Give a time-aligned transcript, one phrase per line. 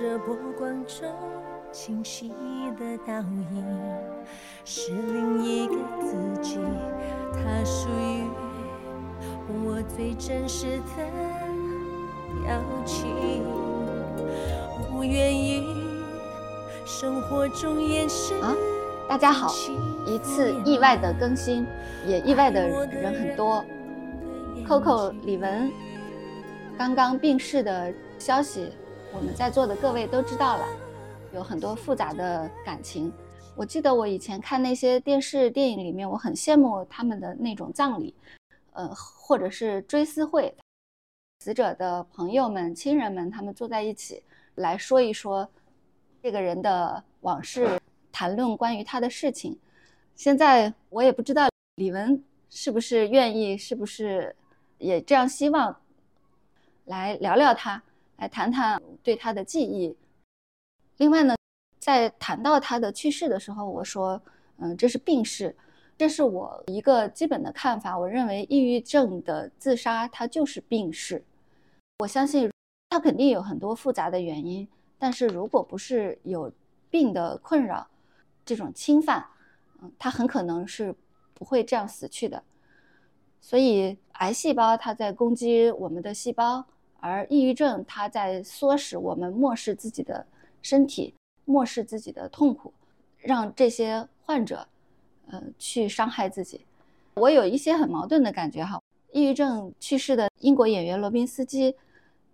[0.00, 1.06] 着波光中
[1.70, 2.30] 清晰
[2.78, 3.62] 的倒影，
[4.64, 6.58] 是另一个自己，
[7.34, 8.24] 它属于
[9.62, 11.04] 我最真实的
[12.42, 13.44] 表情。
[14.90, 15.66] 不愿意
[16.86, 18.32] 生活中掩饰。
[18.40, 18.56] 啊，
[19.06, 19.52] 大家好，
[20.06, 21.66] 一次意外的更新，
[22.06, 23.62] 也意外的人很多。
[24.66, 25.70] Coco 李玟
[26.78, 28.72] 刚刚病逝的消息，
[29.12, 30.64] 我们在座的各位都知道了，
[31.34, 33.12] 有很多复杂的感情。
[33.56, 38.14] 我记得我以前看那些电视电影里面，我很羡慕他们的那种葬礼，
[38.72, 40.54] 呃，或者是追思会，
[41.40, 44.22] 死者的朋友们、亲人们，他们坐在一起
[44.54, 45.48] 来说一说
[46.22, 47.80] 这个人的往事，
[48.12, 49.58] 谈论关于他的事情。
[50.14, 54.34] 现在我也不知道李玟是不是愿意，是不是。
[54.78, 55.76] 也这样希望
[56.86, 57.82] 来聊聊他，
[58.20, 59.96] 来谈谈对他的记忆。
[60.98, 61.34] 另外呢，
[61.78, 64.20] 在谈到他的去世的时候，我说，
[64.58, 65.56] 嗯，这是病逝，
[65.96, 67.98] 这是我一个基本的看法。
[67.98, 71.24] 我认为抑郁症的自杀，它就是病逝。
[72.00, 72.50] 我相信
[72.90, 74.68] 他肯定有很多复杂的原因，
[74.98, 76.52] 但是如果不是有
[76.90, 77.88] 病的困扰，
[78.44, 79.26] 这种侵犯，
[79.80, 80.94] 嗯，他很可能是
[81.32, 82.42] 不会这样死去的。
[83.40, 86.66] 所以，癌细胞它在攻击我们的细胞，
[87.00, 90.24] 而抑郁症它在唆使我们漠视自己的
[90.62, 92.72] 身体，漠视自己的痛苦，
[93.18, 94.66] 让这些患者，
[95.28, 96.64] 呃，去伤害自己。
[97.14, 98.80] 我有一些很矛盾的感觉哈。
[99.12, 101.74] 抑郁症去世的英国演员罗宾斯基，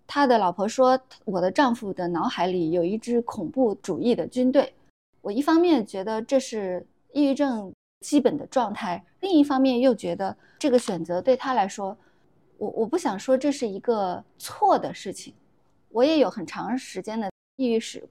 [0.05, 4.73] 他的老婆说：“我的丈夫的脑海里有一支恐怖主义的军队。”
[5.21, 7.73] 我一方面觉得这是抑郁症。
[8.01, 11.97] 基本的状态，另一方面又觉得这个选择对他来说，
[12.57, 15.33] 我我不想说这是一个错的事情。
[15.89, 18.07] 我也有很长时间的抑郁史，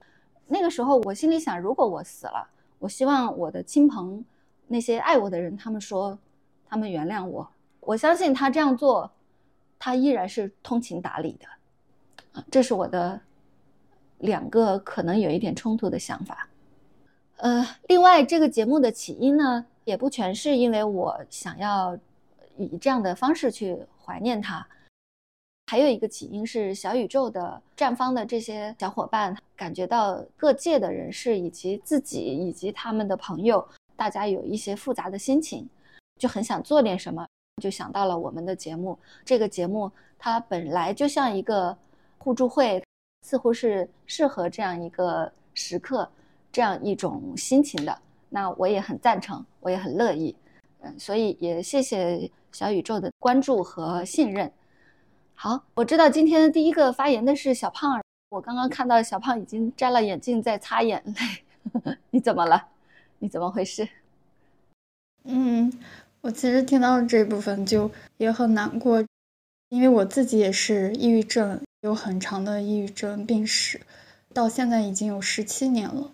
[0.47, 2.47] 那个时候我心里想，如果我死了，
[2.79, 4.23] 我希望我的亲朋
[4.67, 6.17] 那些爱我的人，他们说
[6.67, 7.47] 他们原谅我。
[7.79, 9.09] 我相信他这样做，
[9.79, 11.47] 他依然是通情达理的。
[12.33, 13.21] 啊，这是我的
[14.19, 16.49] 两个可能有一点冲突的想法。
[17.37, 19.65] 呃，另外这个节目的起因呢？
[19.85, 21.97] 也不全是因为我想要
[22.57, 24.65] 以这样的方式去怀念他，
[25.65, 33.67] 还有一个起因是小宇宙的站方的这些小伙伴感觉到各界的人士以及自己以及他们的朋友，
[33.97, 35.67] 大家有一些复杂的心情，
[36.17, 37.27] 就很想做点什么，
[37.61, 38.97] 就想到了我们的节目。
[39.25, 41.77] 这个节目它本来就像一个
[42.17, 42.81] 互助会，
[43.27, 46.09] 似乎是适合这样一个时刻，
[46.49, 48.01] 这样一种心情的。
[48.29, 50.33] 那我也很赞成，我也很乐意，
[50.79, 54.51] 嗯，所以也谢谢小宇宙的关注和信任。
[55.35, 62.69] 好，我知道今天第一个发言的是小胖，我刚刚看到小胖已经摘了眼镜在擦眼泪， 你怎么了？
[63.19, 63.87] 你怎么回事？
[65.25, 65.71] 嗯，
[66.21, 69.05] 我其实听到这部分就也很难过，
[69.69, 73.79] 因为我自己也是抑郁症，有很长的抑郁症病史，
[74.33, 76.11] 到现在已经有十七年了。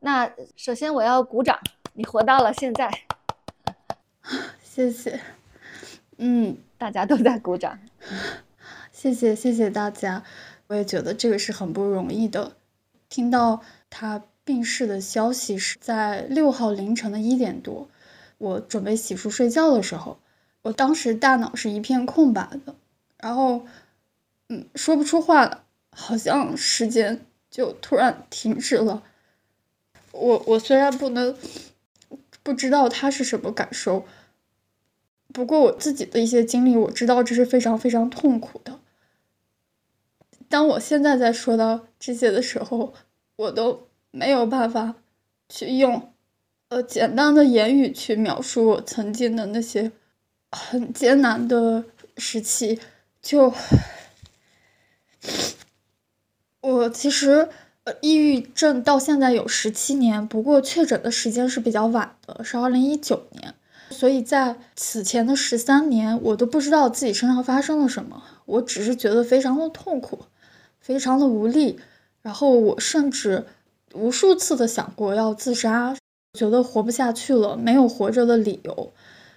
[0.00, 1.58] 那首先我要鼓掌，
[1.94, 2.90] 你活到了现在，
[4.62, 5.18] 谢谢。
[6.18, 7.78] 嗯，大家都在鼓掌，
[8.92, 10.24] 谢谢谢谢大家。
[10.66, 12.56] 我也觉得这个是很不容易的。
[13.08, 17.88] 听到他病逝的消息是在六号凌晨的一点多，
[18.36, 20.18] 我准备洗漱睡觉的时候，
[20.62, 22.74] 我当时大脑是一片空白的，
[23.16, 23.64] 然后
[24.48, 25.62] 嗯说不出话来，
[25.92, 29.02] 好像时间就突然停止了。
[30.12, 31.34] 我我虽然不能
[32.42, 34.04] 不知道他是什么感受，
[35.32, 38.80] 不过我自己的一些经历，我知道这是非常非常痛苦的。
[40.48, 42.94] 当我现在在说到这些的时候，
[43.36, 44.94] 我都没有办法
[45.48, 46.12] 去用
[46.68, 49.92] 呃简单的言语去描述我曾经的那些
[50.50, 51.84] 很艰难的
[52.16, 52.80] 时期。
[53.20, 53.52] 就
[56.60, 57.48] 我其实
[57.84, 57.94] 呃。
[58.00, 63.54] 抑郁症到现在有十七年，不过确诊的时间是比较晚的，是二零一九年。
[63.90, 70.20] 所以在此前的十三年，我都不知道自己身上发生了什么，我只是觉得非常的痛苦，
[70.80, 71.78] 非常的无力。
[72.22, 73.46] 然后我甚至
[73.94, 75.96] 无数次的想过要自杀，
[76.38, 78.92] 觉得活不下去了，没有活着的理由，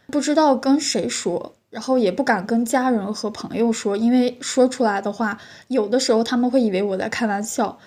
[0.08, 7.78] 不知道跟谁说，然后也不敢跟家人和朋友说，因为说出来的话，有的时候他们会以为我在开玩笑。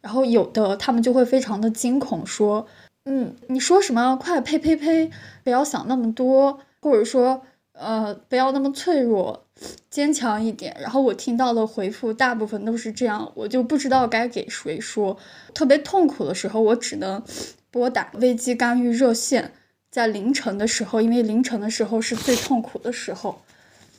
[0.00, 2.66] 然后有的他们就会非常的惊恐，说，
[3.06, 4.16] 嗯，你说什么？
[4.16, 5.10] 快呸呸呸！
[5.44, 7.42] 不要想那么多，或者说，
[7.72, 9.46] 呃，不要那么脆弱，
[9.90, 10.76] 坚强一点。
[10.80, 15.16] 然后我听到的回复大部分都是这样，我就不知道该给谁说。
[15.52, 17.22] 特别痛苦的时候，我只能
[17.70, 19.52] 拨打危机干预热线，
[19.90, 23.42] 在凌晨的时候，因为凌晨的时候是最痛苦的时候。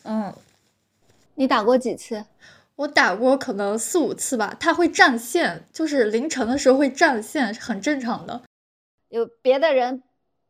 [0.04, 0.34] 嗯，
[1.36, 2.26] 你打过几次？
[2.78, 4.56] 我打过可能四五次吧。
[4.60, 8.42] 他会占线，就是凌晨的时候会占线，很正常的。
[9.08, 10.04] 有别的人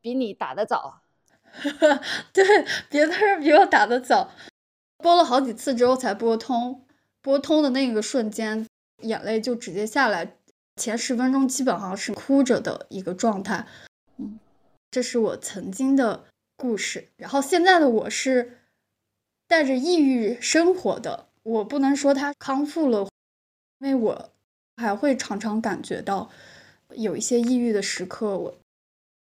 [0.05, 1.01] 比你打的早。
[2.31, 2.45] 对，
[2.91, 4.29] 别的人比我打的早，
[4.97, 6.85] 拨了好几次之后才拨通。
[7.23, 8.67] 拨通的那个瞬间，
[9.01, 10.37] 眼泪就直接下来。
[10.75, 13.65] 前十分钟基本上是哭着的一个状态。
[14.17, 14.39] 嗯，
[14.91, 16.25] 这是我曾经的
[16.55, 17.09] 故事。
[17.17, 18.59] 然后现在的我是
[19.47, 21.29] 带着抑郁生活的。
[21.41, 23.09] 我不能说他康复了，
[23.79, 24.29] 因为我
[24.77, 26.29] 还会常常感觉到
[26.89, 28.37] 有一些抑郁的时刻。
[28.37, 28.55] 我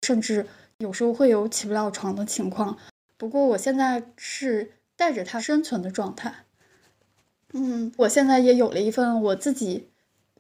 [0.03, 0.47] 甚至。
[0.79, 2.77] 有时候会有起不了床的情况，
[3.17, 6.45] 不过我现在是带着它生存的状态。
[7.53, 9.89] 嗯，我现在也有了一份我自己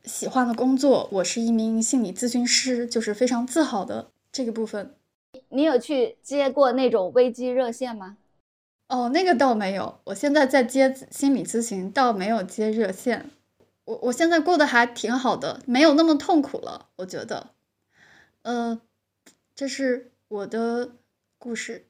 [0.04, 4.94] 喜欢的工作，我是一名心理咨询师，就是非常自豪的这个部分。
[5.48, 8.18] 你有去接过那种危机热线吗？
[8.88, 13.30] 哦，那个倒没有，我现在在接心理咨询，倒没有接热线。
[13.86, 17.52] 我我现在过得还挺好的，没有那么痛苦了，我觉得。
[18.42, 18.82] 嗯，
[19.54, 20.12] 这是。
[20.28, 20.96] 我的
[21.38, 21.86] 故事，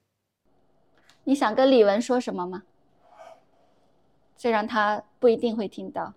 [1.24, 2.64] 你想跟李文说什么吗？
[4.36, 6.12] 虽然他不一定会听到。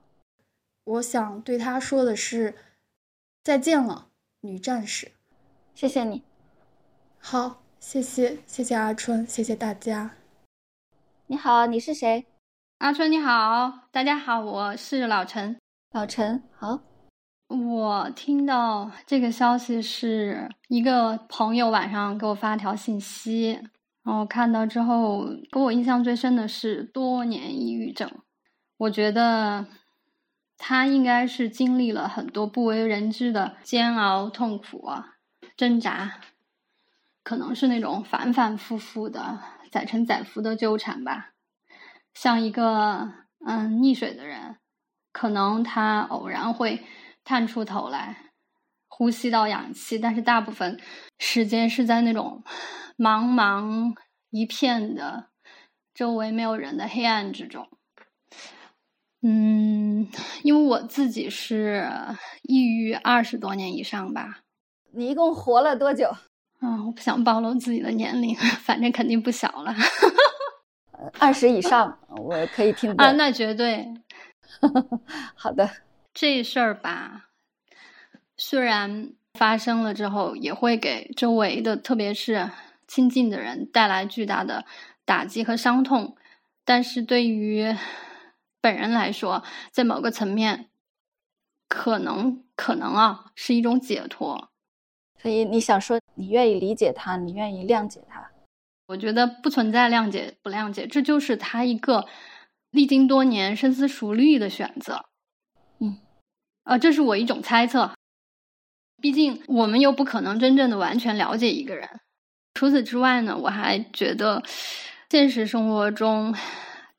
[0.84, 2.56] 我想对他说的是，
[3.42, 4.10] 再见了，
[4.42, 5.14] 女战士。
[5.74, 6.24] 谢谢你。
[7.18, 10.12] 好，谢谢，谢谢阿春，谢谢大家。
[11.28, 12.26] 你好，你是谁？
[12.80, 15.58] 阿春你好，大家好，我是老陈。
[15.92, 16.82] 老陈，好。
[17.50, 23.60] 我听到这个消息是一个朋友晚上给我发条信息，
[24.04, 28.08] 然后看到之后，给我印象最深的是多年抑郁症。
[28.78, 29.66] 我觉得
[30.60, 34.88] 他应该是经历了很多不为人知的煎熬、痛苦、
[35.58, 36.20] 挣扎，
[37.24, 39.40] 可能是那种反反复复的
[39.72, 41.32] 载沉载浮的纠缠吧。
[42.14, 43.12] 像一个
[43.44, 44.58] 嗯溺水的人，
[45.12, 46.84] 可能他偶然会。
[47.24, 48.32] 探出头来，
[48.88, 50.80] 呼吸到氧气，但是大部分
[51.20, 52.44] 时间是在那种
[52.98, 53.96] 茫茫
[54.30, 55.30] 一片的、
[55.94, 57.68] 周围没有人的黑暗之中。
[59.22, 60.08] 嗯，
[60.44, 61.90] 因为我自己是
[62.44, 64.40] 抑郁二十多年以上吧。
[64.94, 66.10] 你一共活了多久？
[66.60, 69.76] 啊，我不想暴露自己的年龄， 反正肯定不小了。
[71.20, 73.88] 二十以上，我可以听啊，那绝对。
[75.36, 75.70] 好的。
[76.14, 77.30] 这事儿吧，
[78.36, 82.52] 虽然发生了之后，也会给周围的，特别是
[82.88, 84.66] 亲近的人带来巨大的
[85.06, 86.18] 打击和伤痛，
[86.66, 87.76] 但是对于
[88.60, 90.70] 本人来说，在某个层面，
[91.68, 94.50] 可能可能啊，是一种解脱。
[95.22, 98.32] 所以你想说，你愿意理解他，你愿意谅解他？
[98.88, 102.08] 我觉得不存在谅解不谅解，这就是他一个
[102.72, 105.09] 历经多年深思熟虑的选择。
[106.70, 107.92] 啊，这是我一种猜测。
[109.02, 111.90] 毕竟我们又不可能真正的完全了解一个人。
[112.54, 114.44] 除此之外呢，我还觉得
[115.10, 116.36] 现实生活中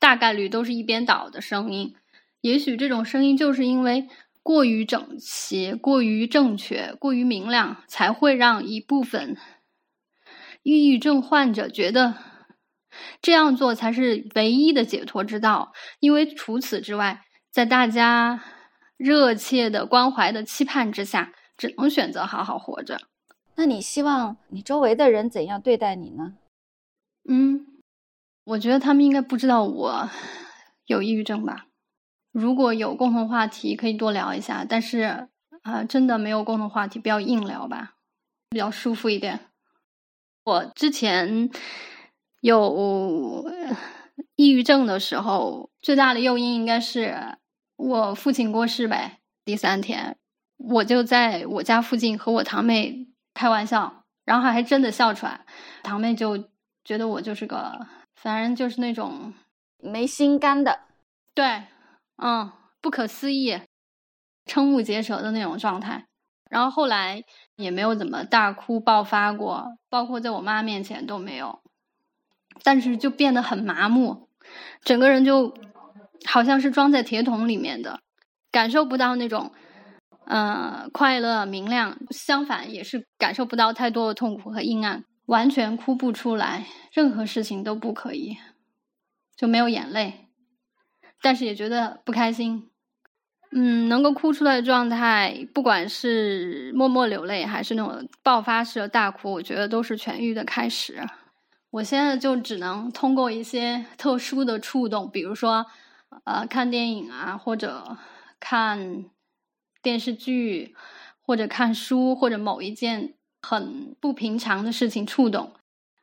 [0.01, 1.95] 大概率都是一边倒的声音。
[2.41, 4.09] 也许这种声音就是因为
[4.43, 9.37] 过于整齐、过于正确、过于明亮，才会让一部分
[10.65, 12.17] 抑郁症患者觉得
[13.23, 15.73] 这样做才是唯一的解脱之道。
[16.01, 18.43] 因为除此之外，在大家。
[19.01, 23.01] 热切的关怀的期盼之下，只能选择好好活着。
[23.55, 26.35] 那你希望你周围的人怎样对待你呢？
[27.27, 27.67] 嗯，
[28.45, 30.11] 我觉得他们应该不知道我
[30.85, 31.69] 有抑郁症吧。
[32.31, 34.67] 如果有共同话题，可以多聊一下。
[34.69, 35.29] 但是
[35.63, 37.95] 啊，真的没有共同话题，不要硬聊吧，
[38.51, 39.41] 比较舒服一点。
[40.45, 41.49] 我之前
[42.43, 43.51] 有
[44.37, 47.39] 抑郁症的时候，最大的诱因应该是。
[47.81, 50.19] 我父亲过世呗，第三天，
[50.59, 55.47] 我就在我家附近和我堂妹开玩笑，然后还真的笑出来。
[55.83, 56.51] 堂妹就
[56.85, 59.33] 觉得我就是个，反正就是那种
[59.79, 60.81] 没心肝的，
[61.33, 61.63] 对，
[62.19, 63.59] 嗯，不可思议，
[64.45, 66.05] 瞠目结舌的那种状态。
[66.51, 67.25] 然后后来
[67.57, 71.63] 也没有怎么大哭爆发过，包括在我妈面前都没有，
[72.63, 74.29] 但是就变得很麻木，
[74.83, 75.55] 整个人就。
[76.25, 78.01] 好像是装在铁桶里面的，
[78.51, 79.53] 感受不到那种，
[80.27, 81.99] 呃，快乐明亮。
[82.11, 85.05] 相反，也是感受不到太多的痛苦和阴暗。
[85.27, 88.37] 完全哭不出来，任何事情都不可以，
[89.37, 90.27] 就没有眼泪，
[91.23, 92.69] 但是也觉得不开心。
[93.53, 101.01] 嗯，能够哭出来的状态，不管是默默流泪，还是那种爆发式的大哭，我觉得都是痊愈的开始。
[101.71, 105.65] 我现在就只能通过一些特殊的触动，比如说，
[106.25, 107.97] 呃，看电影啊，或者
[108.39, 109.05] 看
[109.83, 110.75] 电视剧，
[111.23, 115.53] 或者看书，或者某一件很不平常的事情触动，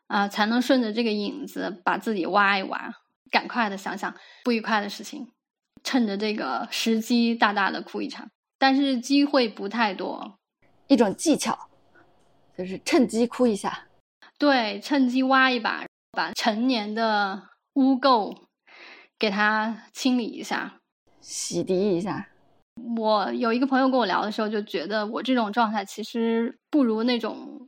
[0.07, 2.93] 啊，才能顺着这个影子把自己挖一挖，
[3.29, 5.31] 赶快的想想不愉快的事情。
[5.83, 10.37] 趁着这个时机，大大的哭一场，但是机会不太多。
[10.87, 11.69] 一种技巧，
[12.57, 13.87] 就是趁机哭一下。
[14.37, 18.46] 对，趁机挖一把，把陈年的污垢
[19.19, 20.75] 给它清理一下，
[21.21, 22.29] 洗涤一下。
[22.95, 27.67] 我有一个朋友跟我聊的时候，就觉得我这种状态其实不如那种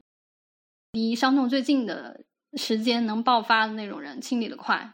[0.91, 2.21] 离伤痛最近的
[2.53, 4.93] 时间能爆发的那种人清理的快。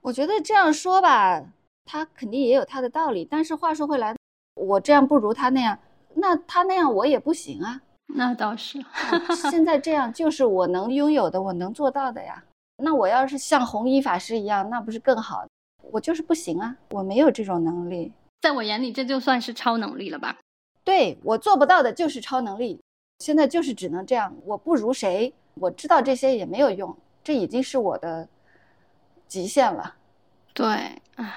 [0.00, 1.44] 我觉得这样说吧。
[1.84, 4.14] 他肯定也有他的道理，但是话说回来，
[4.54, 5.76] 我这样不如他那样，
[6.14, 7.80] 那他那样我也不行啊。
[8.14, 8.78] 那倒是，
[9.50, 12.44] 现在这样就是我能拥有的，我能做到的呀。
[12.76, 15.44] 那我要是像弘一法师一样，那不是更好？
[15.92, 18.12] 我就是不行啊，我没有这种能力。
[18.40, 20.38] 在我眼里，这就算是超能力了吧？
[20.84, 22.80] 对我做不到的就是超能力。
[23.20, 25.32] 现在就是只能这样，我不如谁？
[25.54, 28.28] 我知道这些也没有用，这已经是我的
[29.28, 29.96] 极限了。
[30.52, 30.66] 对
[31.14, 31.34] 啊。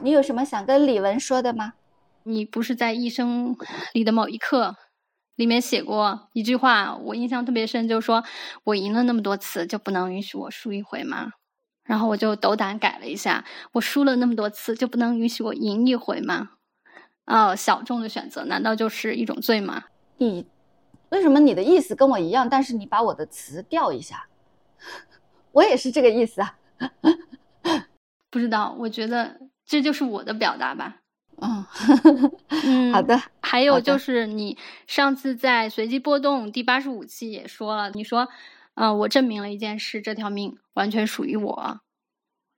[0.00, 1.74] 你有什么想跟李文说的吗？
[2.24, 3.56] 你不是在一生
[3.92, 4.74] 里的某一刻
[5.34, 8.24] 里面写过一句话，我印象特别深，就是说
[8.64, 11.30] 我赢了那么多次，就不能允许我输一回吗？
[11.86, 16.50] 然后我就斗胆改了一下，我输了那么多次，就不能允许我赢一回吗？
[17.24, 19.84] 哦，小众的选择难道就是一种罪吗？
[20.18, 20.46] 你
[21.08, 24.26] 为什么你的意思跟我一样，但是你把我的词调一下？
[25.52, 26.56] 我也是这个意思啊。
[28.30, 29.38] 不知道，我觉得。
[29.68, 30.98] 这就是我的表达吧。
[31.42, 33.20] 嗯，好的。
[33.40, 38.28] 还有就是你上次在随机波动第八十五期也说了，你说，
[38.76, 41.80] 嗯，我证明了一件事，这条命完全属于我，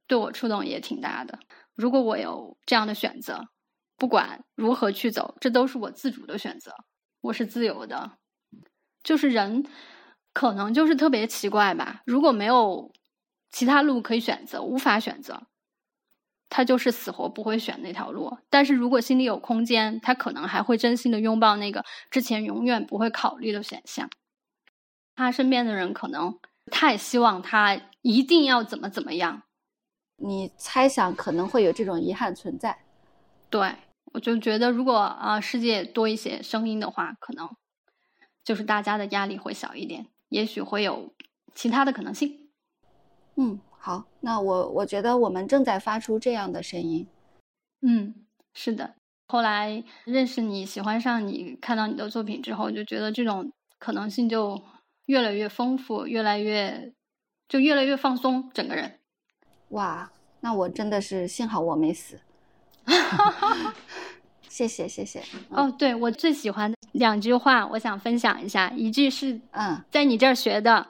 [0.06, 1.38] 对我触动也挺大的。
[1.74, 3.48] 如果我有这样的选择，
[3.96, 6.72] 不管如何去走，这都是我自主的选择，
[7.20, 8.18] 我是自由的。
[9.04, 9.64] 就是人
[10.32, 12.92] 可能就是特别奇怪吧，如果没有
[13.52, 15.46] 其他路可以选择，无法选择。
[16.50, 24.10] 他就是死活不会选那条路，但是如果心里有空间，他可能还会真心的拥抱那个之前永远不会考虑的选项。
[25.18, 26.38] 他身边的人可能
[26.70, 29.42] 太希望他一定要怎么怎么样，
[30.16, 32.84] 你猜想可能会有这种遗憾存在。
[33.50, 33.74] 对，
[34.12, 37.50] 我就觉得如果啊世界多一些声音的话，可能
[38.44, 41.12] 就是大家的压力会小一点，也许会有
[41.52, 42.48] 其他的可能性。
[43.34, 43.58] 嗯。
[43.80, 47.08] 好，那我我觉得我们正在发出这样的声音。
[47.80, 48.14] 嗯，
[48.52, 48.94] 是的。
[49.28, 54.60] 后来认识你，喜欢上你，看到你的作品之后，就觉得这种可能性就
[55.08, 56.92] 越来越丰富，越来越
[57.48, 58.98] 就越来越放松，整个人。
[59.70, 62.20] 哇，那我真的是幸好我没死。
[64.48, 65.22] 谢谢谢谢。
[65.48, 68.70] 哦，对我最喜欢的两句话，我想分享一下。
[68.76, 70.88] 一句是嗯，在你这儿学的。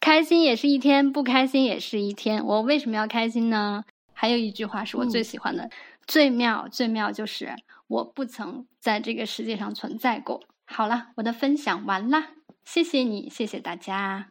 [0.00, 2.42] 开心也是一天，不开心也是一天。
[2.42, 3.84] 我为什么要开心呢？
[4.14, 5.68] 还有一句话是我最喜欢的，
[6.06, 7.54] 最妙最妙就是
[7.86, 10.40] 我不曾在这个世界上存在过。
[10.64, 12.28] 好了，我的分享完了，
[12.70, 14.28] 谢谢你，谢谢大家。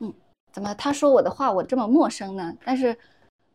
[0.00, 0.12] 嗯，
[0.52, 2.52] 怎么他说我的话我这么陌生呢？
[2.64, 2.98] 但是，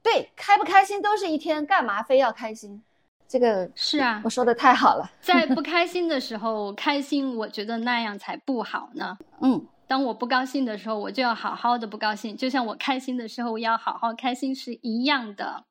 [0.01, 2.81] 对，开不开心都是一天，干嘛非要开心？
[3.27, 5.11] 这个是啊，我说的太好了。
[5.19, 9.17] 在不 开心的时候开心，我觉得那样才不好呢。
[9.41, 9.67] 嗯。
[9.85, 15.65] 当我不高兴的时候，我就要好好的不高兴，就像我开心的时候要好好开心是一样的。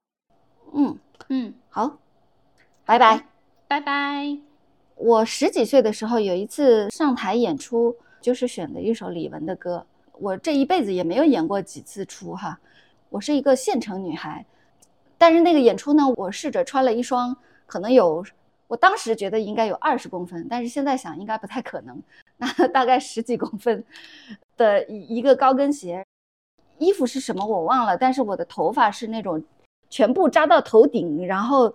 [0.74, 0.98] 嗯
[1.30, 1.96] 嗯，好，
[2.84, 3.24] 拜拜
[3.66, 4.36] 拜拜。
[4.96, 9.84] 我十几岁的时候有一次上台演出，就是选的一首李玟的歌。
[10.12, 12.58] 我这一辈子也没有演过几次出哈，
[13.08, 14.44] 我是一个县城女孩，
[15.16, 18.24] 但是那个演出呢，我试着穿了一双可能有，
[18.66, 22.02] 我当时觉得应该有二十公分，但是现在想应该不太可能。
[22.36, 23.84] 那 大概十几公分
[24.56, 26.04] 的一一个高跟鞋，
[26.78, 29.40] 衣服是什么我忘了，但是我的头发是那种
[29.88, 31.72] 全部扎到头顶，然后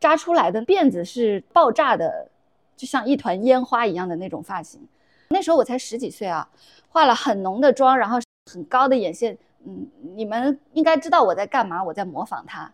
[0.00, 2.28] 扎出来的辫子是爆炸的，
[2.76, 4.80] 就像一团烟花一样的那种发型。
[5.28, 6.48] 那时候我才十几岁啊，
[6.88, 8.18] 化了很浓的妆，然后
[8.52, 9.36] 很高的眼线。
[9.64, 12.72] 嗯，你们应该知道我在干嘛，我在模仿他，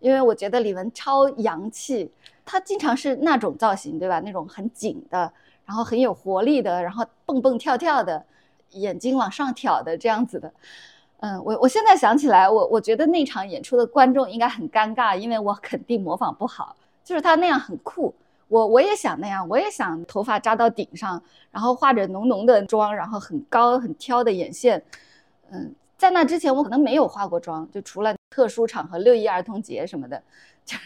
[0.00, 2.10] 因为我觉得李玟超洋气，
[2.44, 4.20] 她经常是那种造型，对吧？
[4.20, 5.32] 那种很紧的。
[5.66, 8.22] 然后很有活力的，然后蹦蹦跳跳的，
[8.72, 10.52] 眼睛往上挑的这样子的。
[11.20, 16.76] 嗯，我我现在想起来，我我觉得那场演出的观众应该很尴尬，因为我肯定模仿不好。
[17.02, 18.14] 就是他那样很酷，
[18.54, 21.20] 我我也想那样，我也想头发扎到顶上，
[21.50, 24.80] 然后化着浓浓的妆，然后很高很挑的眼线。
[25.50, 30.22] 嗯，在那之前我可能没有化过妆，就除了特殊场合六一儿童节什么的，
[30.64, 30.76] 就，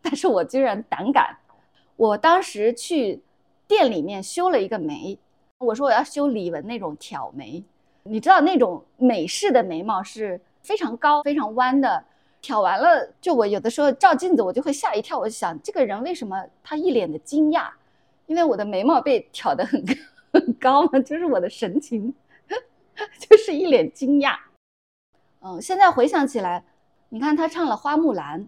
[0.00, 1.36] 但是我居然胆敢。
[1.96, 3.20] 我当时去
[3.66, 5.18] 店里面修了一个眉，
[5.58, 7.64] 我说我要修李玟那种挑眉。
[8.04, 12.04] 你知道那种美式的眉毛是非常高、非常弯的，
[12.42, 15.16] 挑完了，就我有的时候照镜子，我就会吓一跳。
[15.18, 17.70] 我就想，这个人为什么他一脸的惊讶？
[18.26, 19.82] 因为我的眉毛被挑得很
[20.32, 22.12] 很高嘛，就是我的神情，
[23.18, 24.36] 就是一脸惊讶。
[25.40, 26.64] 嗯，现在回想起来，
[27.10, 28.40] 你看他唱了《花木兰》，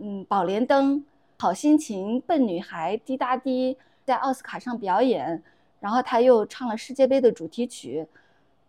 [0.00, 0.96] 嗯，《宝莲灯》，
[1.38, 5.42] 《好心情》，《笨女孩》，滴答滴，在奥斯卡上表演，
[5.78, 8.06] 然后他又唱了世界杯的主题曲。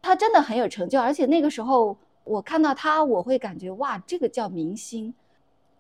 [0.02, 5.14] 他真的很有成就，而且那个时候我看到他，我会感觉哇，这个叫明星，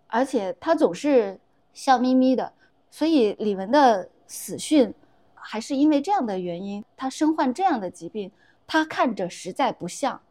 [0.07, 1.39] 而且他总是
[1.74, 2.51] 笑眯眯的。
[2.89, 4.93] 所以李玟的死讯，
[5.33, 8.31] 还是因为这样的原因，他身患这样的疾病，
[8.67, 10.21] 他看着实在不像。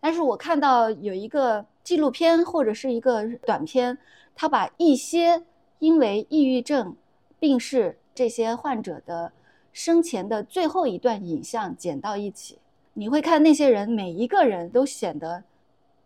[0.00, 3.98] 但是我看到有一个纪录片或者是一个短片，
[4.34, 5.44] 他把一些
[5.78, 6.96] 因为抑郁症
[7.38, 9.32] 病逝这些患者的
[9.72, 12.58] 生前的最后一段影像剪到一起。
[12.94, 15.42] 你会看那些人，每一个人都显得，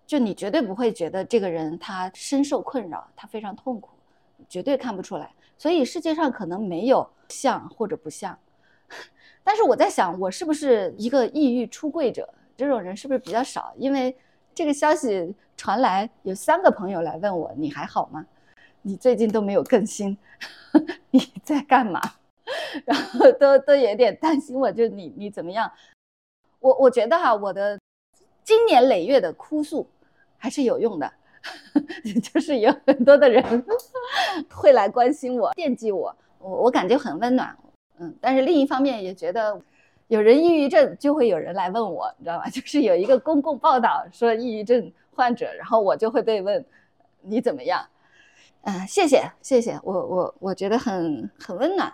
[0.06, 3.90] 就你绝对不会觉得这个人他深受困扰，他非常痛苦，
[4.48, 5.32] 绝对看不出来。
[5.58, 8.38] 所以世界上可能没有像或者不像。
[9.42, 12.28] 但是我在想，我是不是一个抑郁出柜者？
[12.56, 13.74] 这种人是不是比较少？
[13.76, 14.16] 因为
[14.54, 18.24] 这个消息传来，有三个朋友来问我：“你还好吗？
[18.82, 20.16] 你最近都没有更新，
[21.10, 22.00] 你在干嘛？”
[22.86, 25.68] 然后都都有点担心我，就你你怎么样？
[26.60, 27.78] 我我觉得哈，我的
[28.42, 29.86] 经年累月的哭诉
[30.38, 31.12] 还是有用的，
[32.22, 33.64] 就是有很多的人
[34.50, 37.56] 会来关心我、惦记我，我我感觉很温暖。
[37.98, 39.60] 嗯，但是另一方面也觉得，
[40.08, 42.48] 有人抑郁症就会有人来问我，你知道吧？
[42.50, 46.64] 就是有一个公共报道说抑郁症患者，然后我就会被问
[47.22, 47.86] 你怎么样？
[48.62, 51.92] 嗯，谢谢谢谢，我我我觉得很很温暖。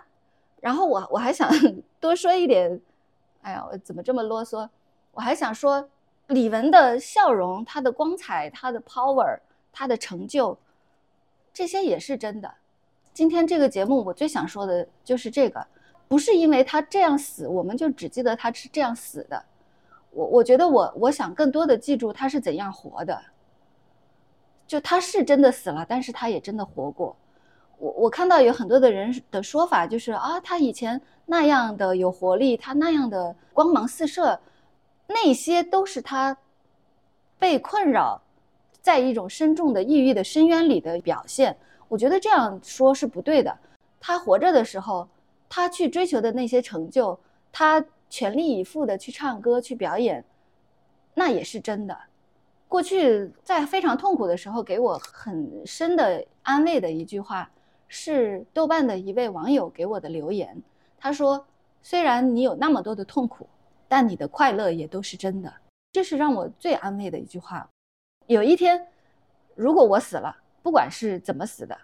[0.59, 1.49] 然后我我还想
[1.99, 2.81] 多说一点。
[3.43, 4.67] 哎呀，我怎么这么啰嗦？
[5.11, 5.87] 我还想说，
[6.27, 9.39] 李玟的笑容、她的光彩、她的 power、
[9.71, 10.57] 她的成就，
[11.53, 12.51] 这些也是真的。
[13.13, 15.65] 今天这个节目，我最想说的就是这个，
[16.07, 19.45] 不是因为她这样死，我们就只记得她是这样死的。
[20.11, 23.21] 我我觉得，我我想更多的记住她是怎样活的。
[24.65, 27.15] 就她是真的死了，但是她也真的活过。
[27.83, 30.99] 我我看到有很多的人的说法，就是啊，他以前。
[31.25, 34.37] 那样的有活力，他那样的光芒四射，
[35.07, 36.35] 那些都是他
[37.39, 38.21] 被困扰
[38.81, 41.55] 在一种深重的抑郁的深渊里的表现。
[41.87, 43.57] 我觉得这样说是不对的。
[44.01, 45.07] 他活着的时候，
[45.47, 47.17] 他去追求的那些成就，
[47.53, 50.25] 他全力以赴的去唱歌、去表演，
[51.13, 51.97] 那也是真的。
[52.67, 57.49] 过去在非常痛苦的时候，给我很深的安慰的一句话，
[57.95, 60.59] 是豆瓣的一位网友给我的留言。
[60.97, 61.45] 他说
[61.83, 63.47] ：“虽然你有那么多的痛苦，
[63.87, 65.53] 但你的快乐也都是真的。”
[65.93, 67.69] 这是让我最安慰的一句话。
[68.25, 68.87] 有一天，
[69.53, 71.77] 如果我死了，不管是怎么死的，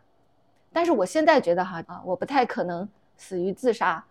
[0.74, 4.04] 但是我现在觉得哈啊，我不太可能死于自杀。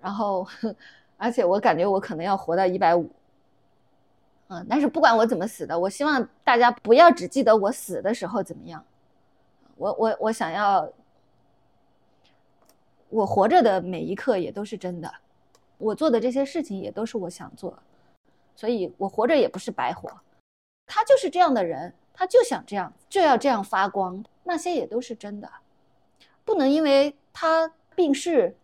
[0.00, 0.44] 然后，
[1.16, 3.08] 而且我感觉我可能要活到一百五。
[4.48, 8.84] 嗯，但是不管我怎么死的，我希望大家不要只记得我死的时候怎么样。
[9.76, 10.90] 我我我想要。
[13.14, 15.08] 我活着的每一刻也都是真的，
[15.78, 17.78] 我做的这些事情也都是我想做，
[18.56, 20.10] 所以我活着也不是白活。
[20.84, 24.24] 他就是这样的人，他就想这样，就要这样发光。
[24.42, 25.48] 那些也都是真的，
[26.44, 28.56] 不能因为他病逝，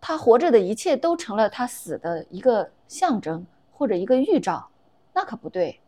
[0.00, 4.66] 他活着的一切都成了他死的一个象征或者一个预兆，
[5.12, 5.78] 那可不对。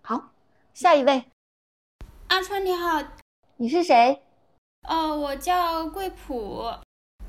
[0.00, 0.30] 好，
[0.72, 1.22] 下一位，
[2.28, 3.02] 阿川你好，
[3.56, 4.22] 你是谁？
[4.88, 6.64] 哦，我叫桂普。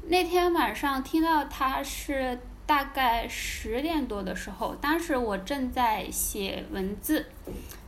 [0.08, 7.28] 那天晚上听到他是大概十点多的时候，当时我正在写文字，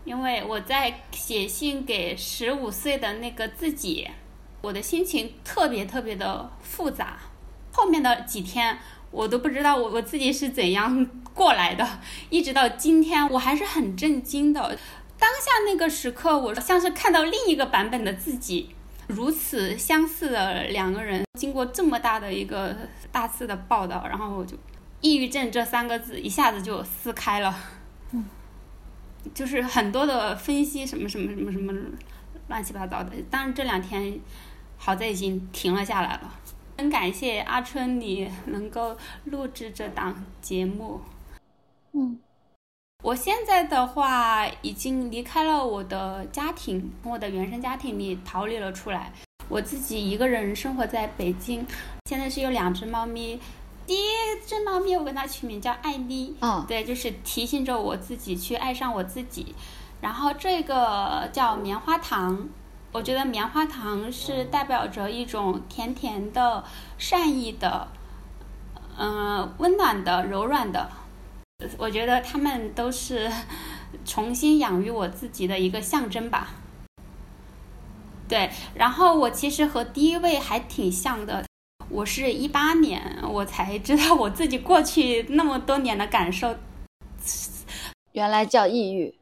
[0.06, 4.08] 因为我在写信给十五岁的那个自己，
[4.62, 7.18] 我的心情特别特别的复杂。
[7.74, 8.80] 后面的几天
[9.12, 12.00] 我都不知道我我自己是怎样 过来的，
[12.30, 14.78] 一直到今天我还是很震惊的。
[15.20, 18.74] 当下那个时刻，我像是看到另一个版本的自己。
[19.08, 22.76] 如此相似的两个人，经过这么大的一个
[23.12, 24.58] 大肆的报道，然后我就
[25.02, 27.56] 抑郁症这三个字一下子就撕开了，
[28.12, 28.26] 嗯，
[29.34, 31.74] 就是很多的分析什么什么什么什么
[32.48, 33.12] 乱七八糟的。
[33.30, 34.20] 当然这两天
[34.78, 36.40] 好在已经停了下来了。
[36.78, 41.00] 很感谢阿春你能够录制这档节目。
[41.94, 42.20] 嗯，
[43.04, 49.12] 我现在的话已经离开了我的家庭，从我的原生家庭里逃离了出来。
[49.48, 51.66] 我自己一个人生活在北京，
[52.06, 53.40] 现在是有两只猫咪。
[53.86, 54.10] 第一
[54.48, 59.54] 只猫咪我给它取名叫艾妮，嗯，对，就是提醒着我自己去爱上我自己。
[60.02, 62.50] 然后这个叫棉花糖。
[62.92, 66.64] 我觉得棉花糖是代表着一种甜甜的、
[66.98, 67.90] 善意的、
[68.98, 70.90] 嗯，温暖的、柔软的。
[71.78, 73.32] 我觉得他们都是
[74.04, 76.50] 重新养育我自己的一个象征吧。
[78.28, 81.46] 对，然后我其实和第一位还挺像的。
[81.88, 86.58] 我是一八年，我才知道我自己过去那么多年的感受，
[88.14, 89.14] 原来叫抑郁。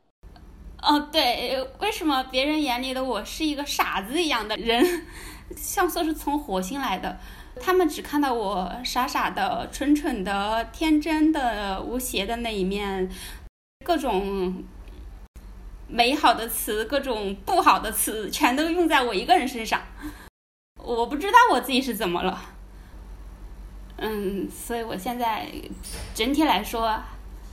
[0.82, 5.06] 哦，对，为什么别人眼里的我是一个傻子一样的人，
[5.56, 7.20] 像说是从火星来的？
[7.60, 13.10] 他们只看到我傻傻的、蠢蠢的、天真的、无邪的那一面，
[13.86, 14.64] 各种
[15.88, 19.82] 美好的词、各种不好的词，全都用在我一个人身上。
[20.78, 22.42] 我不知道我自己是怎么了。
[23.98, 25.48] 嗯，所以我现在
[26.14, 27.00] 整体来说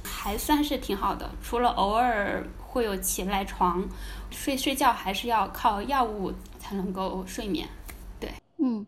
[0.04, 2.44] 还算是挺好的，除了偶尔。
[2.72, 3.84] 会有起不来床，
[4.30, 7.68] 睡睡觉还是要靠药物才能够睡眠，
[8.20, 8.86] 对，嗯，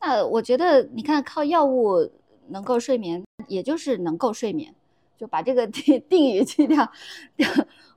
[0.00, 2.10] 那我觉得你看靠药物
[2.48, 4.74] 能够睡眠，也就是能够睡眠，
[5.16, 6.90] 就把这个 定定语去掉。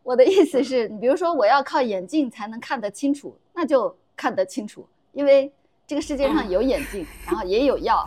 [0.03, 5.51] 我的意思是，你比如说我要靠眼镜才能看得清楚，那就看得清楚，因为
[5.85, 8.03] 这个世界上有眼镜，然后也有药，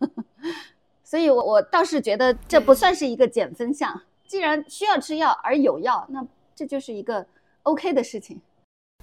[1.04, 4.00] 所以我我倒是觉得这不算是一个减分项。
[4.26, 7.26] 既然需要吃药而有药，那这就是一个
[7.62, 8.40] OK 的事情。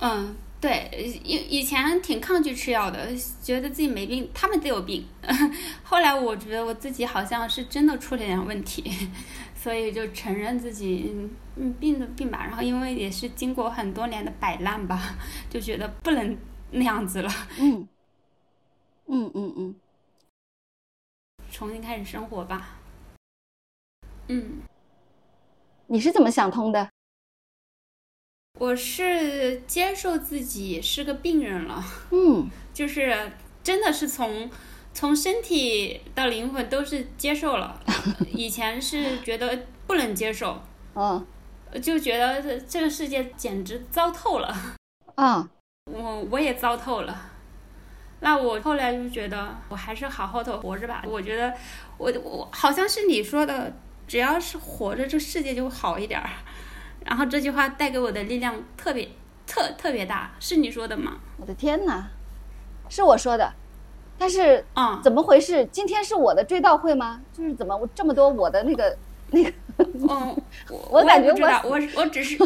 [0.02, 0.36] 嗯，
[0.66, 0.90] 对，
[1.24, 5.06] 以以前挺抗拒吃药的，觉得自己没病，他们都有病。
[5.84, 8.84] 后来我觉得我自己好像是真的出了点问题，
[9.56, 11.14] 所以就承认自己
[11.56, 12.44] 嗯病的病吧。
[12.44, 15.16] 然后因为也是经过很多年的摆烂吧，
[15.52, 16.36] 就觉得不能
[16.72, 17.30] 那样子了。
[17.60, 17.88] 嗯，
[19.06, 19.76] 嗯嗯嗯，
[21.52, 22.80] 重新开始生活吧。
[24.30, 24.64] 嗯。
[25.86, 26.90] 你是怎么想通的？
[28.58, 34.50] 我是接受自己是个病人了，嗯， 就是真的是从
[34.94, 37.80] 从身体到灵魂都是接受了。
[38.34, 40.62] 以前是觉得不能接受，
[40.96, 41.26] 嗯，
[41.82, 44.56] 就觉得这这个世界简直糟透了，
[45.16, 45.50] 啊，
[45.92, 47.32] 我我也糟透了。
[48.22, 51.04] 那我后来就觉得我还是好好的活着吧。
[51.06, 51.54] 我觉得
[51.98, 53.74] 我我好像是你说的。
[54.08, 56.30] 只要是活着，这世界就好一点儿。
[57.06, 59.08] 然后这句话带给我的力量特别
[59.48, 61.14] 特特别大，是你说的吗？
[61.38, 62.08] 我的天哪，
[62.90, 63.54] 是我说的。
[64.18, 65.66] 但是啊，怎么回事？
[65.72, 67.22] 今天是我的追悼会吗？
[67.32, 68.98] 就是怎么这么多我的那个
[69.30, 69.52] 那个？
[69.78, 70.36] 嗯，
[70.90, 72.38] 我感觉我我我只是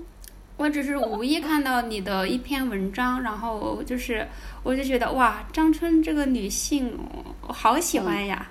[0.56, 4.26] 我只是无意看到你的一篇文章，然后就是
[4.62, 6.98] 我就觉得哇，张春这个女性，
[7.46, 8.48] 我好喜欢呀。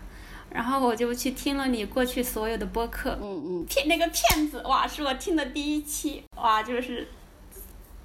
[0.51, 7.07] 然后我就去听了你过去所有的播客，嗯嗯，骗那个骗子，哇，是我听的第一期，哇，就是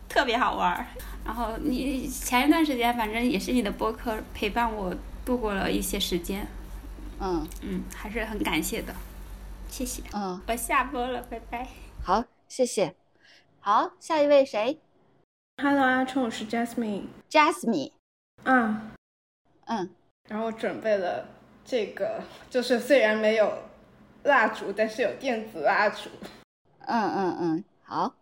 [0.09, 0.87] 特别好玩儿。
[1.24, 6.46] 然后你前一段时间，反正也是你的播客陪伴我度过了一些时间，
[7.18, 8.94] 嗯嗯，还是很感谢的，
[9.70, 10.02] 谢谢。
[10.12, 11.66] 嗯，我下播了，拜拜。
[12.02, 12.94] 好，谢谢。
[13.61, 14.78] 好，下一位谁
[15.62, 17.04] ？Hello，阿冲，我是 Jasmine。
[17.30, 17.92] Jasmine。
[18.42, 18.90] 嗯
[19.64, 19.88] 嗯，
[20.28, 21.26] 然后准备了。
[21.64, 23.53] 这个就是虽然没有
[24.24, 26.11] 蜡烛，但是有电子蜡烛。
[26.87, 28.14] 嗯嗯嗯，好。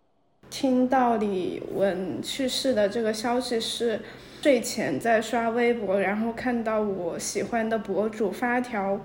[0.48, 4.00] 听到李玟去世的这个消息是
[4.42, 9.00] 睡前在刷微博，然后看到我喜欢的博主发条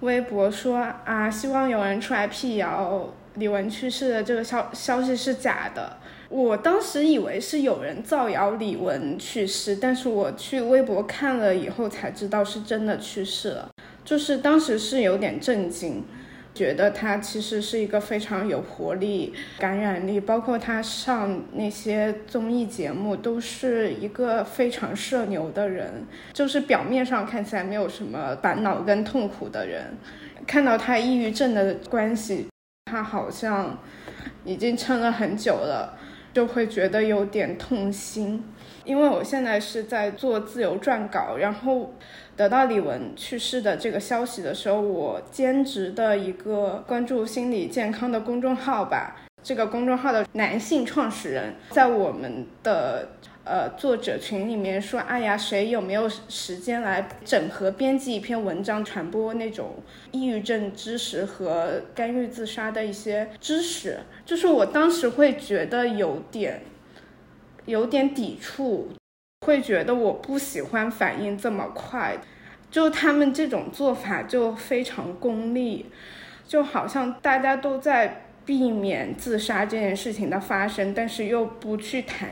[0.00, 5.98] 微博说啊，希望有人出来辟谣李玟去世的这个消消息是假的。
[6.30, 13.68] 我当时以为是有人造谣李玟去世，但是我去微博看了以后才知道是真的去世了。
[14.04, 16.04] 就是当时是有点震惊，
[16.54, 29.96] 觉得他其实是一个非常有活力、感染力，包括他上那些综艺节目都是一个非常社牛的人，就是表面上看起来没有什么烦恼跟痛苦的人。
[30.46, 32.46] 看到他抑郁症的关系，
[32.84, 33.76] 他好像
[34.44, 35.98] 已经撑了很久了。
[36.32, 38.44] 就会觉得有点痛心，
[38.84, 41.94] 因为我现在是在做自由撰稿，然后
[42.36, 53.08] 得到李玟去世的这个消息的时候，我兼职的一个关注心理健康的公众号吧，这个公众号的男性创始人在我们的。
[53.50, 59.82] 呃，作者群里面说，哎呀，谁有没有时间来整合编辑一篇文章，传播那种
[60.12, 63.98] 抑郁症知识和干预自杀的一些知识？
[64.24, 66.62] 就是我当时会觉得有点，
[67.66, 68.90] 有点抵触，
[69.44, 72.18] 会觉得我不喜欢反应这么快，
[72.70, 75.86] 就他们这种做法就非常功利，
[76.46, 82.28] 就好像大家都在避免自杀这件事情的发生，但是又不去谈。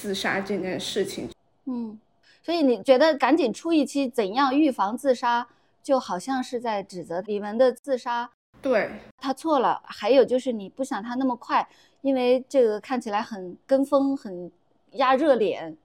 [0.00, 1.28] 自杀这件事情，
[1.66, 2.00] 嗯，
[2.42, 5.46] 所以你觉得赶紧出一期怎样预防自杀，
[5.82, 8.30] 就好像是在指责李玟的自杀，
[8.62, 9.82] 对他错了。
[9.84, 11.68] 还有就是你不想他那么快，
[12.00, 14.50] 因为这个看起来很跟风，很
[14.92, 15.76] 压热脸。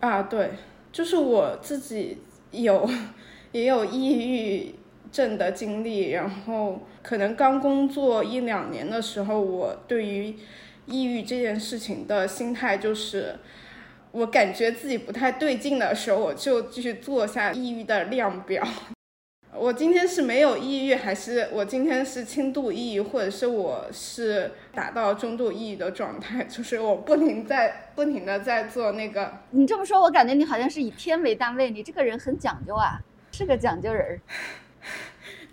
[0.00, 0.50] 啊，对，
[0.92, 2.18] 就是我自己
[2.50, 2.86] 有
[3.52, 4.74] 也有抑郁
[5.10, 10.36] 症的经历，然后可能刚工作一两年的时候，我对于。
[10.88, 13.36] 抑郁这件事情的心态就是，
[14.10, 18.66] 我感觉自己不太对劲的时候，我就继续做下抑郁的量表。
[19.54, 26.44] 我今天是没有抑郁，还是我今天是轻度抑郁，或者是我是达到中度抑郁的状态？
[26.50, 29.32] 就是我不停在不停的在做那个。
[29.50, 33.00] 你这么说，我感觉你好像是以天为单位，你这个人很讲究啊，
[33.32, 34.20] 是个讲究人儿。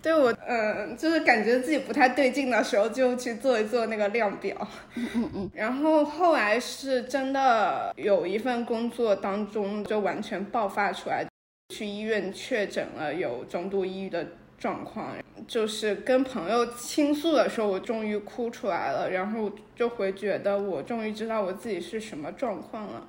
[0.05, 4.55] 对我，嗯，就是感觉自己不太对劲的时候，就去做一做那个量表。
[4.93, 5.49] 嗯嗯嗯。
[5.55, 11.25] 然后后来是真的有一份工作当中就完全爆发出来，
[11.73, 14.27] 去医院确诊了有中度抑郁的
[14.59, 15.15] 状况。
[15.47, 23.07] 就是跟朋友倾诉的时候，我终于哭出来了，然后就会觉得我终于知道我自己是什么状况了。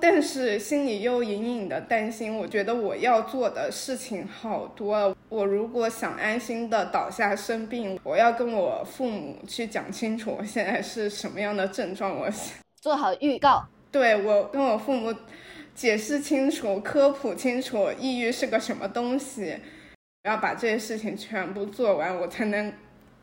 [0.00, 5.14] 但是心里又隐隐的担心，我觉得我要做的事情好多。
[5.28, 12.28] 我如果想安心的倒下生病，我要跟我父母去讲清楚我现在是什么样的症状，我
[12.80, 13.66] 做好预告。
[13.92, 15.14] 对我跟我父母
[15.74, 19.58] 解释清楚、科普清楚抑郁是个什么东西，
[20.24, 22.72] 要把这些事情全部做完，我才能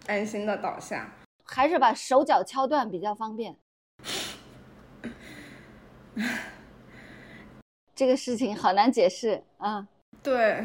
[0.06, 1.14] 安心的倒下。
[1.44, 3.56] 还是把手脚敲断比较方便。
[7.98, 9.88] 这个事情好难解释啊，
[10.22, 10.64] 对，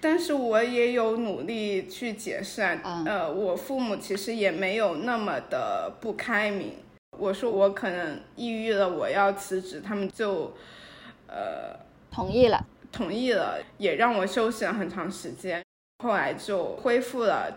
[0.00, 3.02] 但是我也有努力去解释啊。
[3.04, 6.74] 呃，我父母其实也没有那么的不开明。
[7.18, 10.54] 我说我可能抑郁了，我要辞职，他们就，
[11.26, 11.76] 呃，
[12.12, 15.60] 同意了，同意了，也让我休息了很长时间。
[16.04, 17.56] 后来就恢复了，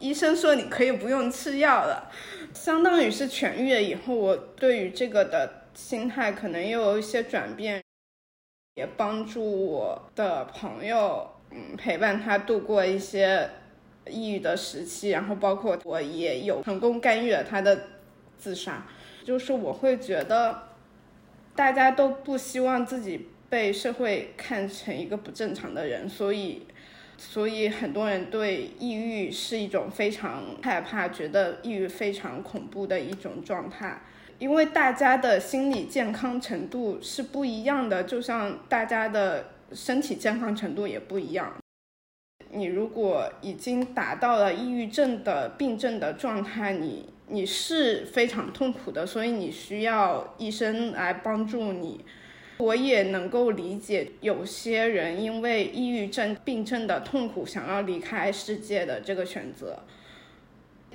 [0.00, 2.10] 医生说你可以不用吃药了，
[2.54, 7.81] 相当于是痊愈了以后，我对于这个的心态可能又有一些转变。
[8.74, 13.50] 也帮助我的朋友，嗯，陪伴他度过一些
[14.06, 17.88] 抑郁的时期，然后包括我也有成功干预了他的
[18.38, 18.86] 自杀。
[19.24, 20.68] 就是我会觉得，
[21.54, 26.66] 大家都不希望自己被社会看成一个不正常的人，所以，
[27.18, 34.00] 所以很多人对抑郁是一种非常害怕，觉得抑郁非常恐怖的一种状态。
[34.42, 41.54] 因为大家的心理健康程度是不一样的，就像大家的身体健康程度也不一样。
[42.50, 52.04] 你如果已经达到了抑郁症的病症的状态，你你是非常痛苦的，所以你需要医生来帮助你。
[52.58, 59.84] 我也能够理解有些人因为抑郁症病症的痛苦，想要离开世界的这个选择，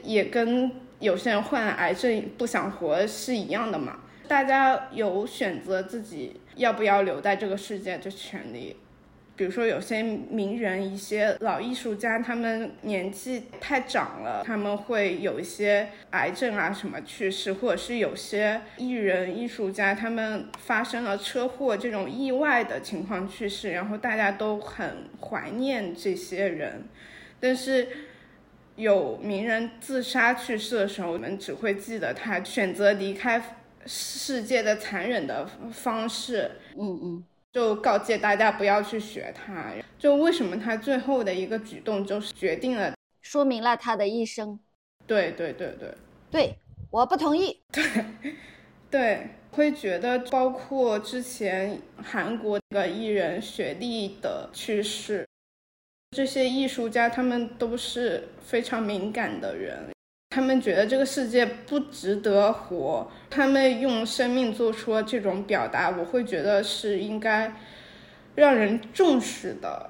[0.04, 0.70] 也跟。
[1.00, 4.00] 有些人患了癌症不想活是一样的嘛？
[4.28, 8.76] 大家有选择自己要不要留在这个世界的权利。
[9.36, 26.86] 比如说有些名人、一些老艺术家，他们年纪太长了，他们会有一些癌症啊什么去世，或者是有些艺人、艺术家，他们发生了车祸这种意外的情况去世，然后大家都很怀念这些人，
[27.40, 27.88] 但是。
[28.78, 36.52] 有名人自杀去世的时候，我们只会记得他选择离开世界的残忍的方式。
[36.78, 39.74] 嗯嗯，就告诫大家不要去学他。
[39.98, 44.60] 就为什么他最后的一个举动就是决定了，说明了他的一生。
[45.08, 45.96] 对对对对
[46.30, 46.56] 对，
[46.92, 47.60] 我不同意。
[47.72, 47.84] 对
[48.92, 55.28] 对，会觉得包括之前韩国那个艺人雪莉的去世。
[56.18, 59.92] 这些艺术家他们都是非常敏感的人，
[60.32, 67.54] 他们觉得这个世界不值得活，他们用生命做出了这种表达，我会觉得是应该
[68.34, 69.88] 让人重视的，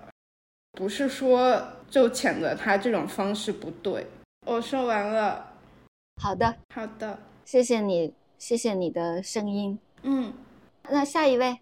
[0.74, 4.06] 不是说就谴责他这种方式不对。
[4.46, 5.54] 我说完了。
[6.22, 9.80] 好的，好的，谢谢你，谢谢你的声音。
[10.02, 10.34] 嗯，
[10.90, 11.58] 那下一位，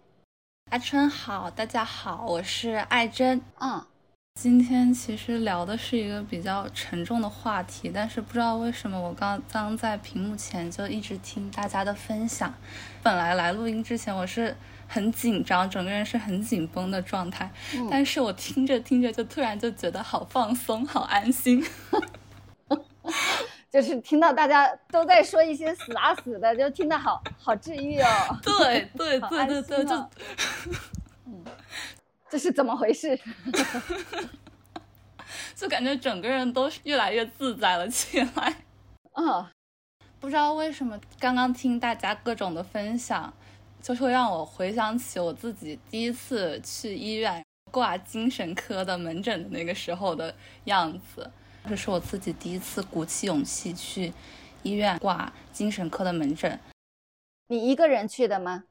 [0.72, 3.40] 阿春好，大家好，我是爱珍。
[3.60, 3.80] 嗯。
[4.36, 12.52] 今天其实聊的是一个比较沉重的话题，但是不知道为什么我刚刚在屏幕前就一直听大家的分享。
[13.02, 14.54] 本来来录音之前我是
[14.86, 17.50] 很紧张，整个人是很紧绷的状态，
[17.90, 21.64] 但是我听着听着就突然就觉得好放松，好安心。
[23.72, 28.06] 就是听到大家都在说一些死啊死的，就听得好好治愈哦。
[28.44, 30.10] 对对对对对，就。
[32.36, 33.18] 这是怎么回事？
[35.56, 38.54] 就感觉整个人都越来越自在了起来。
[39.16, 39.46] 嗯，
[40.20, 43.32] 不知道为什么，刚刚听大家各种的分享，
[43.80, 51.30] 就会让我回想起我自己第一次去医院挂精神科的门诊的那个时候的样子。
[51.66, 54.12] 这是我自己第一次鼓起勇气去
[54.62, 56.60] 医院挂精神科的门诊。
[57.48, 58.64] 你一个人去的吗？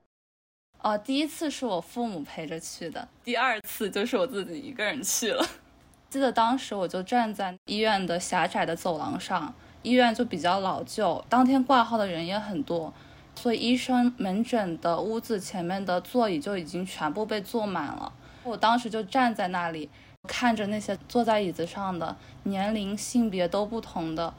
[0.86, 5.44] 哦，第一次是我父母陪着去的，第二次就是我自己一个人去了。
[6.12, 12.94] 记得当时我就站在医院的狭窄的走廊上，医院就比较老旧，当天挂号的人也很多，
[13.34, 18.14] 所以医生门诊的屋子前面的座椅就已经全部被坐满了。
[18.44, 19.90] 我当时就站在那里，
[20.28, 24.32] 看着那些坐在椅子上的年龄、性别都不同的，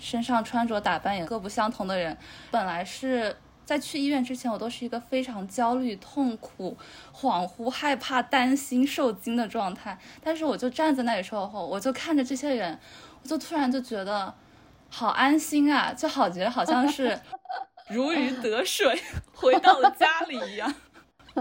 [0.00, 2.16] 身上穿着打扮也各不相同的人，
[2.50, 3.36] 本来是。
[3.70, 6.76] 在去医院之前，我都是一个非常焦虑、痛苦、
[7.14, 9.96] 恍惚、害怕、担心、受惊的状态。
[10.20, 12.76] 但是，我就站在那里时候，我就看着这些人，
[13.22, 14.34] 我就突然就觉得
[14.88, 17.16] 好安心啊，就好觉得好像是
[17.90, 19.00] 如鱼得水，
[19.32, 20.74] 回到了家里一样，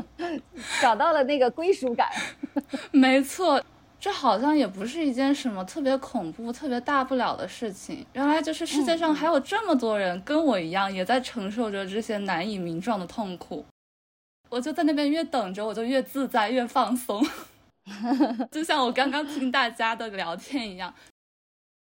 [0.80, 2.12] 找到了那个归属感。
[2.94, 3.60] 没错。
[4.00, 8.06] 这好像也不是一件什么特别恐怖、特别大不了的事情。
[8.14, 13.66] 原来就是世界上还有这么多人跟我一样，也在承受着这些难以名状的痛苦。
[14.50, 17.22] 我就在那边越等着，我就越自在、越放松。
[18.50, 20.94] 就像我刚刚听大家的聊天一样，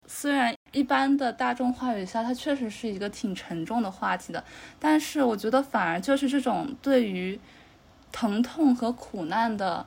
[0.07, 4.45] 虽然一般的大众话语下，它确实是一个挺沉重的话题的，
[4.79, 7.41] 但是我觉得反而就是这种对于
[8.13, 9.85] 疼痛和苦难的。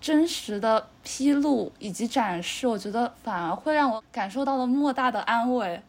[0.00, 5.82] 真实的披露以及展示，我觉得反而会让我感受到了莫大的安慰，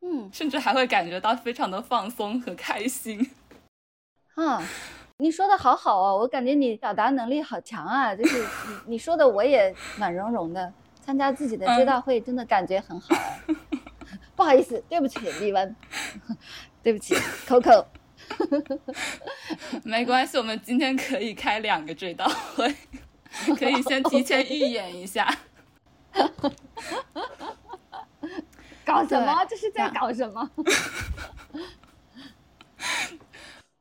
[0.00, 3.30] 嗯，甚至还会感觉到非常的放松和开心。
[4.34, 4.62] 啊，
[5.18, 10.72] 你说的好好哦，我感觉你表达能力好强啊，就是你你说的我也暖融融的。
[11.04, 13.14] 参加自己的追悼会真的感觉很好。
[14.36, 15.74] 不好意思，对不起李文，
[16.82, 17.14] 对不起
[17.46, 17.86] Coco。
[19.84, 22.74] 没关系，我们今天可以开两个追悼会。
[23.58, 25.28] 可以先提前预演一下，
[28.84, 29.44] 搞什么？
[29.48, 30.50] 这是在搞什么？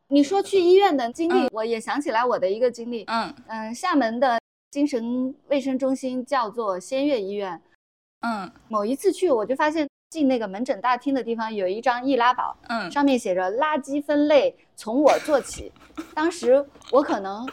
[0.09, 3.03] 你说去医院的经历，我也想起来我的一个经历。
[3.07, 4.39] 嗯嗯，厦门的
[4.71, 7.61] 精神卫生中心叫做仙悦医院。
[8.21, 15.71] 嗯，某一次去，我就发现进那个门诊大厅的地方有一张易拉宝，嗯，上面写着“垃圾分类从我做起”。
[16.15, 17.45] 当时我可能。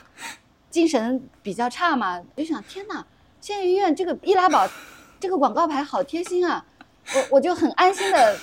[0.74, 3.06] 精神比较差嘛，我就想天哪，
[3.40, 4.68] 县医院这个易拉宝，
[5.20, 6.66] 这个广告牌好贴心啊！
[7.14, 8.36] 我我就很安心的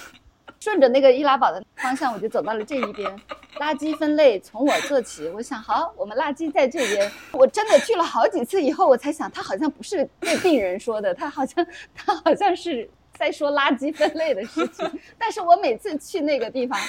[0.57, 3.13] 顺着那个易拉宝的方向，我就走到了这一边。
[3.59, 7.11] 垃圾分类从我做起，我想好，我们垃圾在这边。
[7.33, 14.89] 我真的去了好几次以后，我才想，他好像不是对病人说的，他好像他好像是在说垃圾分类的事情。
[15.19, 16.79] 但是我每次去那个地方，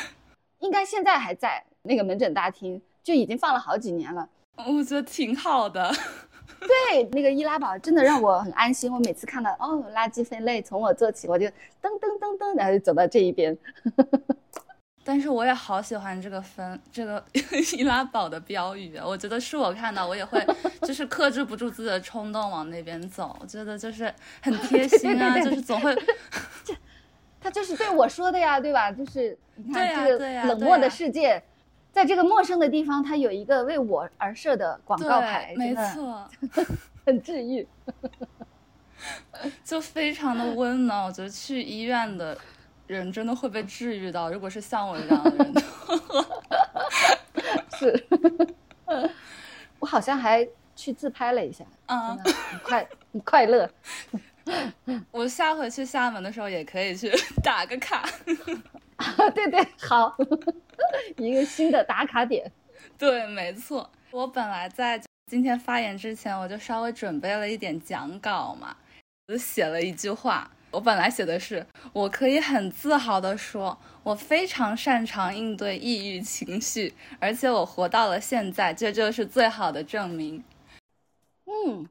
[0.60, 4.28] 应该现在还在那个门诊大厅，就已经放了好几年了。
[4.56, 5.92] 我觉得挺好的，
[6.60, 8.92] 对，那个易拉宝真的让我很安心。
[8.92, 11.52] 我每次看到哦，垃圾分类从我做起，我就噔
[12.00, 13.56] 噔噔噔，然后就走到这一边。
[15.04, 17.24] 但是我也好喜欢这个分这个
[17.76, 20.44] 易拉宝的标语，我觉得是我看到我也会
[20.82, 23.36] 就是克制不住自己的冲动往那边走。
[23.40, 25.92] 我觉得就是很贴心啊，就是总会，
[26.64, 26.72] 这
[27.40, 28.92] 他就是对我说的呀，对吧？
[28.92, 31.42] 就是你看这个冷漠的世界。
[31.92, 36.28] 在这个陌生的地方，它有一个为我而设的广告牌，没错，
[37.06, 37.68] 很治愈，
[39.62, 41.04] 就非常的温暖。
[41.04, 42.36] 我觉得去医院的
[42.86, 45.54] 人真的会被治愈到，如果是像我这样的人，
[47.78, 48.06] 是。
[49.78, 53.68] 我好像还去自拍了一下，嗯，很快很快乐。
[55.10, 57.10] 我下回去厦门的时候也可以去
[57.42, 58.08] 打个卡。
[59.34, 60.16] 对对，好，
[61.16, 62.50] 一个新的打卡点。
[62.98, 63.90] 对，没错。
[64.10, 68.76] 我本来在今天发言之前，我就稍微准备了一点讲稿嘛，
[69.28, 70.50] 我就写了一句话。
[70.70, 80.42] 我本来写的是，我可以很自豪地说，我非常擅长应对抑郁情绪，而且我活到了现在，这就是最好的证明。
[81.46, 81.86] 嗯。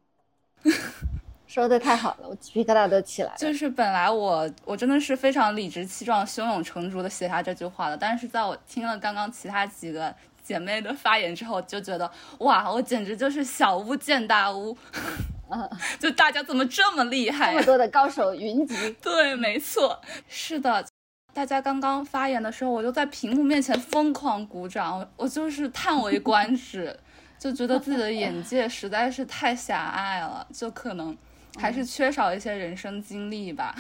[1.54, 3.36] 说的太好了，我鸡皮疙瘩都起来了。
[3.38, 14.78] 就是本来我我真的是非常理直气壮、胸有成竹的写下这句话的，但是在我听了刚刚其他几个姐妹的发言之后，就觉得哇，我简直就是小巫见大巫
[16.00, 17.52] 就大家怎么这么厉害？
[17.52, 18.96] 这么多的高手云集。
[19.04, 20.00] 对，没错，
[20.30, 20.86] 是的，
[21.34, 26.98] 大家刚刚发言的时候，我就在屏幕面前疯狂鼓掌，我就是叹为观止，
[27.38, 31.18] 就觉得自己的眼界实在是太狭隘了，就可能。
[31.58, 33.76] 还是缺少一些人生经历吧。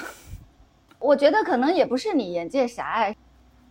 [0.99, 3.15] 我觉得可能也不是你眼界狭隘，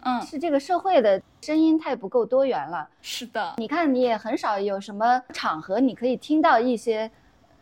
[0.03, 2.89] 嗯，是这个社会的声音太不够多元了。
[3.03, 7.09] 是的，你看你也很少有什么场合，你可以听到一些，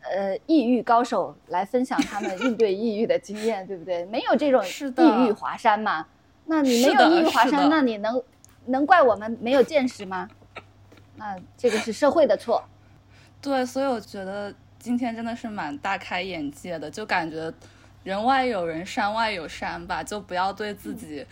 [0.03, 4.07] 呃，抑郁高手来分享他们应对抑郁的经验，对不对？
[4.11, 6.07] 没有这种抑郁华山嘛？
[6.47, 8.23] 那你没有抑郁华山，那你能
[8.67, 10.27] 能怪我们没有见识吗？
[11.17, 12.65] 那这个是社会的错。
[13.43, 14.55] 对，所以我觉得。
[14.79, 17.53] 今天真的是蛮大开眼界的，就感觉
[18.05, 21.27] 人外有人，山外有山吧，就不要对自己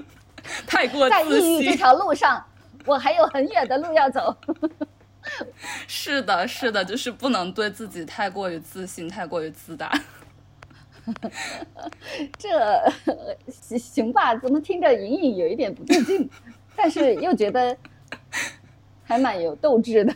[0.66, 2.44] 太过在抑郁这条路上，
[2.84, 4.36] 我还有很远的路要走。
[5.86, 9.92] 是的，是的，就是不能对自己太过于自信，太过于自大。
[12.38, 12.48] 这
[13.78, 14.34] 行吧？
[14.36, 16.28] 怎么听着隐隐有一点不对劲，
[16.74, 17.76] 但是又觉得
[19.04, 20.14] 还蛮有斗志的。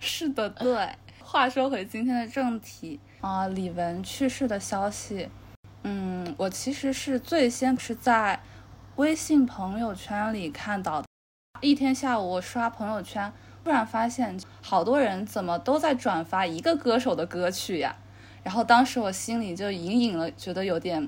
[0.00, 0.88] 是的，对。
[1.36, 5.28] 话说回今天的正题啊，李玟去世的消息，
[5.82, 8.40] 嗯，我其实是最先是在
[8.94, 11.06] 微信朋友圈里看到的。
[11.60, 13.30] 一天下午我刷朋友圈，
[13.62, 17.94] 突然发现好多人怎么都在转发一个歌手的歌曲呀，
[18.42, 21.06] 然后当时我心里就隐隐了觉得有点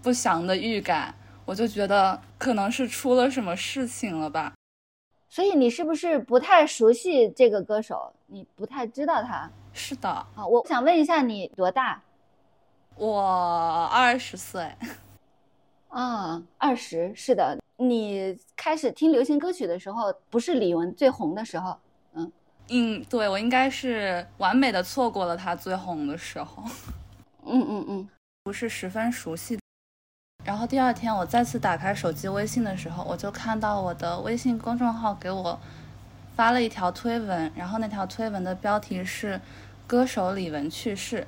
[0.00, 1.12] 不祥的预感，
[1.44, 4.52] 我就觉得可能是出了什么事情了吧。
[5.28, 8.12] 所以你是不是不太熟悉这个歌手？
[8.26, 9.50] 你不太知道他？
[9.72, 12.00] 是的啊，我想问一下你多大？
[12.96, 14.74] 我二十岁。
[15.88, 17.58] 啊，二十是的。
[17.78, 21.78] 你开始听流行歌曲的时候，不是李玟最红的时候？
[22.14, 22.32] 嗯
[22.68, 26.62] 嗯，对我应该是完美的错过了他最红的时候。
[27.44, 28.08] 嗯嗯嗯，
[28.44, 29.58] 不是十分熟悉。
[30.44, 35.58] 然后第二天我再次打开手机微信的时候，我就看到我的微信公众号给我
[36.36, 39.40] 发了一条推文，然后那条推文的标题是
[39.88, 41.26] “歌手李玟去世”。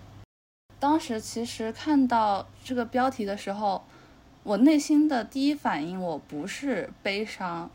[0.78, 3.82] 当时其实看到这个标题的时候，
[4.42, 7.70] 我内心的第一反应我不是悲伤，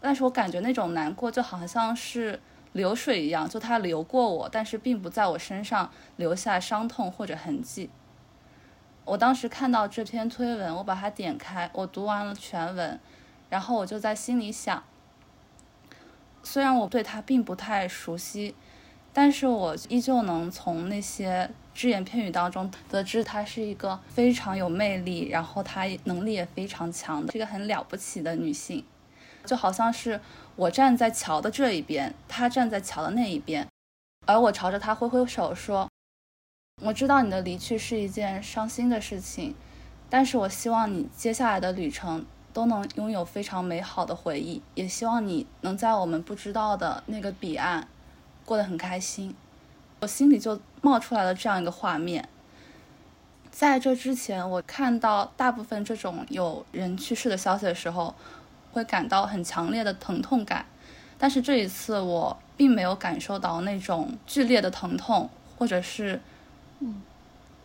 [0.00, 2.40] 但是我感觉那种难过就好像是
[2.72, 7.90] 流水一样，就它流过我，但是并不在我身上留下伤痛或者痕迹。
[9.04, 12.98] 我当时看到这篇推文，我把它点开，我读完了全文，
[13.50, 14.82] 然后我就在心里想，
[16.42, 18.54] 虽然我对他并不太熟悉，
[19.12, 28.84] 但是我依旧能从那些只言片语当中得知她是一个非常有魅力，然后她能力也非常强的，是一个很了不起的女性，
[29.44, 30.20] 就好像是
[30.56, 33.66] 我站在桥的这一边，她站在桥的那一边，
[34.26, 35.88] 而我朝着她挥挥手说。
[36.82, 39.54] 我知道你的离去是一件伤心的事情，
[40.08, 47.86] 但是我希望你接下来的旅程都能拥有非常美好的回忆，也希望你能在我们不知道的那个彼岸
[48.44, 49.34] 过得很开心。
[50.00, 52.28] 我心里就冒出来了这样一个画面。
[53.50, 58.14] 在这之前，我看到大部分这种有人去世的消息的时候，
[58.72, 60.64] 会感到很强烈的疼痛感，
[61.18, 65.28] 但是这一次我并没有感受到那种剧烈的疼痛，
[65.58, 66.20] 或者是。
[66.82, 67.02] 嗯，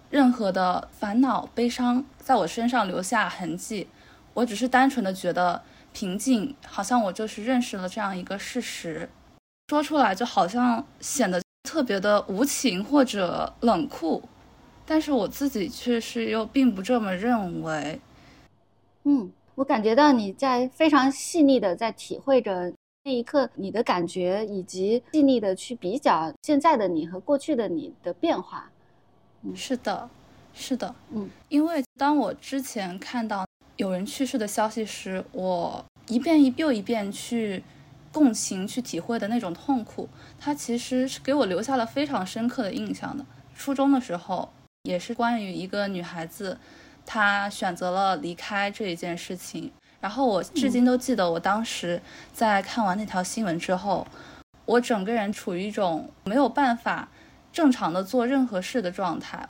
[0.10, 3.88] 任何的烦恼、悲伤在我身上留下痕迹，
[4.36, 5.60] 我只是单纯的觉得
[5.94, 9.10] 平静，好像我就是认识了这样一个事实，
[9.70, 14.22] 说出来就好像显得特别的无情或者冷酷，
[14.86, 18.00] 但是我自己却是又并不这么认为。
[19.06, 22.74] 嗯，我感觉到你在非常细腻的在体会着
[23.06, 28.70] 那一刻你的感觉，以及细腻的去比较现在的你和过去的你的变化。
[29.56, 30.10] 是的，
[30.54, 33.46] 是的，嗯，因为当我之前看到
[33.78, 37.62] 有人去世的消息时，我一遍一又一遍去
[38.12, 40.08] 共情、去体会的那种痛苦，
[40.40, 43.26] 它其实是给我留下了非常深刻的印象的。
[43.54, 44.50] 初中的时候，
[44.84, 46.58] 也是关于一个女孩子，
[47.06, 49.72] 她选择了离开这一件事情。
[50.00, 52.02] 然后我至今都记得，我当时
[52.32, 54.08] 在看完那条新闻之后，
[54.66, 57.10] 我整个人处于一种没有办法
[57.52, 59.50] 正常的做任何事的状态，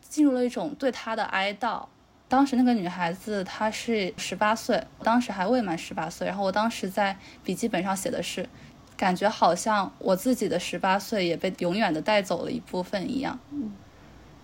[0.00, 1.86] 进入了一种对她的哀悼。
[2.28, 6.26] 当时那个女孩子她是十八岁，当时还未满十八岁。
[6.26, 8.48] 然后我当时在笔记本上写的是，
[8.96, 13.38] 感觉好像我自己的十八岁也被永远的带走了一部分一样。
[13.50, 13.72] 嗯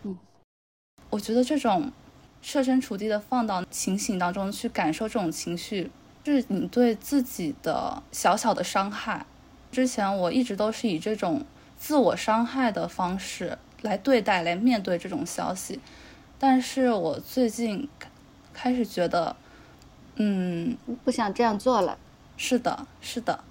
[0.04, 0.18] 嗯，
[1.10, 1.92] 我觉得这种。
[2.44, 5.88] 设身处地的放到情形当中去感受这种情绪，
[6.24, 9.24] 是你对自己的小小的伤害。
[9.70, 11.44] 之前我一直都是以这种
[11.78, 15.78] 自我伤害的方式来对待、来面对这种消息，
[16.44, 17.88] 但是我最近
[18.52, 19.36] 开始觉得，
[20.16, 21.96] 嗯，不想这样做了。
[22.36, 23.44] 是的，是的。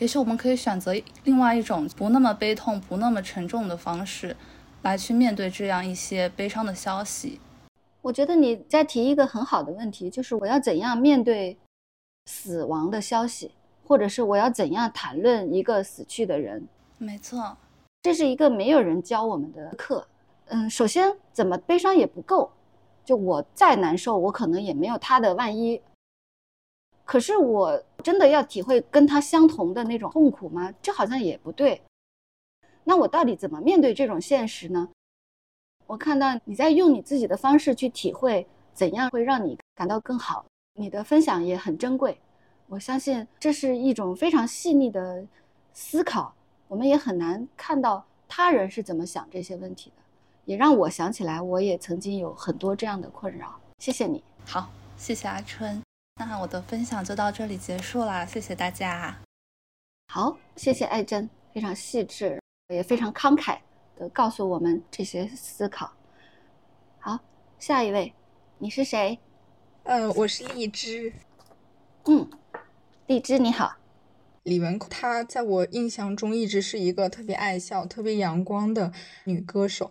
[0.00, 4.34] 也许我们可以选择另外一种不那么悲痛、不那么沉重的方式。
[4.82, 7.40] 来去面对这样一些悲伤的消息，
[8.02, 11.56] 我觉得你在提一个很好的问题，就是我要怎样面对
[12.26, 13.52] 死亡的消息，
[13.86, 16.66] 或者是我要怎样谈论一个死去的人？
[16.96, 17.56] 没错，
[18.02, 20.08] 这是一个没有人教我们的课。
[20.50, 22.50] 嗯，首先怎么悲伤也不够，
[23.04, 25.80] 就我再难受，我可能也没有他的万一。
[27.04, 30.72] 可是我真的要体会跟他相同的那种痛苦吗？
[30.82, 31.80] 这好像也不对。
[32.84, 34.88] 那我到底怎么面对这种现实呢？
[35.86, 40.44] 我看到你在用你自己的方式去体会，怎样会让你感到更好。
[40.74, 42.20] 你的分享也很珍贵，
[42.66, 45.26] 我相信这是一种非常细腻的
[45.72, 46.34] 思考。
[46.68, 50.02] 我们也很难看到他人是怎么想这些问题的，
[50.48, 53.60] 也让我想起来，我也曾经有很多这样的困扰。
[53.80, 55.82] 谢谢你，好，谢谢阿春。
[56.18, 59.14] 那我的分享就到这里结束啦，谢谢大家。
[60.06, 62.40] 好，谢谢爱珍，非常细致。
[62.68, 63.58] 也非常慷慨
[63.94, 65.92] 的告诉我们这些思考。
[66.98, 67.20] 好，
[67.58, 68.14] 下一位，
[68.56, 69.18] 你是谁？
[69.82, 71.12] 嗯，我是荔枝。
[72.06, 72.26] 嗯，
[73.06, 73.76] 荔枝你好。
[74.44, 78.94] 李玟，她在我印象中一直是一个特别爱笑、特别阳光的
[79.24, 79.90] 女歌手。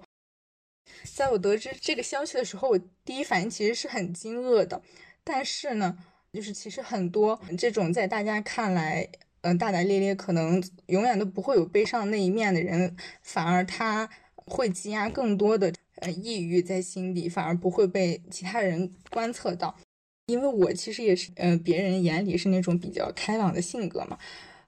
[1.16, 4.82] 在我得知这个消息的时候，我第一反应其实是很惊愕的。
[5.24, 5.98] 但是呢，
[6.34, 9.10] 就是其实很多这种在大家看来。
[9.42, 19.78] 嗯，大大咧咧，可能永远都不会有悲伤那一面的人，反而他会积压更多的呃抑郁在心底，反而不会被其他人观测到。
[20.26, 24.18] 因为我其实也是，呃，别人眼里是那种比较开朗的性格嘛，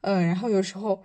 [0.01, 1.03] 嗯，然后有时候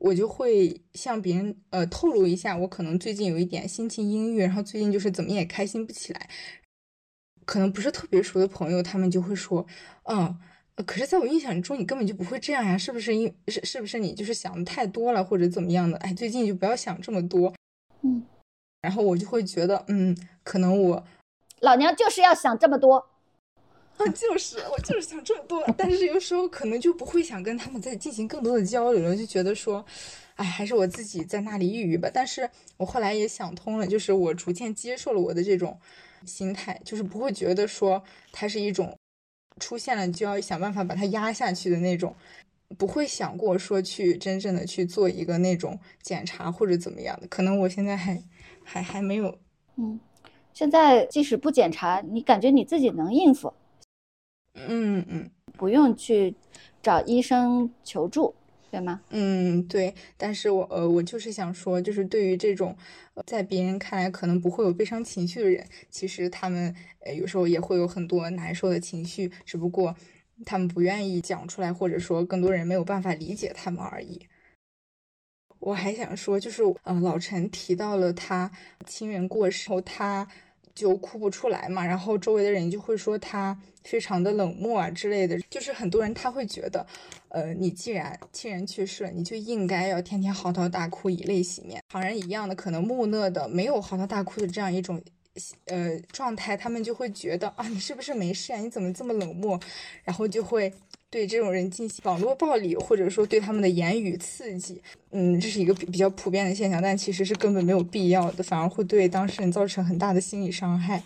[0.00, 6.28] 我就会向别人呃透露一下，我可能最近有一点心情阴郁，然后最近就是怎么也开心不起来。
[7.46, 9.64] 可能不是特别熟的朋友，他们就会说，
[10.04, 10.38] 嗯。
[10.86, 13.14] 可是，在我印象中，你根本就不会这样呀，是不是？
[13.14, 15.98] 因是是不是你就是想的太多了，或者怎么样的？
[15.98, 17.52] 哎，最近就不要想这么多，
[18.00, 18.24] 嗯。
[18.80, 21.04] 然后我就会觉得，嗯，可能我
[21.60, 23.10] 老娘就是要想这么多，
[24.08, 25.64] 就是我就是想这么多。
[25.76, 29.84] 但是有时候可能就不会想跟他们再进行更多的交流了，就觉得说，
[30.36, 32.10] 哎，还是我自己在那里抑郁吧。
[32.12, 35.78] 但是我后来也想通了，就是我逐渐接受了我的这种
[36.24, 38.96] 心态，就是不会觉得说它是一种。
[39.58, 42.14] 出现了就要想办法把它压下去的那种，
[42.78, 47.26] 不会想过说去真正的去做一个那种检查或者怎么样的。
[47.26, 48.22] 可能我现在还
[48.64, 49.38] 还还没有，
[49.76, 50.00] 嗯，
[50.54, 53.52] 现在即使不检查，你感觉你自己能应付，
[54.54, 56.34] 嗯嗯，不用去
[56.82, 58.34] 找医生求助。
[58.70, 59.00] 对吗？
[59.10, 59.92] 嗯，对。
[60.16, 62.76] 但是我呃，我就是想说，就是对于这种
[63.26, 69.96] 在别人看来可能不会有悲伤情绪的人，其实他们呃有时候也会有很多难受的情绪，只不过
[70.46, 74.28] 他们不愿意讲出来，或者说更多人没有办法理解他们而已。
[75.58, 78.52] 我还想说，就是呃，老陈提到了他
[78.86, 80.28] 亲人过世后，他
[80.80, 86.86] 就哭不出来嘛，然后周围的人就会说他非常的冷漠啊之类的，就是很多人他会觉得。
[87.28, 91.80] 呃，你既然亲人去世了，你就应该要天天嚎啕大哭，以泪洗面。
[91.88, 95.00] 旁人一样的，可能木讷的，没有嚎啕大哭的这样一种
[95.66, 98.58] 呃状态，他们就会觉得啊，你是不是没事啊？
[98.58, 99.60] 你怎么这么冷漠？
[100.02, 100.74] 然后就会
[101.10, 104.80] 对这种人进行网络暴力，或者说对他们的言语刺激。
[105.10, 111.02] 嗯，这是一个比较普遍的现象，但其实是根本没有必要的，反而会对当事人造成很大的心理伤害。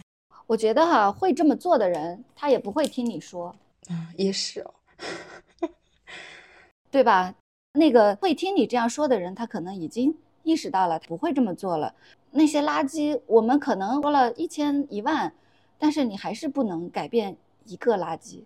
[0.47, 3.57] 我觉得哈，会这么做的人，他也不会听你说
[3.89, 4.75] 啊，也是哦。
[6.91, 7.35] 对吧？
[7.73, 11.95] 那个会听你这样说的人，他可能已经意识到了，不会这么做了。
[12.31, 15.33] 那些垃圾，我们可能说了一千一万，
[15.79, 18.43] 但是你还是不能改变一个垃圾。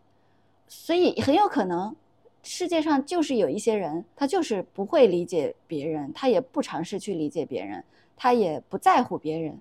[0.69, 1.97] 所以很有可能，
[2.43, 7.83] 世界上就是有一些人，他就是不会理解别人，他也不尝试去理解别人，
[8.17, 9.59] 他也不在乎别人，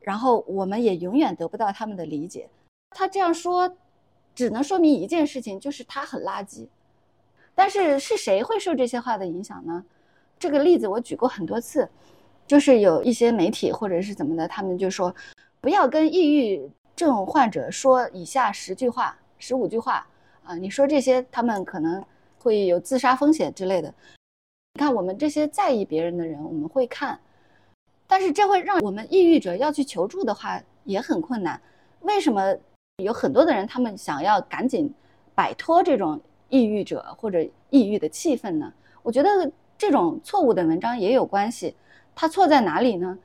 [0.00, 2.48] 然后我们也永远得不到他们的理解。
[2.90, 3.76] 他这样说，
[4.34, 6.66] 只能说明一件事情，就是他很垃圾。
[7.54, 9.84] 但是是谁会受这些话的影响呢？
[10.38, 11.88] 这个例子我举过很多次，
[12.46, 15.14] 就是有一些媒体或者是怎么的，他们就说
[15.60, 20.06] 不要跟抑郁症患者说以下十句话、十五句话
[20.44, 22.04] 啊，你说这些他们可能
[22.38, 23.92] 会有自杀风险之类的。
[24.74, 27.18] 你看我们这些在意别人的人，我们会看，
[28.06, 31.60] 但是这会让我们抑郁者要去求助的话也很困难。
[32.00, 32.56] 为什么
[33.02, 34.92] 有很多的人他们想要赶紧
[35.34, 36.20] 摆脱这种？
[36.48, 38.70] 抑郁者或者抑郁的气氛呢？
[39.02, 41.74] 我觉得这种错误的文章也有关系。
[42.14, 43.18] 它错在哪里呢？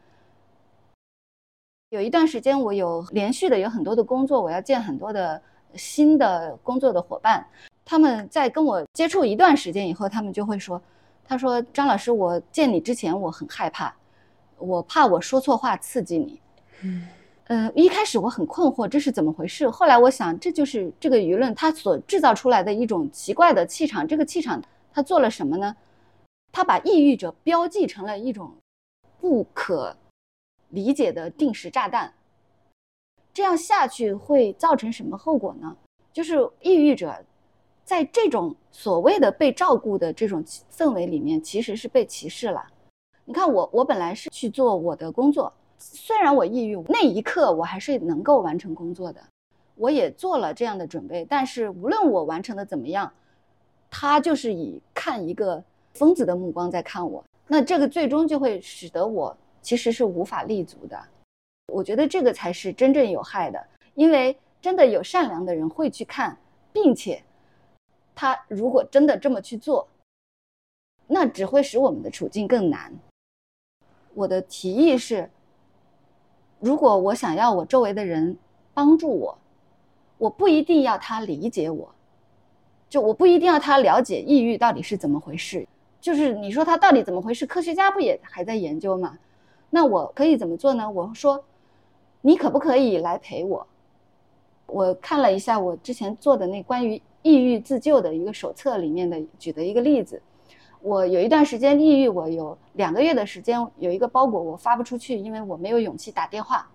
[1.89, 5.41] 有一段时间，我有连续的有很多的工作，我要见很多的
[5.77, 7.45] 新的工作的伙伴。
[7.85, 10.81] 他们在跟我接触一段时间以后，他们就会说
[11.23, 13.95] ：“他说张老师，我见你之前我很害怕，
[14.57, 16.41] 我怕我说错话刺激你。”
[16.83, 17.07] 嗯。
[17.49, 19.69] 嗯，一开始我很困惑，这是怎么回事？
[19.69, 24.05] 后来我想，这就是这个舆论它所制造出来的一种奇怪的气场。
[24.05, 24.61] 这个气场
[24.91, 25.73] 它做了什么呢？
[26.51, 28.53] 它把抑郁者标记成了一种
[29.21, 29.95] 不可
[30.71, 32.11] 理解的定时炸弹。
[33.37, 35.77] 这样下去会造成什么后果呢？
[36.11, 37.15] 就是抑郁者
[37.85, 40.43] 在这种所谓的被照顾的这种
[40.75, 42.65] 氛围里面，其实是被歧视了。
[43.25, 45.53] 你看，我我本来是去做我的工作。
[45.77, 49.21] 虽然我抑郁，那一刻我还是能够完成工作的，
[49.75, 51.23] 我也做了这样的准备。
[51.23, 53.13] 但是无论我完成的怎么样，
[53.91, 55.63] 他就是以看一个
[55.93, 60.99] 疯子的目光在看我，那这个最终就会使得我其实是无法立足的。
[61.73, 63.65] 我觉得这个才是真正有害的，
[63.95, 66.37] 因为真的有善良的人会去看，
[66.73, 67.23] 并且
[68.15, 69.87] 他如果真的这么去做，
[71.07, 72.93] 那只会使我们的处境更难。
[74.13, 75.29] 我的提议是。
[76.59, 78.35] 如果我想要我周围的人
[78.73, 79.37] 帮助我，
[80.17, 81.87] 我不一定要他理解我，
[82.89, 85.67] 就我不一定要他了解抑郁到底是怎么回事。
[86.01, 89.19] 就是你说他到底怎么回事，科学家不也还在研究吗？
[89.69, 90.89] 那我可以怎么做呢？
[90.89, 91.45] 我说，
[92.27, 93.65] 你可不可以来陪我？
[94.65, 100.21] 我看了一下我之前做的那关于抑郁自救的一个手册里面的举的一个例子。
[100.81, 106.69] 我有一段时间抑郁，我有两个月的时间有一个包裹我发不出去，因为我没有勇气打电话。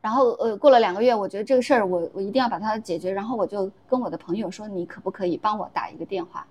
[0.00, 6.44] 然后呃，过了两个月，我觉得这个事儿我我一定要把它解决，然后我就跟我的朋友说：“你可不可以帮我打一个电话？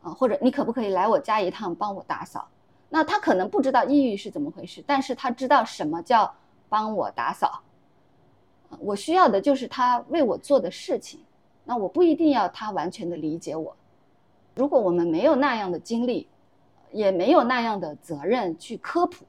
[0.00, 2.48] 啊，或者你可不可以来我家一趟帮我打扫？”
[2.88, 6.32] 那他可能不知道抑郁是怎么回事，但是他知道什么叫
[6.68, 7.62] 帮我打扫。
[8.78, 11.20] 我需要的就是他为我做的事情，
[11.64, 13.76] 那我不一定要他完全的理解我。
[14.54, 16.28] 如果我们没有那样的经历，
[16.90, 19.24] 也没有那样的责任去科普，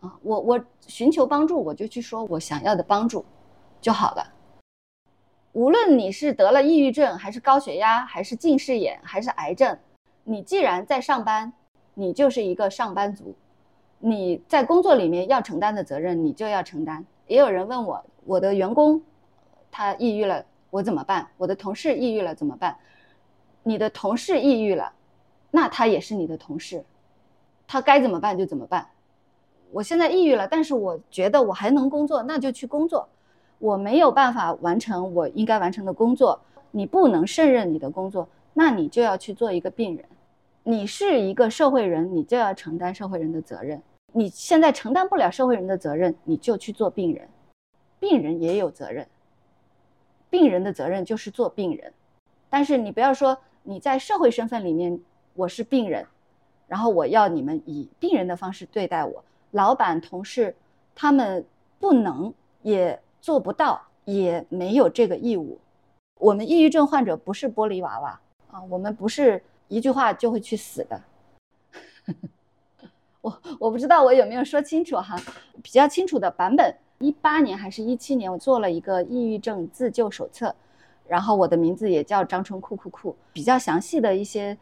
[0.00, 3.24] 啊，我我寻求帮助，我就去说我想要的帮助
[3.80, 4.32] 就好了。
[5.52, 9.78] 无论你是得了抑郁症，还是高血压，还是近视眼，还是癌症，
[10.24, 11.52] 你既然在上班，
[11.94, 13.34] 你就是一个上班族，
[14.06, 17.02] 你在工作里面要承担的责任，你就要承担。
[17.26, 19.00] 也有人问我，我的员工
[19.70, 21.26] 他抑郁了，我怎么办？
[21.38, 22.76] 我的同事抑郁了怎么办？
[23.62, 24.92] 你的同事抑郁了，
[25.50, 26.84] 那他也是你的同事，
[27.66, 28.86] 他该怎么办就怎么办。
[29.72, 33.08] 我现在抑郁了，但是我觉得我还能工作，那就去工作。
[33.58, 36.38] 我没有办法完成我应该完成的工作，
[36.72, 40.04] 你不能胜任你的工作，那你就要去做一个病人。
[40.62, 43.82] 你是一个社会人，你就要承担社会人的责任。
[44.16, 47.28] 你现在承担不了社会人的责任，你就去做病人。
[47.98, 49.06] 病人也有责任，
[50.30, 51.92] 病人的责任就是做病人。
[52.48, 53.36] 但是你不要说。
[53.66, 55.00] 你在社会身份里面，
[55.32, 56.06] 我是病人，
[56.68, 59.24] 然后我要你们以病人的方式对待我。
[59.52, 60.54] 老板、同事，
[60.94, 61.42] 他们
[61.78, 65.58] 不能，也做不到，也没有这个义务。
[66.20, 71.00] 我们抑郁症患者不是玻璃娃娃啊，我们不是一句话就会去死的。
[73.24, 75.16] 我我不知道我有没有说清楚哈，
[75.62, 80.54] 比较清楚的版本，一八年还是一七年，我做了一个抑郁症自救手册。
[81.08, 84.56] 然后我的名字也叫张春酷酷酷，比较详细的一些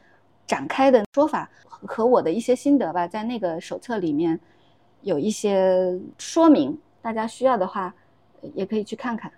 [0.46, 4.38] 展开的说法和我的一些心得吧，在那个手册里面
[5.00, 7.92] 有一些说明，大家需要的话
[8.54, 9.32] 也可以去看看。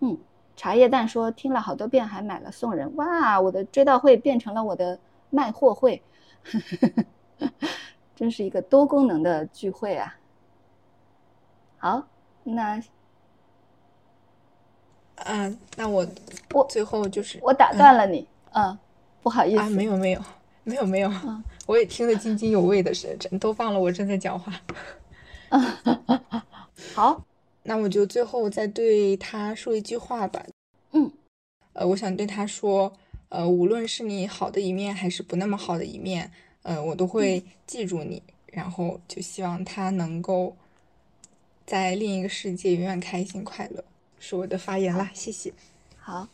[0.00, 0.16] 嗯，
[0.56, 6.02] 茶叶蛋说听了好多遍还买了送人，哇，我的追悼会变成了我的卖货会，
[8.18, 10.18] 真是一个多功能的聚会啊。
[11.76, 12.08] 好，
[12.42, 12.82] 那。
[15.24, 16.04] 嗯，那我
[16.52, 18.76] 我最后就是我打断了你，嗯，
[19.22, 20.20] 不好意思啊，没有没有，
[20.64, 21.12] 没有没有，
[21.66, 24.52] 我也听得津津有味的，是真都忘了我正在讲话。
[26.92, 27.24] 好，
[27.62, 30.44] 那我就最后再对他说一句话吧。
[30.90, 31.12] 嗯，
[31.72, 32.92] 呃，我想对他说，
[33.28, 36.32] 呃，无论是你好的一面还是不那么好的一面，
[36.62, 40.56] 呃，我都会记住你，然后就希望他能够
[41.64, 43.84] 在另一个世界永远开心快乐。
[44.18, 45.52] 是我的发言啦，谢谢。
[45.96, 46.28] 好，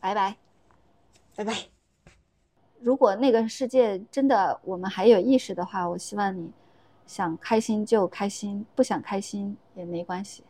[0.00, 0.36] 拜拜，
[1.36, 1.54] 拜拜。
[2.80, 6.50] 如果那个世界真的我们还有意识的话，我希望你
[7.06, 10.42] 想开心就开心，不想开心也没关系。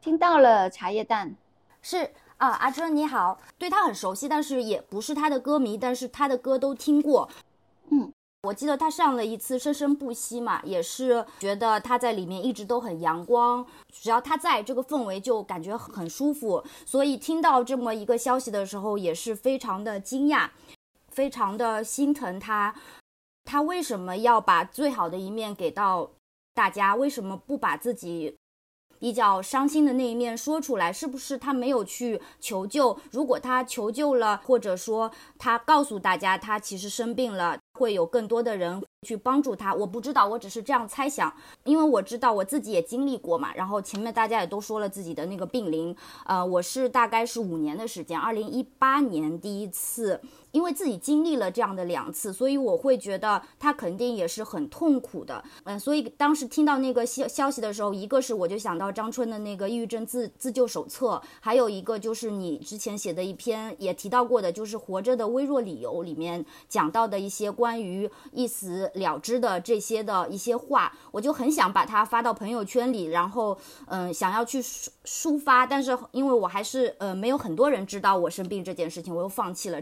[0.00, 1.34] 听到了，茶叶蛋
[1.82, 7.28] 是啊，阿春你好，对他很熟悉，但是也不是他的歌迷，但是他的歌都听过。
[7.90, 8.12] 嗯。
[8.44, 16.64] 我记得他上了一次《生生不息》嘛，也是觉得他在里面一直都很阳光，只要他在这个氛围就感觉很舒服。
[16.86, 20.50] 所以听到这么一个消息的时候，也是非常的惊讶，
[21.08, 22.72] 非常的心疼他。
[23.44, 26.12] 他为什么要把最好的一面给到
[26.54, 26.94] 大家？
[26.94, 28.36] 为什么不把自己
[28.98, 30.92] 比较伤心的那一面说出来？
[30.92, 32.98] 是不是他没有去求救？
[33.10, 37.58] 如果他求救了，或者说他告诉大家他其实生病了？
[37.78, 41.32] 会有更多的人去帮助他，我不知道，我只是这样猜想，
[41.62, 43.54] 因为我知道我自己也经历过嘛。
[43.54, 45.94] 然后前面大家也都说了自己的那个病龄，
[46.26, 50.20] 呃，我是大概是五年的时间，二零一八年第一次。
[50.52, 55.42] 因为自己经历了这样的两次，所以我会觉得他肯定也是很痛苦的。
[55.64, 79.80] 嗯，所以当时听到那个消消息的时候，一个是我就想到张春的那个抑郁症自自救手册，还有一个就是你之前写的一篇也提到过的，就是《活着的微弱理由》里面讲到的一些关于一死了之的这些的一些话，我就很想把它发到朋友圈里，然后嗯，想要去抒抒发，但是因为我还是呃没有很多人知道我生病这件事情，我又放弃了。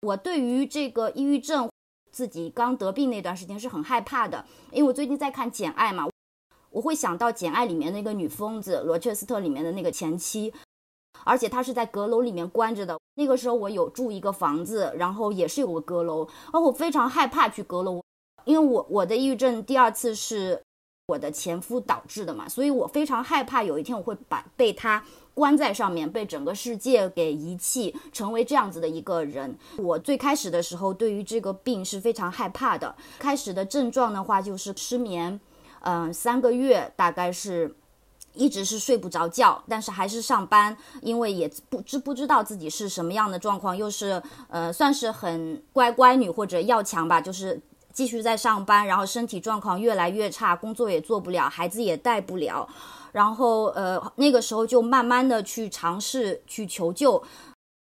[0.00, 1.70] 我对于这个抑郁症，
[2.10, 6.08] 自己刚得病那段时间是很害怕的，因为我最近在看《简爱》嘛，
[6.70, 10.54] 我会想到《简爱》里面那个女疯子罗切斯特里面的那个前妻，
[11.24, 12.98] 而且她是在阁楼里面关着的。
[13.16, 18.02] 那个时候我有住一个房子，然后也是有个阁楼，而我非常害怕去阁楼，
[18.46, 20.62] 因为我我的抑郁症第二次是
[21.08, 25.04] 我的前夫导致的嘛，所以我非常害怕有一天我会把被他。
[25.34, 29.56] 关在上面，被整个世界给遗弃，成为这样子的一个人。
[29.78, 32.94] 我最开始的时候，对于这个病是非常害怕的。
[33.18, 35.40] 开始的症状的话，就是失眠，
[35.80, 37.74] 嗯，三个月大概是
[38.34, 47.60] 一直是睡不着觉，但是还是上班，因为也不知不知道自己是什么样的状况，又是呃，算是很乖乖女或者要强吧，就是
[47.92, 52.68] 继续在上班，然后身体状况越来越差，工作也做不了，孩子也带不了。
[53.12, 57.22] 然后，呃，那个时候就慢慢的去尝试去求救。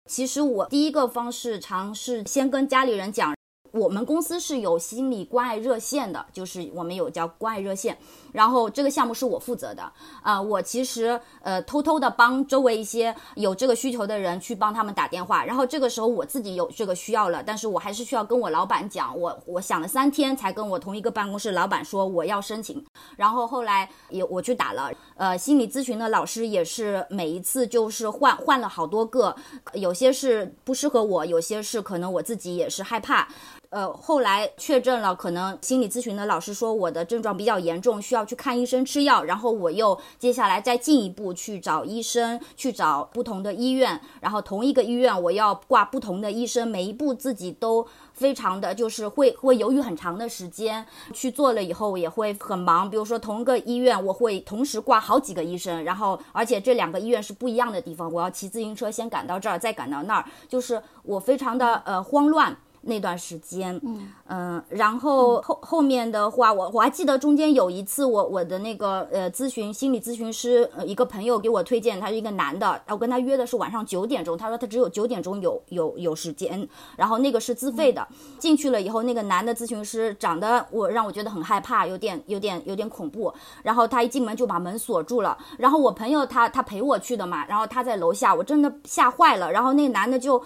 [0.10, 3.36] 其实我第一个方式尝试先跟家里人讲。
[3.74, 7.96] 我们公司是有心理关爱热线的，就是我们有叫关爱热线，
[8.32, 10.42] 然后这个项目是我负责的啊。
[10.42, 22.84] 我其实呃偷偷的帮周围一些有这个需求的人去帮他们打电话，然后这个时候我自己有这个需要了，但是我还是需要跟我老板讲，我我想了三天才跟我同一个办公室老板说我要申请，
[23.16, 29.36] 然后后来也我去打了，呃，心理咨询的老师也是每一次就是换换了好多个，
[29.74, 33.28] 有些是不适合我，有些是可能我自己也是害怕。
[33.70, 39.24] 呃，后来确诊了，可能心理咨询的老师说我的症状比较严重，需要去看医生吃药。
[39.24, 44.00] 然后我又接下来再进一步去找医生，去找不同的医院。
[44.22, 52.90] 然后同一个医院我要挂不同的医生，每一步自己都非常的就是会会犹豫很长的时间去做了以后也会很忙。
[52.90, 62.56] 比如说同一个医院我会同时挂好几个医生，然后而且这两个医院是不一样的地方，我要骑自行车先赶到这儿，再赶到那儿，就是我非常的呃慌乱。
[62.88, 78.08] 那段时间，嗯嗯，然后后后面的话，我我还记得中间有一次，我我的那个呃咨询心理咨询师，呃一个朋友给我推荐，他是一个男的，我跟他约的是晚上九点钟，他说他只有九点钟有有有时间，然后那个是自费的，
[78.40, 83.34] 进去了以后，那个男的咨询师长得我让我觉得很害怕，有点有点有点恐怖，
[83.64, 90.42] 然后他一进门就把门锁住了，然后我朋友他他陪我去的嘛，然后他在楼下，我真的吓坏了，然后那个男的就。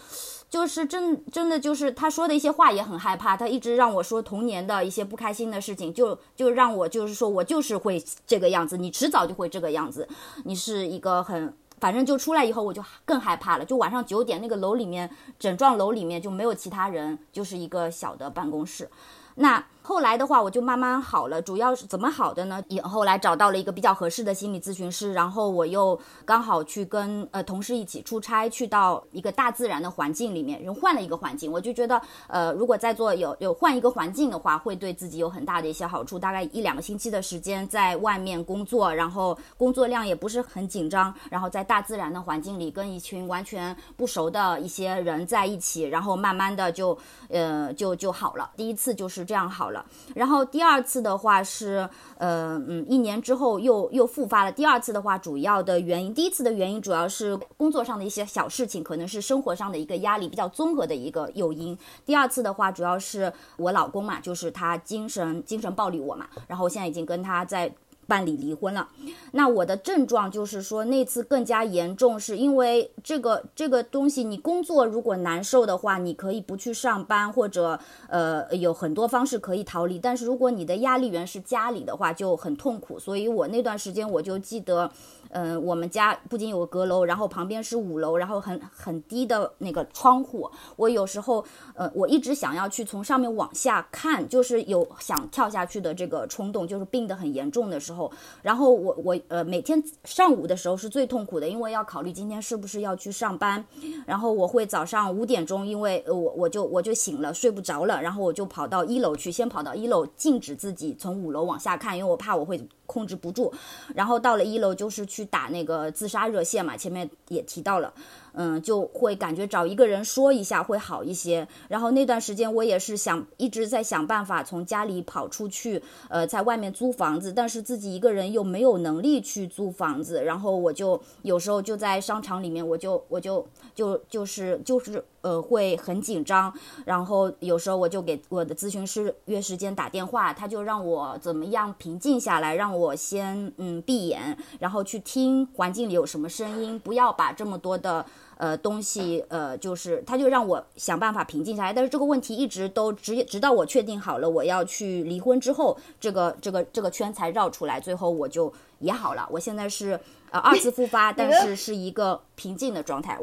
[0.52, 10.06] 就是真真的就是他说的一些话也很害怕，他一直让我说童年的一些不开心的事情，就就让我就是说我就是会这个样子，你迟早就会这个样子，
[10.44, 18.90] 你是一个很反正就出来以后我就更害怕了，就晚上九点那个楼里面整幢楼里面就没有其他人，就是一个小的办公室，
[19.36, 21.42] 那后来的话，我就慢慢好了。
[21.42, 22.64] 主要是怎么好的呢？
[22.68, 36.20] 也后来找到了一个比较合适的心理咨询师，然后我又刚好去跟呃同事一起出差，去到一个大自然的环境里面，人换了一个环境，我就觉得呃，如果在做有有换一个环境的话，会对自己有很大的一些好处。
[36.20, 46.96] 大概一两个星期的时间在外面工作，然后工作量也不是很紧张，然后在大自然的环境里跟一群完全不熟的一些人在一起，然后慢慢的就
[47.30, 48.48] 呃就就好了。
[48.56, 49.71] 第一次就是这样好。
[50.16, 54.52] 然后第二次的话是，呃，嗯，一年之后又又复发了。
[54.52, 61.78] 第二次的话，主要的原因，第一次的原因主要是工作上的一些小事情，可能是生活上的一个压力比较综合的一个诱因。
[62.06, 67.74] 第二次的话，主要是我老公嘛，就是他精神精神暴力我嘛，然后我现在已经跟他在。
[68.08, 68.88] 办理离婚了，
[69.32, 77.80] 那我的症状就是说那次更加严重，是因为这个这个东西，你工作如果难受的话，你可以不去上班，或者
[78.10, 79.98] 呃有很多方式可以逃离。
[79.98, 83.00] 但是如果你的压力源是家里的话，就很痛苦。
[83.00, 84.92] 所以我那段时间我就记得。
[85.32, 90.50] 嗯，我们家不仅有个阁楼，然后旁边是五楼，然后很很低的那个窗户。
[90.76, 98.12] 我有时候，呃，我一直想要去从上面往下看，就是有想跳下去的这个冲动，就是病得很严重的时候。
[98.42, 103.64] 然后我我呃每天上午的时候是最痛苦的，因为要考虑今天是不是要去上班。
[104.06, 112.62] 然后我会早上五点钟，因为我我就我就醒了，睡不着了，然后我就跑到一楼去，先跑到一楼禁止自己从五楼往下看，因为我怕我会。
[112.92, 113.54] 控制不住，
[113.96, 117.94] 然后到了一楼就是去打那个自杀热线嘛，前面也提到了。
[118.34, 121.46] 嗯，就会感觉找一个人说一下会好一些。
[121.68, 130.24] 然后那段时间我也是想一直在想办法从家里跑出去，呃，在外面租房子，但是自己一个人又没有能力去租房子。
[130.24, 136.54] 然后我就有时候就在商场里面，我就我就就就是就是呃会很紧张。
[136.86, 148.06] 然后有时候我就给我的咨询师约时间打电话，他就让我怎么样平静下来，让我先嗯闭眼，然后去听环境里有什么声音，不要把这么多的。
[148.38, 159.28] 呃，东西，呃，就是他就让我想办法平静下来，但是这个问题一直都直直到我确定好了我要去离婚之后，这个这个这个圈才绕出来，最后我就也好了。
[159.30, 159.92] 我现在是
[160.32, 163.20] 呃二次复发，但是是一个平静的状态。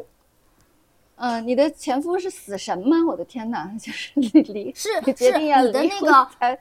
[1.18, 2.96] 嗯，你的前夫是死神吗？
[3.06, 6.58] 我的天哪， 就是你离是是你的那个。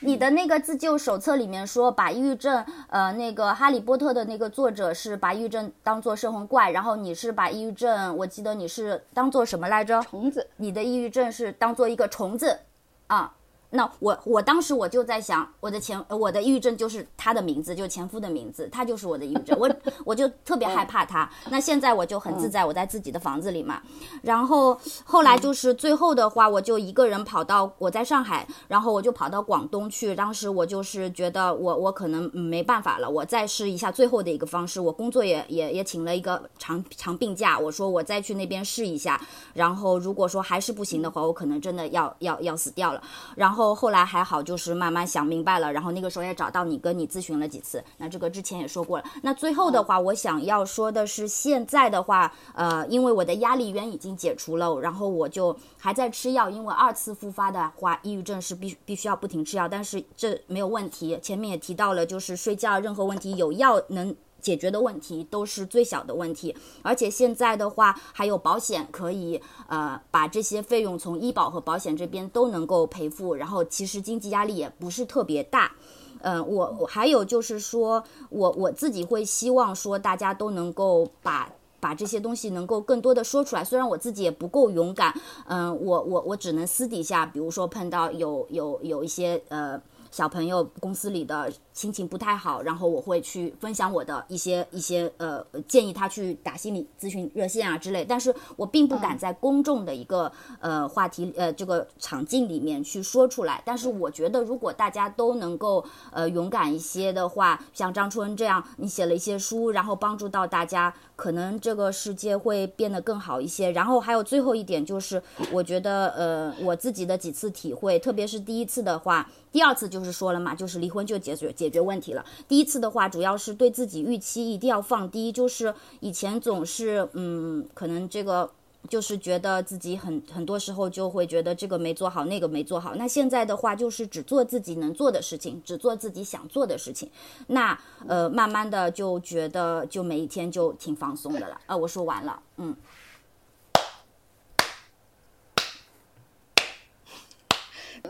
[0.00, 10.02] 你的那个自救手册里面说，把抑郁症，呃，那个《哈利波特》的那个作者是把抑郁症当做摄魂怪，然后你是把抑郁症，我记得你是当做什么来着？
[10.02, 10.46] 虫子。
[10.58, 12.58] 你的抑郁症是当做一个虫子，
[13.06, 13.32] 啊。
[13.74, 19.68] 那我我当时我就在想，我的前我的抑郁症就是他的名字，就前夫的名字，他就是我的抑郁症，我
[20.06, 21.28] 我就特别害怕他。
[21.50, 23.82] 那现在我就很自在，我在自己的房子里嘛。
[24.22, 30.14] 然后后来就是最后的话，我就一个人跑到我在上海，然后我就跑到广东去。
[30.14, 34.80] 当时我就是觉得我我可能没办法了，我再试一下最后的一个方式。
[34.80, 39.20] 我工作也也也请了一个长长病假，我说我再去那边试一下。
[39.52, 43.02] 然后如果说还是不行的话，我可能真的要要要死掉了。
[43.34, 43.63] 然后。
[43.72, 47.80] 后来还好，就是慢慢想明白了，然后那个时候也找到你，跟你咨询了几次。
[47.98, 49.04] 那这个之前也说过了。
[49.22, 61.16] 那最后的话，我想要说的是，现在的话，呃，因为我的压力源已经解除了，然后我就还在吃药，因为二次复发的话，抑郁症是必必须要不停吃药，但是这没有问题。
[61.22, 64.12] 前面也提到了，就是睡觉任何问题有药能。
[64.44, 75.72] 解决的问题都是最小的问题，而且现在的话还有保险可以，呃，把这些费用从医保和保险这边都能够赔付，然后其实经济压力也不是特别大，
[76.20, 89.80] 嗯，我我还有就是说我我自己会希望说大家都能够把把这些东西能够更多的说出来，虽然我自己也不够勇敢，嗯，我我我只能私底下，比如说碰到有有有一些呃
[90.10, 91.50] 小朋友公司里的。
[91.74, 98.04] 心情不太好，然后我会去分享我的一些一些呃建议，他去打心理咨询热线啊之类。
[98.04, 103.60] 但是我并不敢在公众的一个呃话题呃这个场景里面去说出来。
[103.66, 113.72] 但是我觉得，如果大家都能够呃勇敢一些的话，像张春这样，你写了一些书，然后帮助到大家，可能这个世界会变得更好一些。
[113.72, 115.20] 然后还有最后一点就是，
[115.50, 121.52] 我觉得呃我自己的几次体会，特别是第一次的话，第二次就是说了嘛，就是离婚就解决。
[121.63, 122.22] 解解决问题了。
[122.46, 128.50] 第一次的话，主要是对自己预期一定要放低，就是以前总是嗯，可能这个
[128.86, 132.94] 就是觉得自己很很多时候就会觉得这个没做好，那个没做好。
[132.96, 137.10] 那现在的话，就是只做自己能做的事情，只做自己想做的事情。
[137.46, 141.58] 那呃，慢慢的就觉得就每一天就挺放松的了。
[141.64, 142.76] 啊，我说完了，嗯。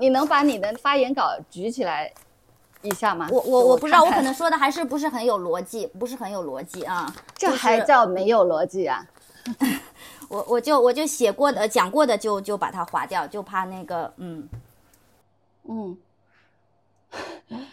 [0.00, 2.12] 你能把你的发言稿举起来
[2.84, 3.28] 一下吗？
[3.32, 7.12] 我我我不知道，我可能说的还是不是很有逻辑，不是很有逻辑啊。
[7.34, 9.06] 这还叫没有逻辑啊？
[10.28, 14.48] 我我就我就写过的讲过的就就把它划掉，就怕那个嗯
[15.68, 15.98] 嗯。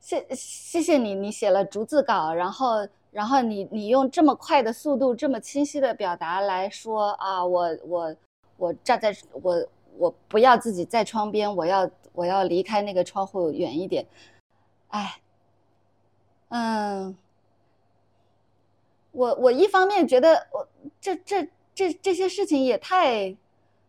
[0.00, 8.16] 谢谢谢你，你写了逐字稿，然后然后你你用这么快的速度，这么清晰的表达来说啊，我我
[8.56, 9.64] 我站在我
[9.96, 14.04] 我不要自己在窗边，我要我要离开那个窗户远一点，
[14.90, 15.20] 哎，
[16.50, 17.16] 嗯，
[19.10, 20.68] 我我一方面觉得我
[21.00, 23.36] 这这这这些事情也太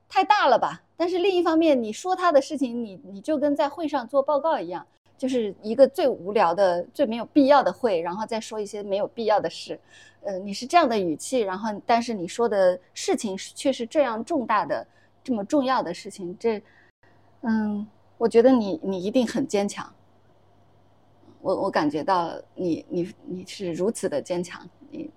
[0.10, 4.86] 太大了吧，但是另一方面你说他的事情，你你就跟在会上做报告一样。
[5.18, 9.80] 就是一个最无聊的、最没有必要的会，然后再说一些没有必要的事，
[10.24, 14.84] 呃，你是这样的语气，然后但是你说的事情却是这样重大的、
[15.24, 16.60] 这么重要的事情，这，
[17.42, 17.86] 嗯，
[18.18, 19.94] 我觉得你你一定很坚强，
[21.42, 25.10] 我我感觉到你你你是如此的坚强，你，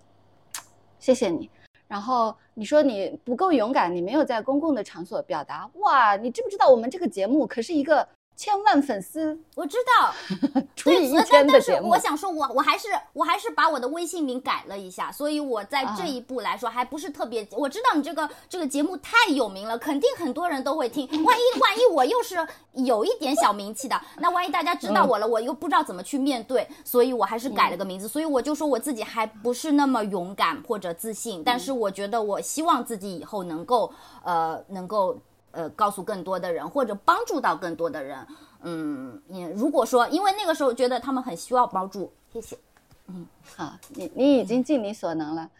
[0.99, 1.51] 谢谢你。
[1.87, 8.07] 然后你说你不够勇敢，你没有在公共的场所表达，哇，你知不知道我们这个节目可是一个。
[8.37, 10.13] 千万粉丝，我知道，
[10.75, 11.91] 除以一千的节目。
[11.91, 17.47] 我想说，我我还是我还是把我的微信名改了一下，所以我在这一步来说还不是特别。
[17.53, 21.07] 我知道你这个这个节目太有名了，肯定很多人都会听。
[21.25, 22.37] 万一万一我又是
[22.73, 28.09] 有一点小名气的，那万一大家知道我了，我又不知道怎么去面对，所以我还是改了个名字。
[28.09, 33.93] 所以我就说我自己还不是那么勇敢或者自信，但是我觉得我希望自己以后能够
[34.25, 35.17] 呃能够。
[35.55, 38.27] 呃，告诉更多的人，或者帮助到更多的人，
[38.63, 42.59] 嗯，你如果说，因为那个时候觉得他们很需要帮助，谢谢，
[43.07, 43.27] 嗯，
[43.57, 45.51] 好，你你已经尽你所能了，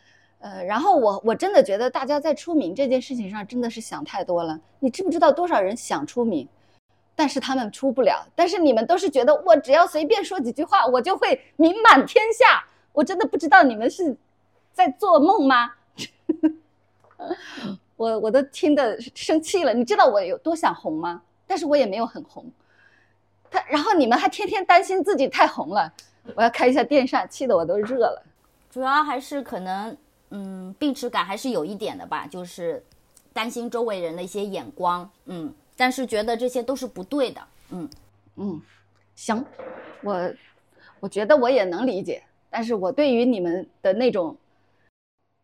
[0.41, 6.49] 呃，然后我我真的觉得大家在出名这件事情上真的是想太多了，你知不知道多少人想出名，
[7.15, 14.17] 但是他们出不了，但是你们都是觉得我只要随便说几句话，我就会名满天下，我真的不知道你们是
[14.73, 15.73] 在做梦吗？
[17.97, 21.23] 我我都听得生气了，你知道我有多想红吗？
[21.47, 22.45] 但是我也没有很红。
[23.51, 25.93] 他，然后你们还天天担心自己太红了，
[26.35, 28.23] 我要开一下电扇，气得我都热了。
[28.71, 29.97] 主要还是可能，
[30.31, 32.83] 嗯，病耻感还是有一点的吧，就是
[33.33, 37.41] 担心周围人的一些眼光，嗯，但是觉得这些都是不对的，
[37.71, 37.89] 嗯
[38.37, 38.61] 嗯，
[39.15, 39.45] 行，
[40.03, 40.33] 我
[40.99, 44.37] 我觉得我也能理解，但是我对于你们的那种。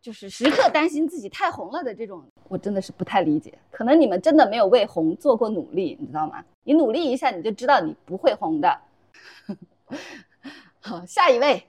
[0.01, 3.53] 就是时刻担心自己太红了的这种，我真的是不太理解。
[3.69, 6.43] 可能你们真的没有为红做过努力，你知道吗？
[6.63, 8.81] 你努力一下，你就知道你不会红的。
[10.81, 11.67] 好，下一位，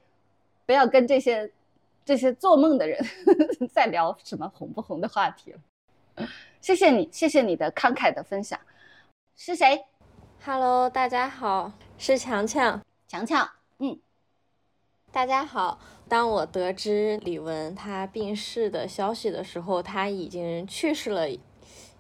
[0.65, 1.51] 不要跟这些
[2.05, 3.05] 这些做梦的人
[3.71, 6.27] 再聊什么红不红的话题了。
[6.61, 8.59] 谢谢你，谢谢你的慷慨的分享。
[9.37, 9.85] 是谁
[10.45, 13.62] ？Hello，大家好，是强强，强强，嗯，
[15.13, 15.79] 大家好。
[16.09, 21.29] 当我得知李玟她病逝的消息的时候，她已经去世了，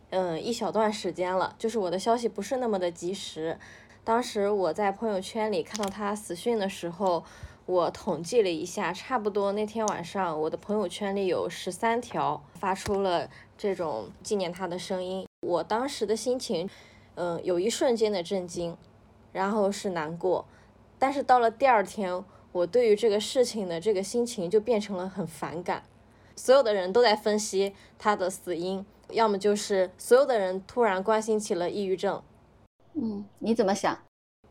[0.08, 1.54] 嗯，一小段时间了。
[1.58, 3.58] 就是我的消息不是那么的及时。
[4.02, 7.22] 当时我在朋友圈里看到她死讯的时候，
[7.66, 15.26] 我统计了一下，差不多那天晚上我的朋友圈里有十三条发出了这种纪念她的声音。
[15.46, 16.66] 我当时的心情，
[17.16, 18.74] 嗯，有一瞬间的震惊，
[19.32, 20.46] 然后是难过，
[20.98, 22.24] 但是到了第二天。
[22.52, 25.82] 我对于这个事情的这个心情就变成了很反感，
[26.36, 32.22] 所有的人都在分析他的死因，要么就是所有的人突然关心起了抑郁症。
[32.94, 33.98] 嗯，你怎么想？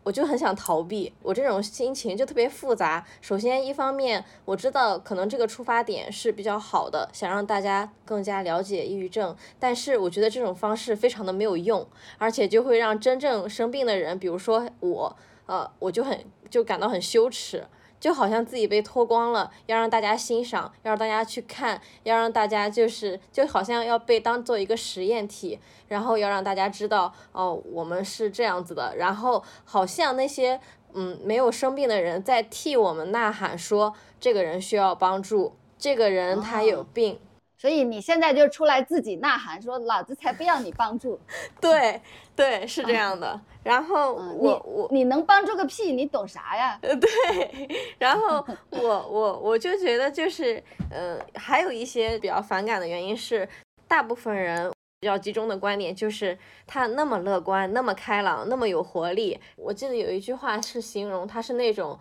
[0.03, 3.05] 我就很想逃避，我这种心情就特别复杂。
[3.21, 11.85] 首先，一方面我知道可能这个出发点是比较好的，想让大家更加了解抑郁症，但是我觉得这种方式非常的没有用，
[12.17, 17.67] 而且就会让真正生病的人，比如说我，呃，我就很就感到很羞耻。
[18.01, 30.59] 就好像自己被脱光了，要让大家欣赏，要让大家去看，要让大家就是就好像要被当做一个实验体，然后要让大家知道哦，我们是这样子的，然后好像那些
[30.93, 37.19] 嗯没有生病的人在替我们呐喊，说这个人需要帮助，这个人他有病。
[37.61, 41.19] 所以你现在就出来自己呐喊，说老子才不要你帮助。
[41.61, 42.01] 对
[42.35, 43.39] 对，是这样的。
[43.63, 45.91] 然后我我你能帮助个屁？
[45.93, 46.79] 你懂啥呀？
[46.81, 47.69] 呃，对。
[47.99, 53.47] 然后 我我我就觉得就是，呃，还有一些比较反感的原因是，
[53.87, 56.35] 大部分人比较集中的观点就是
[56.65, 59.39] 他那么乐观，那么开朗，那么有活力。
[59.55, 61.99] 我记得有一句话是形容他是那种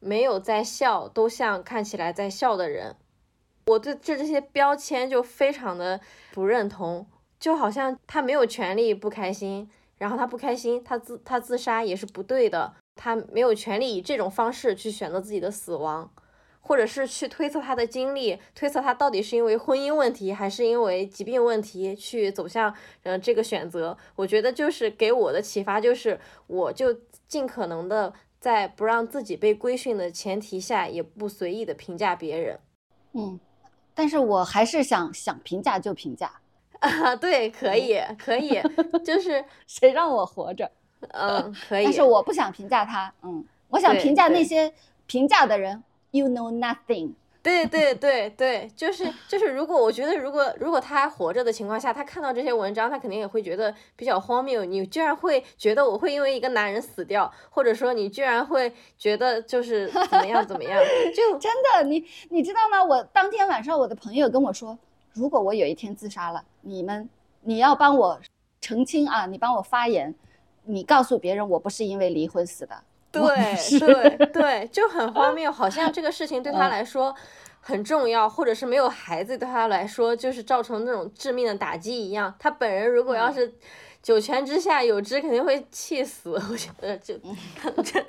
[0.00, 2.96] 没有在笑都像看起来在笑的人。
[3.66, 6.00] 我对这这些标签就非常的
[6.32, 7.06] 不认同，
[7.38, 16.12] 就好像他没有权利不开心，然后他不开心，他自他自杀也是不对的，他没有权利以这种方式去选择自己的死亡。
[16.64, 23.98] 或者是去推测他的经历，推测他到底是因为婚姻问题还是因为疾病问题去走向呃这个选择。
[24.14, 26.96] 我觉得就是给我的启发就是，我就
[27.26, 32.60] 尽可能的在不让自己被规训的前提下，也不随意的评价别人。
[33.14, 33.40] 嗯，
[33.94, 36.30] 但是我还是想想评价就评价
[36.80, 38.60] 啊，对，可以可以，
[39.04, 40.70] 就是 谁让我活着，
[41.12, 41.84] 嗯，可以。
[41.84, 44.72] 但是我不想评价他，嗯，我想评价那些
[45.06, 45.82] 评价的人。
[46.10, 47.12] You know nothing。
[47.42, 54.64] 对对对对，就是就是，如果我觉得，如果如果他还活着的情况下，他看到这些文章，他肯定也会觉得比较荒谬。
[54.64, 60.80] 你居然会觉得我会因为一个男人死掉，或者说你居然会觉得就是怎么样怎么样？
[61.16, 62.82] 就 真的，你你知道吗？
[62.84, 64.78] 我当天晚上，我的朋友跟我说，
[65.12, 67.08] 如果我有一天自杀了，你们
[67.40, 68.20] 你要帮我
[68.60, 70.14] 澄清啊，你帮我发言，
[70.64, 72.84] 你告诉别人我不是因为离婚死的。
[73.78, 77.14] 对对 对，就很荒谬，好像这个事情对他来说
[77.60, 82.34] 很重要，或者是没有孩子对他来说就是造成那种致命的打击一样。
[82.38, 83.54] 他本人如果要是
[84.02, 86.32] 九泉之下有知，肯定会气死。
[86.50, 87.14] 我觉得就
[87.84, 88.04] 这。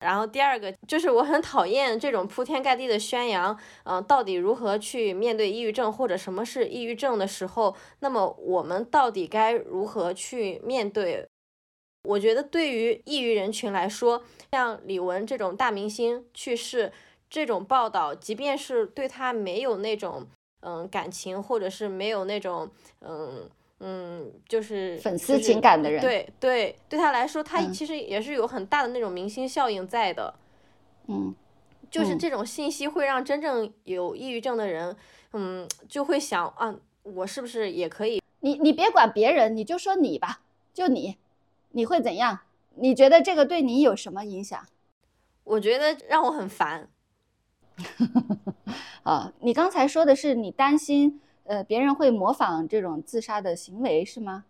[0.00, 3.54] 然后第二个就是我很讨厌这种铺天盖地的宣扬，
[3.84, 11.28] 嗯，到底如何去面对抑郁症或者什么是抑郁症的时候，那么我们到底该如何去面对？
[12.02, 16.90] 我觉得对于抑郁人群来说，像李玟这种大明星去世，
[17.28, 20.26] 这种报道，即便是对他没有那种
[20.60, 22.68] 嗯感情，或者是没有那种
[23.00, 23.48] 嗯
[23.80, 30.34] 嗯就是粉丝情感的人，对对，对他来说，他其实也是有很大的那种明星效应在的。
[31.06, 31.34] 嗯，
[31.90, 34.96] 就是这种信息会让真正有抑郁症的人，
[35.34, 38.22] 嗯，就会想啊，我是不是也可以？
[38.40, 40.40] 你你别管别人，你就说你吧，
[40.72, 41.18] 就你。
[41.70, 42.40] 你会怎样？
[42.76, 44.64] 你觉得这个对你有什么影响？
[45.44, 46.88] 我觉得让我很烦。
[49.02, 54.44] 啊，你刚才说的是你担心，呃，别人会模仿这种自杀的行为是吗？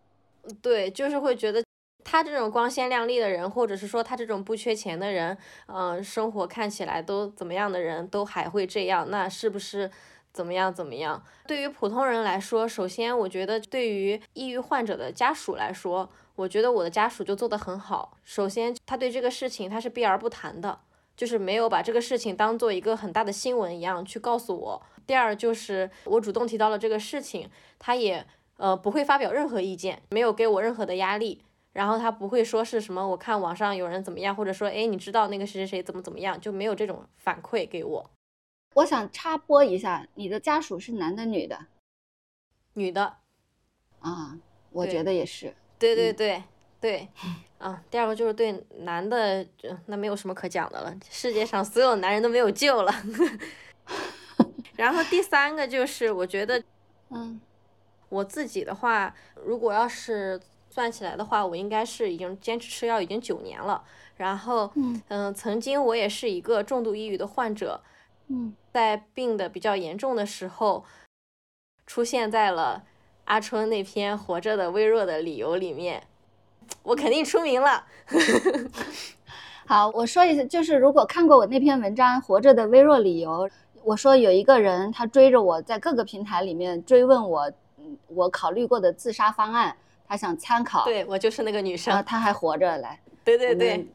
[0.61, 1.65] 对，就是会觉得
[2.03, 9.91] 他这种光鲜亮丽的人，或者是说他这种不缺钱的人，嗯，生活看起来都怎么样的人都还会这样，那是不是
[10.33, 11.23] 怎么样怎么样？
[11.47, 16.11] 对于普通人来说，首先我觉得对于抑郁患者的家属来说。
[16.37, 18.17] 我觉得我的家属就做得很好。
[18.25, 20.81] 首先，他对这个事情他是避而不谈的，
[21.15, 24.83] 就是没有把这个事情当做一个很大的新闻一样去告诉我。
[25.07, 28.27] 第二，就是我主动提到了这个事情，他也
[28.57, 31.43] 呃不会发表任何意见，没有给我任何的压力。
[31.75, 38.11] 然后他不会说是什么，我看网上有人怎么样，或者说哎你知道那个谁谁谁怎么怎么样，就没有这种反馈给我。
[38.75, 41.67] 我想插播一下，你的家属是男的女的？
[42.75, 43.17] 女的。
[44.01, 44.39] 啊，
[44.71, 45.55] 我觉得也是。
[45.79, 46.43] 对对对
[46.81, 47.09] 对，
[47.59, 49.47] 啊，第二个就是对男的，
[49.87, 52.93] 那没有什么可讲的了，世界上所有男人都没有救了。
[54.77, 56.63] 然后第三个就是，我觉得，
[57.11, 57.39] 嗯，
[58.09, 59.15] 我自己的话，
[59.45, 60.41] 如果要是
[60.71, 63.85] 算起来的话，我应该是已经坚持吃药已经九年了。
[64.17, 64.71] 然后，
[65.09, 67.83] 嗯，曾经我也是一个重度抑郁的患者，
[68.31, 70.85] 嗯，在病的比较严重的时候，
[71.87, 72.85] 出现在了。
[73.25, 76.03] 阿春那篇《活着的微弱的理由》里面，
[76.83, 77.85] 我肯定出名了。
[79.67, 83.49] 好，我说一下，就是如果看过我那篇文章《活着的微弱理由》，
[83.85, 87.53] 我说有一个人他追着我在各个平台里面追问我，
[88.09, 89.77] 我考虑过的自杀方案，
[90.09, 90.85] 他想参考。
[90.85, 93.01] 对我就是那个女生，她还活着来。
[93.23, 93.87] 对对对，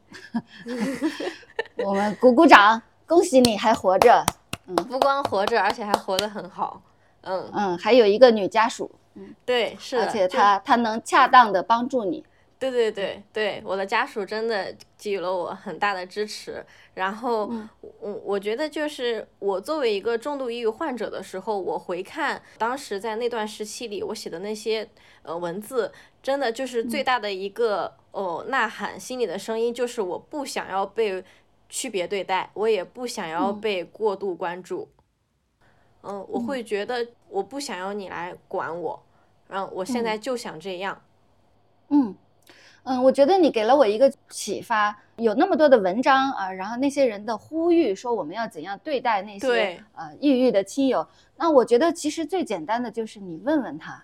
[1.83, 4.25] 我们鼓鼓掌，恭喜你还活着。
[4.67, 6.81] 嗯，不光活着，而且还活得很好。
[7.21, 8.89] 嗯嗯，还有一个女家属。
[9.13, 12.25] 嗯，对，是的，而且她她能恰当的帮助你。
[12.57, 16.65] 对对对对，我的家属真的给予了我很大的支持。
[16.93, 17.51] 然后，
[17.99, 24.87] 我我觉得就是我作为一个重度抑郁患者的时候，我回看当时在那段时期里我写的那些
[25.23, 25.91] 呃文字，
[26.23, 31.23] 真的就是最大的一个哦呐喊，心里的声音就是我不想要被
[31.75, 34.87] 区别对待，我也不想要被过度关注。
[36.03, 38.97] 嗯，我会觉得我不想要你来管我。
[39.49, 41.01] 然后我现在就想这样，
[41.89, 42.15] 嗯
[42.83, 44.97] 嗯，我觉得你给了我一个启发。
[45.17, 51.05] 有那么多的文章啊，然后那些人的呼吁说我们要怎样对待那些呃抑郁的亲友。
[51.35, 54.01] 那我觉得其实最简单的就是你问问他，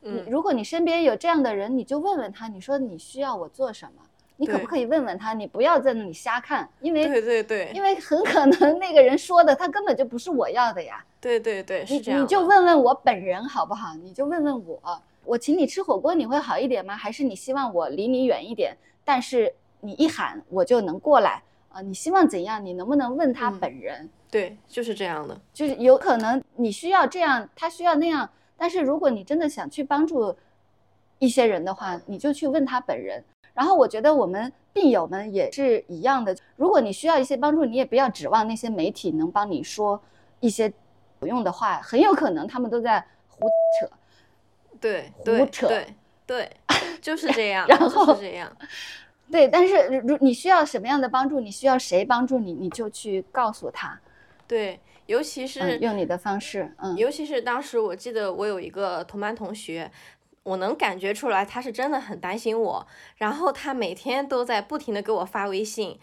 [0.00, 4.02] 嗯，如果你身边有这样的人，你就问问他，你说你需要我做什么？
[4.40, 5.34] 你可不可以问问他？
[5.34, 11.04] 你不要在那里瞎看，因为对对对，因为很可能那个人说的他根本就不是我要的呀。
[11.20, 12.22] 对对对，是这样。
[12.22, 13.94] 你就问问我本人好不好？
[13.96, 16.96] 你就问问我，我请你吃火锅，你会好一点吗？
[16.96, 21.82] 还是你希望我离你远一点，但是你一喊我就能过来啊？
[21.82, 22.64] 你希望怎样？
[22.64, 24.08] 你能不能问他本人？
[24.30, 28.26] 对，就是这样的，就是有可能你需要这样，他需要那样。
[28.56, 30.34] 但是如果你真的想去帮助
[31.18, 33.22] 一些人的话，你就去问他本人。
[33.54, 40.00] 然后我觉得我们病友们也是一样的，如果你需要一些帮助，你也不要指望那些媒体能帮你说
[40.38, 40.72] 一些
[41.20, 43.48] 有用的话，很有可能他们都在胡
[43.80, 43.90] 扯。
[44.80, 45.94] 对，胡扯，对
[46.26, 46.50] 对，
[47.02, 47.66] 就是这样。
[47.68, 48.56] 然后是这样，
[49.30, 54.00] 对，但是如你需要什么样的帮助，你需要谁帮助你，你就去告诉他。
[54.46, 59.90] 对，尤其是用你的方式，嗯，尤其是当时我记得我有一个同班同学。
[60.50, 62.86] 我能感觉出来，他是真的很担心我，
[63.16, 65.98] 然后他每天都在不停的给我发微信。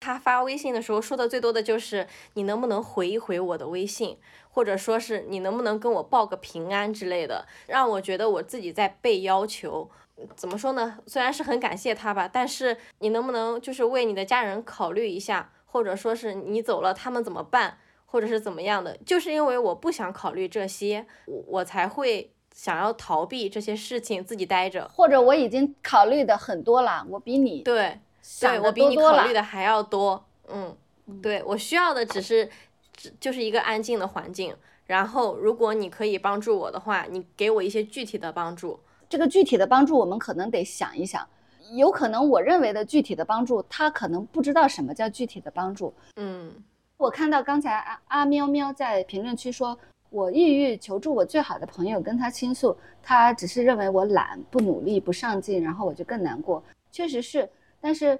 [0.00, 9.90] 他发微信的时候说的最多的就是你能不能回一回我的微信，或者说是你能不能跟我报个平安之类的，让我觉得我自己在被要求。
[10.34, 10.98] 怎么说呢？
[11.06, 18.96] 虽然是很感谢他吧，但是你能不能就是为你的家人考虑一下，或者说是你走了他们怎么办，或者是怎么样的？
[19.04, 22.32] 就是因为我不想考虑这些，我我才会。
[22.56, 28.00] 想要逃避这些事情，自己待着，或者我已经考虑的很多了，我比你对，
[28.40, 30.74] 对我比你考虑的还要多，嗯，
[31.20, 32.48] 对我需要的只是，
[32.94, 34.56] 只就是一个安静的环境。
[34.86, 38.80] 然后，如果你可以帮助我的话，你给我一些具体的帮助。
[39.06, 41.28] 这个具体的帮助，我们可能得想一想，
[41.74, 45.92] 有可能我认为的具体的帮助，他可能不知道什么叫具体的帮助。
[46.16, 46.54] 嗯，
[46.96, 49.78] 我看到刚才阿阿喵喵在评论区说。
[50.10, 56.62] 我抑郁求助我最好的朋友，跟他倾诉，他只是认为我懒、不努力、不上进，然后我就更难过。
[56.90, 57.48] 确实是，
[57.80, 58.18] 但是，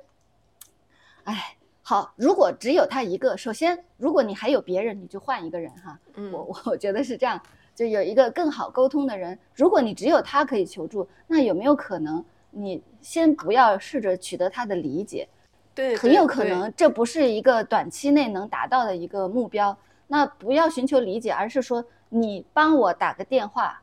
[1.25, 5.99] 哎，好，如果只有他一个，首先，如果你还有别人，你就换一个人哈。
[6.15, 7.41] 嗯，我我 我觉得是这样，
[7.75, 9.39] 就有一个更好沟通的人。
[9.55, 15.27] 如果你只有他可以求助，那有没有可能你先不要试着取得他的理解？
[15.75, 19.77] 对，很有可能这不是一个短期内能达到的一个目标。
[20.07, 23.83] 那不要寻求理解，而是说你帮我打个电话，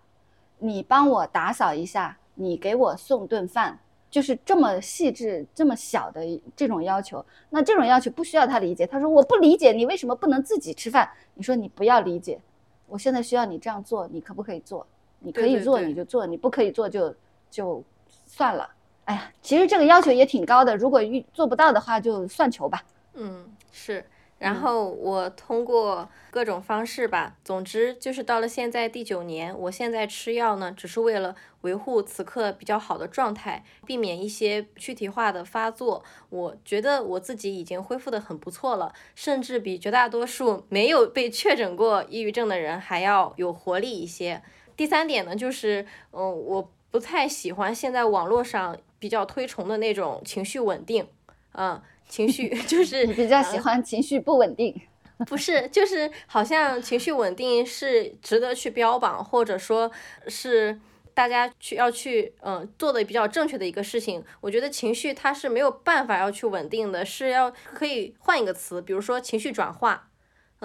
[0.59, 3.77] 你帮我打扫一下，你给我送顿饭，
[4.09, 6.21] 就是这么细致、这么小的
[6.55, 7.25] 这种要求。
[7.49, 8.87] 那这种要求不需要他理解。
[8.87, 11.09] 他说我不理解你为什么不能自己吃饭。
[11.33, 12.39] 你说你不要理解，
[12.87, 14.85] 我现在需要你这样做，你可不可以做？
[15.19, 17.15] 你可以做你就做，你不可以做就
[17.49, 17.83] 就
[18.25, 18.69] 算了。
[19.05, 22.83] 哎呀，其实这个要求也挺高的，如果遇做不到的话就算球吧。
[23.15, 24.05] 嗯，是。
[24.43, 36.03] 然后我通过各种方式吧，总之就是到了现在第九年，我现在吃药呢，只是为了维护此刻比较好的状态，避免一些躯体化的发作。
[36.29, 44.43] 我觉得我自己已经恢复的很不错了，甚至比绝大多数没有被确诊过抑郁症的人还要有活力一些。
[44.75, 51.07] 第三点呢，就是嗯，我不太喜欢现在网络上比较推崇的那种情绪稳定，
[51.53, 51.81] 嗯。
[52.07, 54.79] 情绪就是你比较喜欢情绪不稳定，
[55.27, 59.91] 不是，就是好像情绪稳定是值得去标榜，或者说
[60.27, 60.79] 是
[61.13, 64.23] 大家去要去嗯做的比较正确的一个事情。
[64.41, 70.09] 我觉得情绪它是没有办法要去稳定的，是要可以换一个词，比如说情绪转化。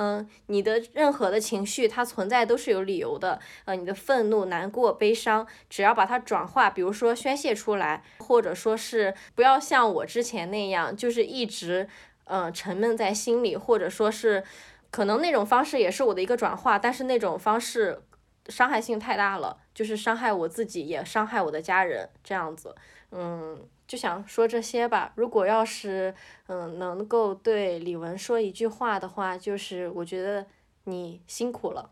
[0.01, 3.41] 嗯，你的任何的情绪，它存在都是有理由的。
[3.65, 11.89] 呃，你的愤怒、难过、悲伤，只要把它转化，比如说宣泄出来，或者说是不要像我之前那样，就是一直
[12.27, 14.45] 嗯沉闷在心里，或者说是
[14.93, 18.01] 可能那种方式也是我的一个转化，但是那种方式
[18.47, 22.73] 伤害性太大了，就是伤害我自己，也伤害我的家人，这样子，
[23.11, 23.67] 嗯。
[23.89, 25.13] 就想说这些吧。
[25.17, 26.15] 如果要是
[26.47, 30.47] 嗯能够对李文说一句话的话，就是我觉得
[30.85, 31.91] 你辛苦了，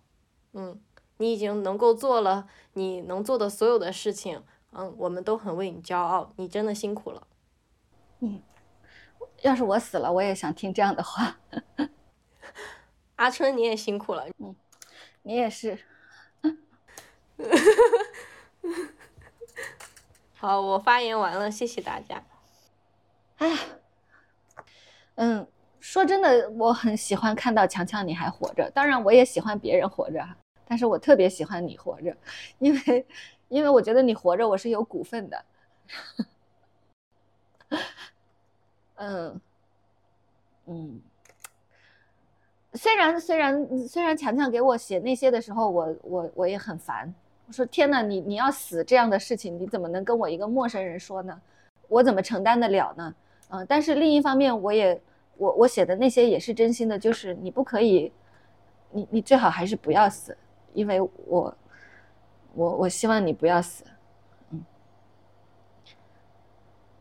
[0.53, 0.79] 嗯，
[1.17, 4.43] 你已经能够做了你能做的所有的事情，
[4.73, 7.27] 嗯，我们都很为你骄傲，你真的辛苦了。
[8.21, 8.43] 嗯，
[9.43, 11.39] 要是我死了，我也想听这样的话。
[13.17, 14.55] 阿春，你也辛苦了，嗯，
[15.23, 15.79] 你也是。
[20.39, 22.23] 好，我发言完了，谢谢大家。
[23.39, 23.59] 哎呀，
[25.15, 25.47] 嗯，
[25.81, 28.71] 说真的，我很喜欢看到强强你还活着。
[28.71, 30.23] 当然，我也喜欢别人活着，
[30.67, 32.15] 但是我特别喜欢你活着，
[32.59, 33.07] 因为，
[33.49, 35.45] 因为我觉得你活着，我是有股份的。
[38.97, 39.41] 嗯，
[40.67, 41.01] 嗯，
[42.75, 47.15] 虽然虽然虽然强强给我写那些的时候，我我我也很烦。
[47.47, 51.41] 我说天哪，你你要死这样的事情，你怎么能跟我一个陌生人说呢？
[51.89, 53.15] 我怎么承担得了呢？
[53.51, 55.01] 嗯，但是另一方面，我也
[55.37, 58.13] 我我写的那些也是真心的，就是你不可以，
[58.91, 60.37] 你你最好还是不要死，
[60.75, 61.57] 因为我
[62.55, 63.85] 我我希望你不要死。
[64.51, 64.65] 嗯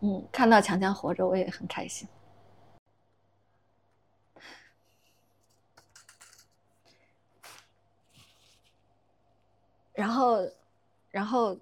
[0.01, 2.07] 嗯，看到强强活着，我也很开心。
[9.95, 10.45] 然后，
[11.09, 11.57] 然后，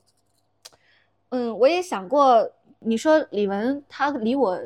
[1.29, 2.49] 嗯，我也想过，
[2.79, 4.59] 你说李文他离我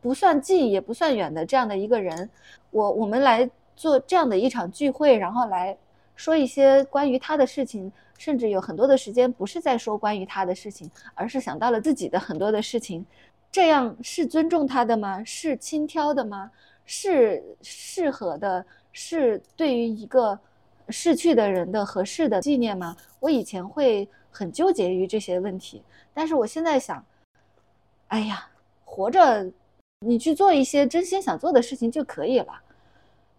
[0.00, 2.30] 不算近也不算远的这样的一个人，
[2.70, 5.76] 我我们来做这样的一场聚会，然后来
[6.14, 13.04] 说一些关于他的事情，甚至有很多的时间不是在说关于他的事情，而是想到了自己的很多的事情，
[13.50, 15.24] 这样是尊重他的吗？
[15.24, 16.52] 是轻佻的吗？
[16.86, 18.64] 是适合的？
[18.92, 20.38] 是对于一个？
[20.92, 22.94] 逝去的人的合适的纪念吗？
[23.18, 25.82] 我以前会很纠结于这些问题，
[26.12, 27.04] 但是我现在想，
[28.08, 28.46] 哎呀，
[28.84, 29.50] 活着，
[30.00, 32.62] 你去做一些真心想做的事情就可以了。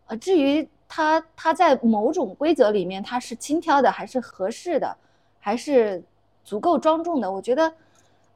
[0.07, 4.97] 呃，至于他他在某种规则里面他是轻佻的，还是合适的，
[5.39, 6.03] 还是
[6.43, 7.73] 足够庄重的，我觉得，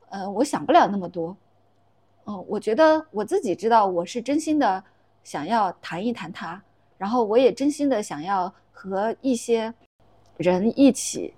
[0.09, 1.35] 呃，我想不了那么多。
[2.25, 4.83] 嗯，我觉得我自己知道，我是真心的
[5.23, 6.61] 想要谈一谈他，
[6.97, 8.53] 然后我也真心的想要。
[8.77, 9.73] 和一些
[10.37, 11.33] 人一起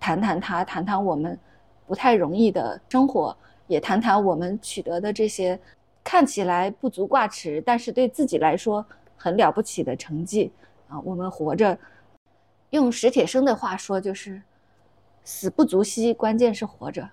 [0.00, 1.38] 谈谈他，谈谈我们
[1.86, 3.36] 不太容易的生活，
[3.68, 5.56] 也谈谈我们取得的这些
[6.02, 8.84] 看起来不足挂齿，但是对自己来说
[9.16, 10.50] 很了不起的成绩
[10.88, 10.98] 啊！
[11.04, 11.78] 我们活着，
[12.70, 14.42] 用史铁生的话说就是
[15.22, 17.08] “死不足惜”，关键是活着。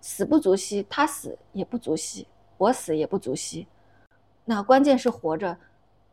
[0.00, 3.66] 死不足惜，他死也不足惜，我死也不足惜。
[4.44, 5.56] 那关键是活着，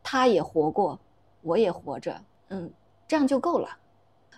[0.02, 0.98] 他也活过，
[1.42, 2.20] 我也活着。
[2.52, 2.70] 嗯，
[3.08, 3.68] 这样就够了。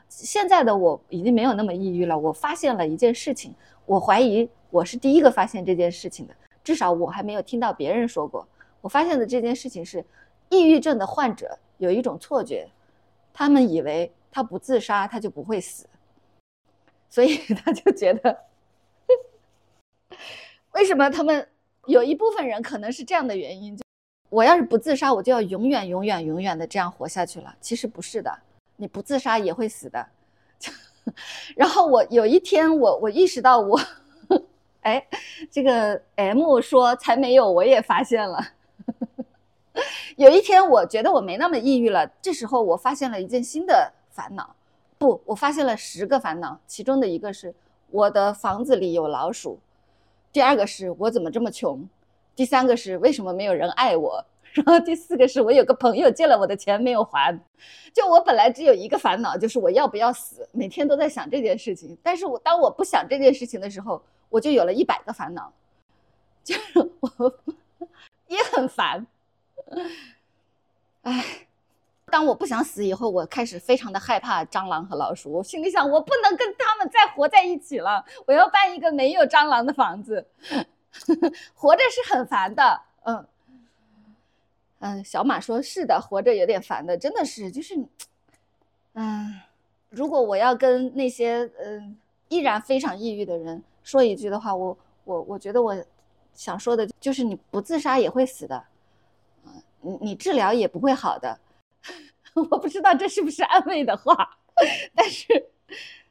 [0.09, 2.17] 现在的我已经没有那么抑郁了。
[2.17, 3.53] 我发现了一件事情，
[3.85, 8.47] 我怀疑我是第一个发现这件事情的，至少我还没有听到别人说过。
[8.81, 10.05] 我发现的这件事情是，
[10.49, 12.69] 抑郁症的患者有一种错觉，
[13.33, 15.89] 他们以为他不自杀他就不会死，
[17.11, 18.45] 所以 他就觉得，
[20.75, 21.49] 为什么他们
[21.87, 23.77] 有一部分人可能是这样的原因。
[23.77, 23.84] 就
[24.35, 27.55] 我要是不自杀，我就要永远、永远、永远的这样活下去了。
[27.61, 28.37] 其实不是的，
[28.75, 30.05] 你不自杀也会死的。
[31.55, 33.81] 然后我有一天，我我意识到我，
[34.83, 35.07] 哎，
[35.53, 38.45] 这个 M 说才没有，我也发现了。
[40.17, 42.05] 有一天，我觉得我没那么抑郁了。
[42.21, 44.57] 这时候，我发现了一件新的烦恼，
[44.99, 47.55] 不，我发现了十个烦恼，其中的一个是
[47.93, 49.61] 我的房子里有老鼠，
[50.33, 51.89] 第二个是我怎么这么穷。
[52.37, 57.39] 第三个是为什么没有人爱我，然后第四个是我有个朋友借了我的钱没有还，
[57.93, 61.97] 就我本来只有一个烦恼，就是我要不要死，每天都在想这件事情。
[62.03, 65.53] 但是我当我不想这件事情的时候，我就有了一百个烦恼，
[66.43, 67.35] 就是 我
[68.29, 69.07] 也很烦。
[71.03, 71.47] 唉，
[72.07, 80.27] 当我不想死以后，我开始非常的害怕蟑螂和老鼠，我心里想我不能跟他们再活在一起了，我要搬一个没有蟑螂的房子。
[81.55, 83.27] 活着是很烦的，嗯。
[84.81, 87.75] 嗯，小马说是的，活着有点烦的，真的是，就是，
[88.93, 89.41] 嗯，
[89.89, 91.97] 如果我要跟那些嗯
[92.29, 95.75] 依然非常抑郁的人说一句的话，我我我觉得我
[96.35, 98.63] 想说的就是，你不自杀也会死的，
[99.47, 101.39] 嗯，你你治疗也不会好的，
[102.35, 104.37] 我不知道这是不是安慰的话，
[104.95, 105.47] 但是，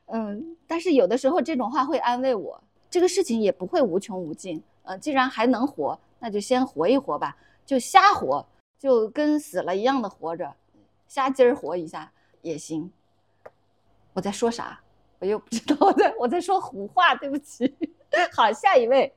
[0.08, 4.64] 嗯，但是有的时候这种话会安慰我，这个事情也不会无穷无尽。
[4.84, 7.36] 呃，既然还能活，那就先活一活吧，
[7.66, 8.46] 就瞎活，
[8.78, 10.56] 就跟死了一样的活着，
[11.08, 12.12] 瞎鸡儿活一下
[12.42, 12.92] 也行。
[14.14, 14.80] 我在说啥？
[15.20, 17.74] 我又不知道，我在我在说胡话，对不起。
[18.34, 19.14] 好，下一位。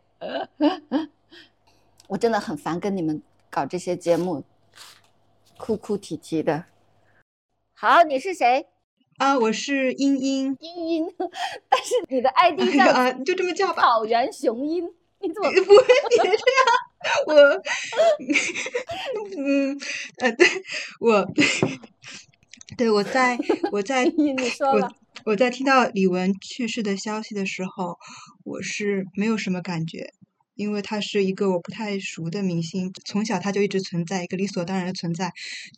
[2.09, 3.21] 我真的很烦跟你们
[3.51, 4.45] 搞这些节目，
[5.59, 6.65] 哭哭啼啼的。
[7.75, 8.69] 好，你是谁？
[9.19, 10.57] 啊，我是茵茵。
[10.61, 11.15] 茵茵，
[11.69, 13.83] 但是你的 ID 叫就这么叫吧。
[13.83, 14.95] 草原雄鹰。
[15.21, 16.39] 你怎么不会别这样？
[17.27, 17.33] 我，
[19.37, 19.79] 嗯，
[20.19, 20.47] 呃，对，
[21.01, 21.27] 我，
[22.77, 23.39] 对我在
[23.73, 24.93] 我在我
[25.25, 27.99] 我在听到李玟去世的消息的时候，
[28.45, 30.13] 我是没有什么感觉。
[30.57, 35.31] 因为他是一个我不太熟的明星，从小他就一直存在，一个理所当然的存在，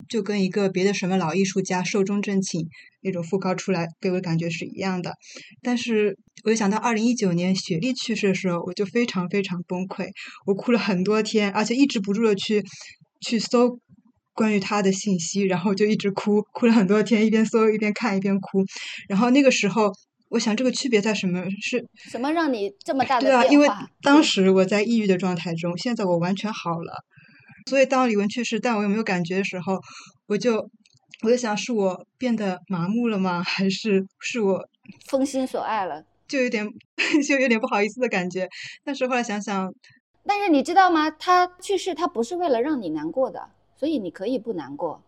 [0.07, 2.65] 就跟一个别的什么老艺术家寿终正寝
[3.01, 5.13] 那种讣告出来给我的感觉是一样的。
[5.61, 10.07] 但是我就想到二零一九年雪莉去世的时候，我就非常非常崩溃，
[10.45, 12.63] 我哭了很多天，而且抑制不住的去
[13.19, 13.77] 去搜
[14.33, 18.63] 关于他的信息，然后就一直哭，哭了很多天，一边搜一边看一边哭，
[19.09, 19.91] 然后那个时候。
[20.29, 21.43] 我想这个区别在什么？
[21.61, 23.67] 是什么让你这么大的对啊，因为
[24.01, 27.03] 当时我在抑郁的状态中，现在我完全好了。
[27.67, 29.79] 所以当李玟去世，但我又没有感觉的时候，
[30.27, 30.69] 我就
[31.23, 33.41] 我就想，是我变得麻木了吗？
[33.45, 34.63] 还是是我
[35.07, 36.67] 封心所爱了，就有点
[37.27, 38.47] 就有点不好意思的感觉。
[38.83, 39.73] 但是后来想想，
[40.25, 41.09] 但是你知道吗？
[41.09, 45.03] 他去世，他不是为了让你难过的，所以你可以不难过。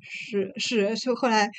[0.00, 1.50] 是是，就后来。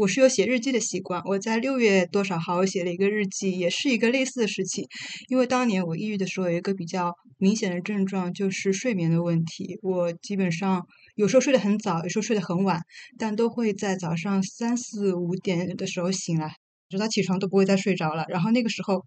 [0.00, 4.86] 我是有写日记的习惯，我在六月多少号写了一个日记，也是一个类似的事情。
[5.28, 9.78] 因为当年我抑郁的时候，有一个比较明显的症状，就是睡眠的问题。
[9.82, 10.86] 我基本上
[11.16, 12.80] 有时候睡得很早，有时候睡得很晚，
[13.18, 16.54] 但都会在早上三四五点的时候醒来，
[16.88, 18.24] 直到起床都不会再睡着了。
[18.30, 19.04] 然后那个时候。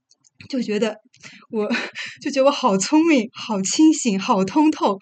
[0.50, 0.98] 就觉得，
[1.50, 1.70] 我
[2.22, 4.98] 就觉得我好聪明，好清醒，好通透。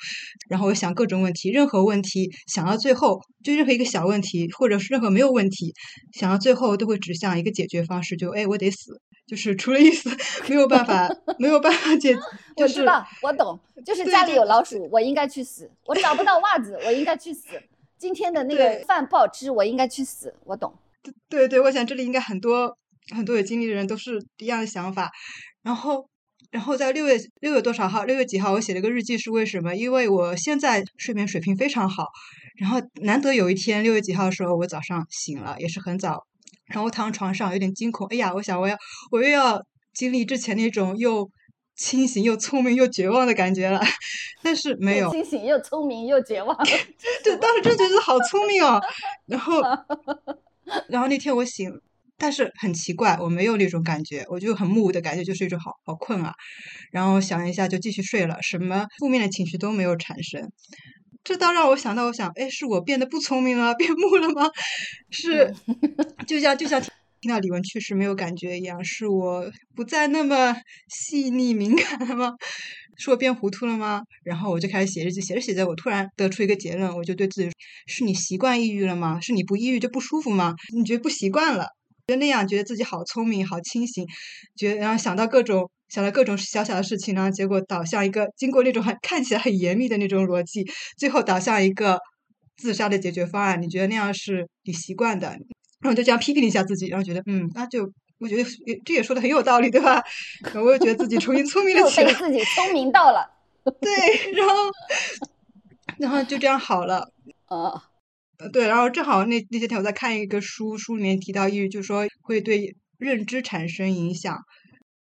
[0.49, 5.73] 然后我想各种问题，任何问题想到最后，就任何一个小问题，或者是任何没有问题，
[6.13, 10.09] 想到最后都会指向一个解决方式，就哎，我得死，就是除了意思，
[10.47, 11.09] 没有办法，
[11.39, 12.15] 没有办法解。
[12.57, 17.47] 我知道，我懂，就是家里有老鼠，我应该去死；我找不到袜子，我应该去死；
[17.97, 20.33] 今天的那个饭不好吃，我应该去死。
[20.45, 20.73] 我懂。
[21.27, 22.77] 对对，我想这里应该很多。
[23.15, 25.11] 很多有经历的人都是一样的想法，
[25.61, 26.07] 然后，
[26.49, 29.75] 然后在六月六月多少号，六月几号，我写了个日记，是为什么？
[29.75, 32.07] 因为我现在睡眠水平非常好，
[32.57, 36.25] 然后难得有一天六月几号的时候，我早上醒了，也是很早，
[36.65, 38.77] 然后躺床上有点惊恐，哎呀，我想我要
[39.11, 39.61] 我又要
[39.93, 41.29] 经历之前那种又
[41.75, 43.81] 清醒又聪明又绝望的感觉了，
[44.43, 46.55] 但是没有清醒又聪明又绝望，
[47.23, 48.81] 对，当时真觉得好聪明哦，
[49.25, 49.61] 然后，
[50.89, 51.69] 然后那天我醒。
[52.22, 56.31] 但是很奇怪，我没有那种感觉，我就很木的感觉，就是一种好好困啊。
[56.91, 60.48] 然后想一下就继续睡了，什么负面的情绪都没有产生。
[61.23, 64.48] 这倒让我想到，我想，哎，是我变得不聪明了， 变木了吗？
[65.10, 65.52] 是，
[66.27, 66.80] 就像就像
[67.22, 70.56] 听到李玟去世没有感觉一样，是我不再那么
[70.89, 72.34] 细腻敏感了吗？
[72.98, 74.02] 是我变糊涂了吗？
[74.23, 77.49] 然后我就开始写日记，写着写着，我突然得出一个结论，我就对自己：
[77.88, 79.19] 是你习惯抑郁了吗？
[79.19, 80.53] 是你不抑郁就不舒服吗？
[80.76, 81.68] 你觉得不习惯了？
[82.11, 84.05] 就那样觉得自己好聪明、好清醒，
[84.57, 90.65] 觉然后想到各种想到各种小小的事情，然后结果导向一个经过那种很看起来很严密的那种逻辑，
[90.97, 91.97] 最后导向一个
[92.57, 93.61] 自杀的解决方案。
[93.61, 95.29] 你觉得那样是你习惯的，
[95.79, 97.89] 然后就这样批评了一下自己，然后觉得嗯，那就
[98.19, 98.49] 我觉得
[98.83, 100.03] 这也说的很有道理，对吧？
[100.55, 103.25] 我又觉得自己重新聪明了起来，自己聪明到了，
[103.79, 104.53] 对，然后
[105.97, 107.09] 然后就这样好了，
[107.45, 107.85] 啊。
[108.49, 114.38] 对，然后正好那那些天我在看一个书，书里面提到抑郁，就是说会对认知产生影响，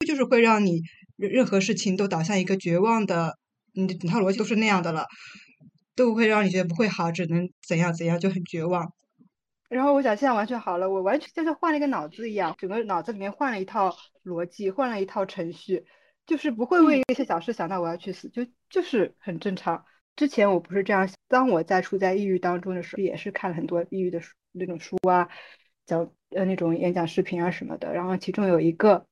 [0.07, 0.83] 就是会让你
[1.17, 3.37] 任何事情都导向一个绝望的，
[3.73, 5.07] 你的整套逻辑都是那样的了，
[5.95, 8.93] 都会让你觉得不会好，只能怎样怎样，就很绝望。
[9.69, 15.85] 然后我想现在完全好了，我完全就像换了一个脑子一样，整个脑子里面换了一套逻辑，换了一套程序，
[16.27, 19.85] 就是不会为一些小事想到我要去死，就就是很正常。
[20.17, 25.29] 之前我不是这样，当我在处在抑郁当中的时候，也是看了很多抑郁的书那种书啊，
[25.87, 27.95] 讲呃那种演讲视频啊什么的。
[27.95, 29.07] 然后其中有一个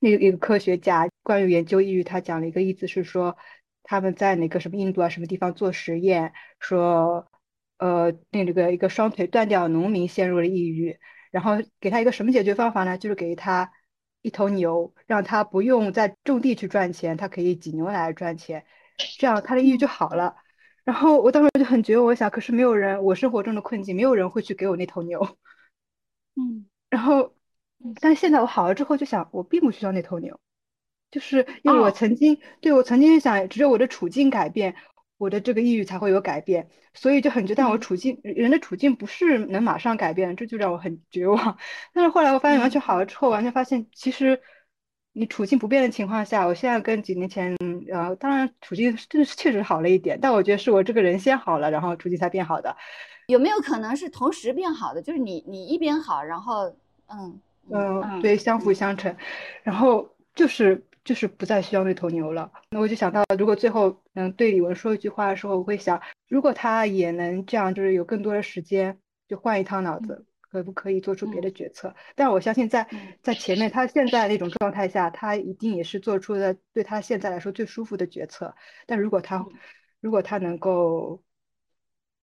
[0.00, 3.36] 那一个科学家关于研究抑郁，他讲了一个意思是说，
[3.84, 7.30] 他们在那个什么印度啊什么地方做实验，说
[7.78, 10.98] 呃那这个一个双腿断掉农民陷入了抑郁，
[11.30, 12.98] 然后给他一个什么解决方法呢？
[12.98, 13.70] 就是给他
[14.22, 18.64] 一头牛，让他不用在种地去赚钱，他可以挤牛奶赚钱。
[19.18, 20.36] 这样他的抑郁就好了，
[20.84, 25.36] 然后我当时就很绝望，我想，可是没有人，我生活中的困境，没有人会去给我那头牛，
[26.36, 27.34] 嗯， 然后，
[28.00, 30.40] 但是现在我好了之后，就想我并不需要那头牛，
[31.10, 34.74] 就是因为我曾经对我曾经想，只有我的处境改变，
[35.18, 41.58] 我的这个抑郁才会有改变，所以就很觉得我处境人的处境不是能马上改变，这就让我很绝望。
[41.92, 44.40] 但是后来我发现完全好了之后，完全发现其实。
[45.12, 47.56] 你处境不变的情况下，我现在跟几年前，
[47.92, 52.76] 呃，当然处境真的是确实好了一点，但我觉得是我这个人先好了，然后处境才变好的。
[53.26, 55.02] 有没有可能是同时变好的？
[55.02, 56.68] 就是你你一边好，然后
[57.08, 59.14] 嗯嗯，对，相辅相成，
[59.62, 62.50] 然后就是就是不再需要那头牛了。
[62.70, 70.24] 那我就想到，如果最后能对李文说一句话的时候，我会想，如果他也能这样，就是有更多的时间，就换一趟脑子。
[70.50, 71.94] 可不可以做出别的决策？
[72.16, 72.86] 但是我相信，在
[73.22, 78.54] 在前面他现在那种状态下，他一定也是做出了对他现在来说最舒服的决策。
[78.86, 79.46] 但如果他
[80.00, 81.22] 如果他能够，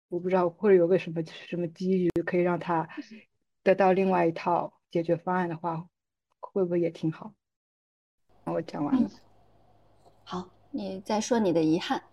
[0.09, 2.87] 我不知道会有个什么什么机遇可以让他
[3.63, 5.87] 得到另外一套解决方案的话，
[6.39, 7.33] 会不会也挺好？
[8.43, 9.09] 我讲完了。
[10.23, 12.03] 好，你再说你的遗憾。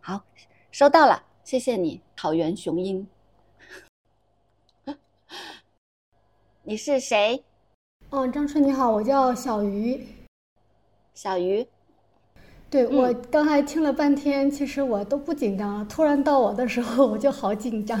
[0.00, 0.24] 好，
[0.70, 3.06] 收到了，谢谢你，草原雄鹰。
[6.68, 7.42] 你是谁？
[8.10, 10.04] 嗯，张春你好，我叫小鱼。
[11.14, 11.66] 小鱼，
[12.68, 17.98] 对我刚才听了半天，其实我都不紧张了，突然到我的时候我就好紧张。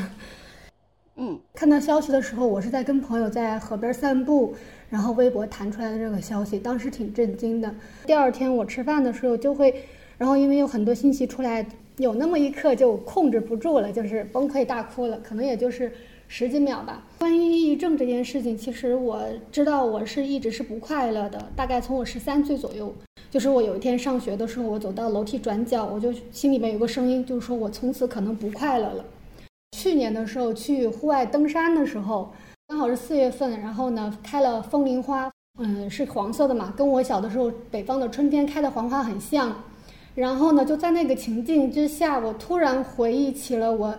[1.16, 4.54] 嗯，看到消息的时候，我是在跟朋友在河边散步，
[4.90, 7.74] 然后微博弹出来的这个消息，当时挺震惊的。
[8.04, 9.82] 第二天我吃饭的时候就会，
[10.18, 11.66] 然后因为有很多信息出来，
[11.96, 15.90] 有那么一刻就控制不住了，就是崩溃大哭了，可能也就是
[16.28, 17.02] 十几秒吧。
[17.18, 22.94] 关于抑郁症这件事情，其实我知道我是一直是不快乐的，大概从我十三岁左右，
[23.30, 29.04] 就是我有一天上学的时候，我走到楼梯转角，我就心里面有个声音，就是说我从此可能不快乐了。
[29.76, 32.30] 去年的时候去户外登山的时候，
[32.68, 39.64] 刚好是四月份，然后呢开了风铃花，嗯，是黄色的嘛，跟我小的时候北方的春天开的黄花很像。
[40.14, 43.94] 然后呢，就在那个情境之下，我突然回忆起了我，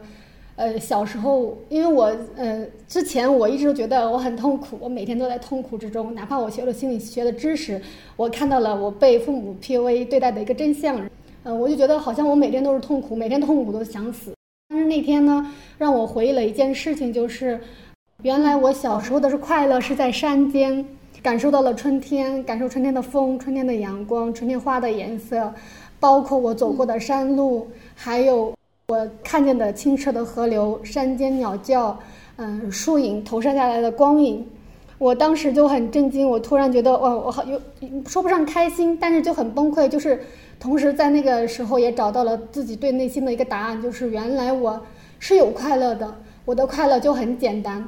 [0.60, 7.82] 呃，小时候，因为我呃之前我一直都觉得我很痛苦，我每天都在痛苦之中，哪怕我学了心理学的知识，
[8.18, 11.00] 我看到了我被父母 PUA 对待的一个真相，
[11.44, 14.34] 嗯，我就觉得好像我每天都是痛苦，每天痛苦都想死。
[14.68, 17.58] 但是那天呢，让我回忆了一件事情，就是
[18.24, 20.86] 原来我小时候的是快乐是在山间，
[21.24, 25.54] 感受到了春天，感受春天的风、春天的阳光、春天花的颜色，
[26.02, 27.66] 包括我走过的山路，
[27.96, 28.54] 还有
[28.90, 31.96] 我看见的清澈的河流、山间鸟叫，
[32.38, 34.44] 嗯，树影投射下来的光影，
[34.98, 37.62] 我当时就很震惊，我突然觉得，哇，我好有
[38.08, 40.20] 说不上开心，但是就很崩溃，就是。
[40.60, 44.82] 同时，在那个时候也找到了自己对内心的一个答案，就是原来我
[45.18, 46.16] 是有快乐的。
[46.44, 47.88] 我的快乐就很简单，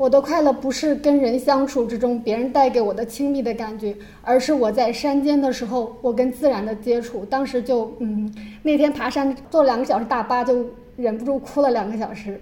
[0.00, 7.22] 我的快乐不是跟人相处之中别人带给我的亲密的感觉，而是我在山间的时候，我跟自然的接触。
[7.26, 10.64] 当时就，嗯，那天爬山坐两个小时大巴，就
[10.96, 12.40] 忍不住哭了两个小时，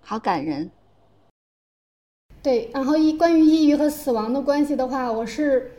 [0.00, 0.68] 好感人。
[2.42, 5.70] 对，然后一关于抑郁和死亡的关系的话，我是。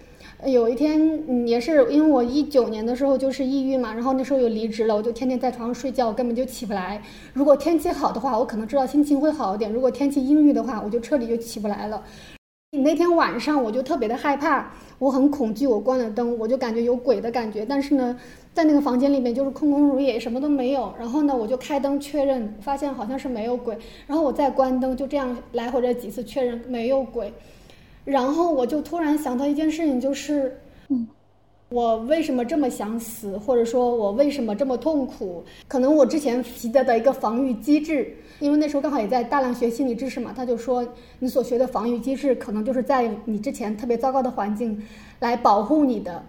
[0.44, 7.02] 有一天，也是因为我一九年的时候就是抑郁嘛，然后那时候又离职了，我就天天在床上睡觉，我根本就起不来。
[7.34, 12.04] 如果天气好的话，我可能知道心情会好一点；如果天气阴郁的话，我就彻底就起不来了。
[12.72, 17.66] 那天晚上我就特别的害怕，我很恐惧，我关了灯，我就感觉有鬼的感觉。
[17.66, 18.16] 但是呢，
[18.54, 20.94] 在那个房间里面就是空空如也，什么都没有。
[21.00, 23.78] 然后呢，我就开灯确认，发现好像是没有鬼。
[24.06, 27.34] 然后我再关灯，就这样来回着几次确认没有鬼。
[28.06, 30.56] 然后我就突然想到一件事情，就是，
[30.90, 31.08] 嗯，
[31.70, 35.44] 我为什么这么想死，或者说我为什么这么痛苦？
[35.68, 40.88] 可能我之前习得的一个防御机制，因为那时候刚好也在大量学心理知识嘛，他就说
[41.18, 44.80] 你所学的防御机制，可能就是在你之前特别糟糕的环境
[45.20, 46.24] 来保护你的，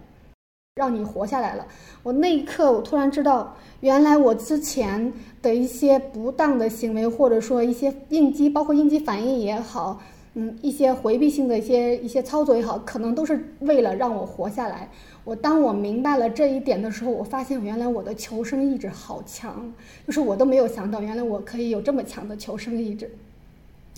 [0.75, 1.63] 让你活下来了。
[2.01, 5.13] 我那一刻，我突然知道，原来我之前
[5.43, 10.01] 的一些不当的行为，或者说一些应激，包括应激反应也好。
[10.39, 14.87] 嗯，一些回避性的一些一些操作也好，可能都是为了让我活下来。
[15.23, 19.73] 我当我明白了这一点的时候，我发现原来我的求生意志好强，
[20.05, 23.09] 就是我都没有想到，原来我可以有这么强的求生意志。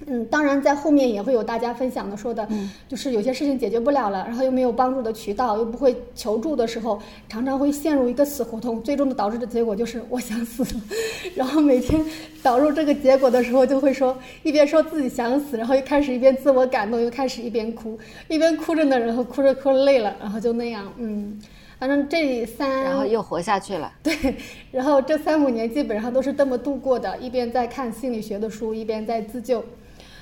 [0.07, 2.47] 嗯，当然，在后面也会有大家分享的，说的，
[2.87, 10.65] 就是有些事情解决不了了，然后又没有帮助的渠道，又不会求助的时候，常常会陷入一个死胡同，最终的导致的结果就是我想死，
[11.35, 12.03] 然后每天
[12.41, 17.99] 导入这个结果的时候，就会说一边说自己想死，然后又开始一边自我感动，又开始一边哭，
[18.29, 21.37] 一边哭着呢，然后哭着哭着累了，然后就那样，嗯，
[21.77, 24.13] 反正这三，然后又活下去了， 对，
[24.71, 29.61] 然后这三五年基本上都是这么度过的，一边在看心理学的书，一边在自救。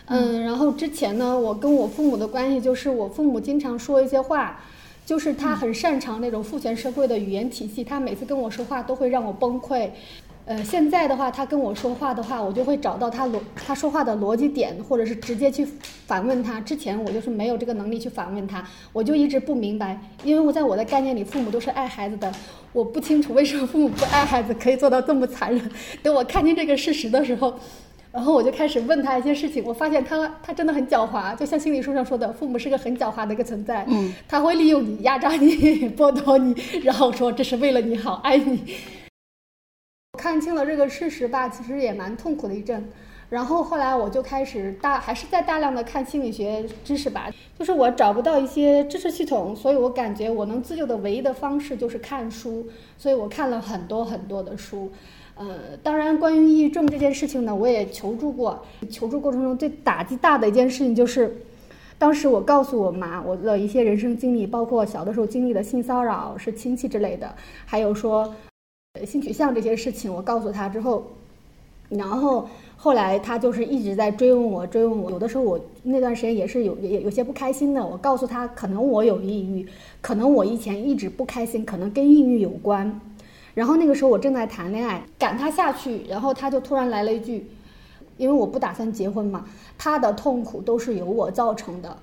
[0.10, 4.58] 嗯，然后之前呢，我跟我父母的关系就是，我父母经常说一些话，
[5.06, 9.90] 就是他很擅长那种父权社会的语言体系，他每次跟我说话都会让我崩溃。
[10.46, 15.68] 呃，现在的话，他跟我说话的话，我就会找到他逻他说话的逻辑点，或者是直接去
[16.06, 16.62] 反问他。
[16.62, 22.32] 之前我就是没有这个能力去反问他，我就一直不明白，因为我在我的概念里，父母都是爱孩子的，
[22.72, 25.70] 我不清楚为什么父母不爱孩子可以做到这么残忍。
[26.02, 27.54] 等我看清这个事实的时候。
[28.18, 33.86] 然后我就开始问他一些事情，我发现他他真的很狡猾，就像心理书上说的，父母是个很狡猾的一个存在。
[33.88, 38.74] 嗯，他会利用你，压榨你，剥夺你，然后说这是为了你好，爱你。
[40.18, 42.90] 看清了这个事实吧，其实也蛮痛苦的一阵。
[43.30, 47.30] 然后后来我就开始大，还是在大量的看心理学知识吧，
[47.60, 52.68] 就是我找不到一些知识系统，所以我感觉我能自救的唯一的方式就是看书，
[52.98, 54.92] 所以我看了很多很多的书。
[55.40, 58.60] 呃，当然，关于抑郁症这件事情呢，我也求助过。
[58.90, 61.38] 求助过程中最打击大的一件事情就是，
[62.00, 67.32] 当时我告诉我妈我的一些人生经历，包括小的时候经历的性骚扰，是亲戚之类的，
[67.68, 68.34] 还有说
[69.06, 71.06] 性取向这些事情，我告诉她之后，
[71.88, 75.12] 然后后来她就是一直在追问我，追问我。
[75.12, 79.68] 有的时候我那段时间也是有也有些不开心的，我告诉她，可能我有抑郁，
[80.02, 83.00] 可能我以前一直不开心，可能跟抑郁有关。
[83.58, 87.50] 然后那个时候我正在谈恋爱，赶他下去，然后他就突然来了一句
[88.16, 89.46] ：“因为我不打算结婚嘛，
[89.80, 91.98] 他的痛苦都是由我造成的。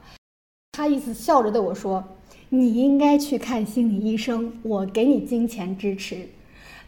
[0.73, 2.03] 他意思笑着对我说
[2.51, 6.29] ：“你应该去看心理医生，我给你金钱支持。”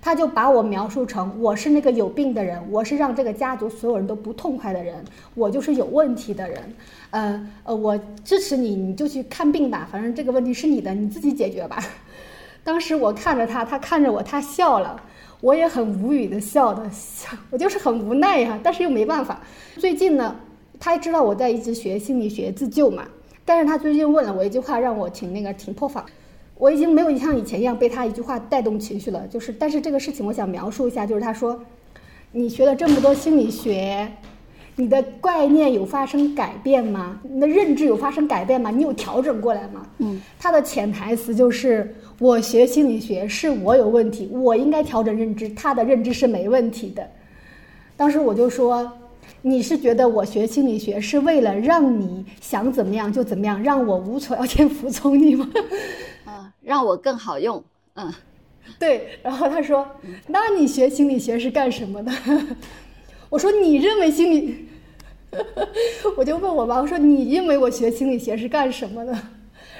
[0.02, 5.04] 他就把我描述成我是那个有病的人，我是让这个家族所有人都不痛快的人，
[5.36, 6.60] 我就是有问题的人。
[7.10, 11.78] 呃呃，我支持你，你就去看病吧，反正这个问题是你的，你自己解决吧。
[12.66, 15.00] 当时我看着他，他看着我，他笑了。
[15.40, 19.38] 我也很无语的笑的笑， 我就是很无奈呀，但是又没办法。
[19.76, 20.34] 最近呢，
[20.80, 23.04] 他知道我在一直学心理学自救嘛，
[23.44, 26.04] 但是他最近问了我一句话，让我挺那个挺破防。
[26.56, 31.60] 我已经没有像以前一样被他一句话带动情绪了，就是，但是这个事情我想描述一下，就是他说，
[32.32, 34.10] 你学了这么多心理学。
[34.78, 37.18] 你的概念有发生改变吗？
[37.22, 38.70] 你的认知有发生改变吗？
[38.70, 39.86] 你有调整过来吗？
[39.98, 47.06] 嗯，他的潜台词就是我学心理学是我有问题，我应该调整认知，他的认知是没问题的。
[47.96, 48.90] 当时我就说，
[49.42, 55.46] 你是觉得我学心理学是为了让你想怎么样就怎么样，让我无条件服从你吗？
[56.24, 57.62] 啊，让我更好用。
[57.94, 58.12] 嗯，
[58.78, 59.18] 对。
[59.22, 59.86] 然后他说，
[60.26, 62.12] 那你学心理学是干什么的？
[63.28, 64.68] 我说你认为心理，
[66.16, 69.12] 我就问我妈，我说你认为我学心理学是干什么的？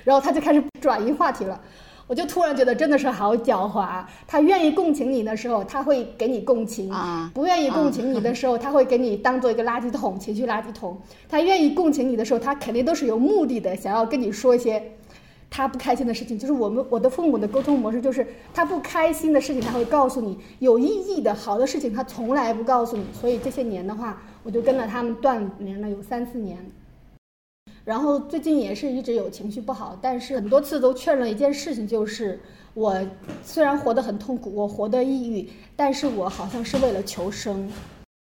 [0.05, 1.61] 然后他就开始转移话题了，
[2.07, 4.05] 我就突然觉得真的是好狡猾。
[4.27, 6.89] 他愿意共情你的时候，他会给你共情；
[7.35, 10.97] 不愿意共情你的时候，他会给你当做一个垃圾桶，情绪垃圾桶。
[11.29, 14.83] 他愿意共情你的时候，他肯定都是有目的的，想要跟你说一些。
[15.49, 23.05] 他不开心的事情，就是我们我的父母的沟通模式，就是他不开心的事情他会告诉你，有意义的好的事情他从来不告诉你。
[23.13, 26.59] 所以这些年的话，我就跟了他们断联了有三四年。
[27.85, 32.41] 然后最近也是一直有情绪不好，但是很多次都确认了一件事情，就是
[32.75, 32.99] 我
[33.45, 37.71] 虽然活得很痛苦，我活得抑郁，但是我好像是为了求生。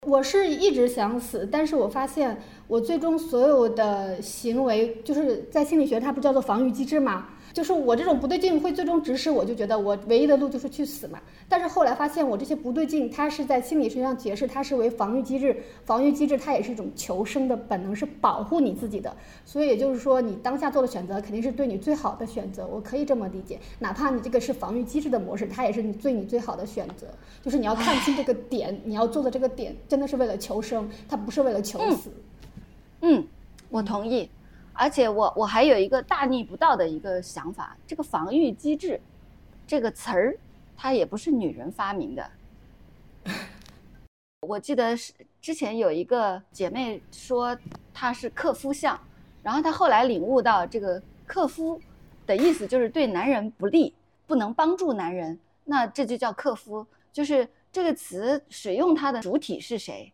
[0.06, 2.36] 我是一直想死，但是我发现
[2.66, 7.28] 我最终所有的行为，就是在心理学它不叫做防御机制嘛。
[7.54, 11.20] 就是我这种不对劲会最终指使我，就觉得我唯一的路就是去死嘛。
[11.48, 15.56] 但是后来发现我这些不对劲，它是在心理学上解释，它是为防御机制。
[15.84, 19.14] 防御机制它也是一种求生的本能，是保护你自己的。
[19.44, 22.66] 所以也就是说，你当下做的选择肯定是对你最好的选择。
[22.66, 27.06] 我可以这么理解，哪怕你这个是防御机制的模式，它也是你对你最好的选择。
[27.40, 32.10] 就是你要看清这个点，你要做的这个点真的是为了求生，它不是为了求死。
[33.02, 33.24] 嗯，
[33.70, 34.28] 我同意。
[34.76, 39.00] 而且我我还有一个大逆不道的一个想法，这个防御机制，
[39.66, 40.36] 这个词儿，
[40.76, 42.30] 它也不是女人发明的。
[44.40, 47.56] 我记得是之前有一个姐妹说
[47.94, 49.00] 她是克夫相，
[49.42, 51.80] 然后她后来领悟到这个克夫
[52.26, 53.94] 的意思就是对男人不利，
[54.26, 60.12] 不能帮助男人，那这就叫克夫，就是这个词使用它的主体是谁？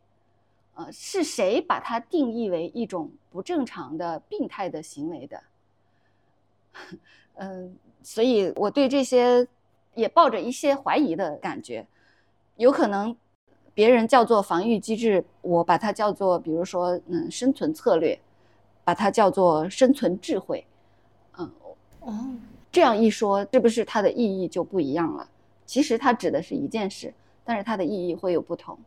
[0.80, 5.42] 呃，是谁把它定义为一种不正常的、病态的行为的？
[7.34, 9.46] 嗯， 所以我对这些
[9.94, 11.86] 也抱着一些怀疑的感觉。
[12.56, 13.14] 有可能
[13.74, 18.18] 别人叫做防御机制，我把它叫做，比如说，嗯，生存策略，
[18.82, 20.66] 把它叫做生存智慧。
[21.38, 21.52] 嗯，
[22.00, 22.34] 哦，
[22.72, 25.28] 这样一说，是不是它的意义就不一样了？
[25.66, 27.12] 其实它指的是一件事，
[27.44, 28.78] 但是它的意义会有不同。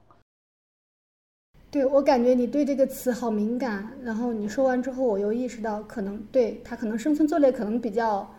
[1.74, 8.32] 对我感觉你对这个词好敏感，然后你说完之后，我又意识到，可能对它可能生存策略可能比较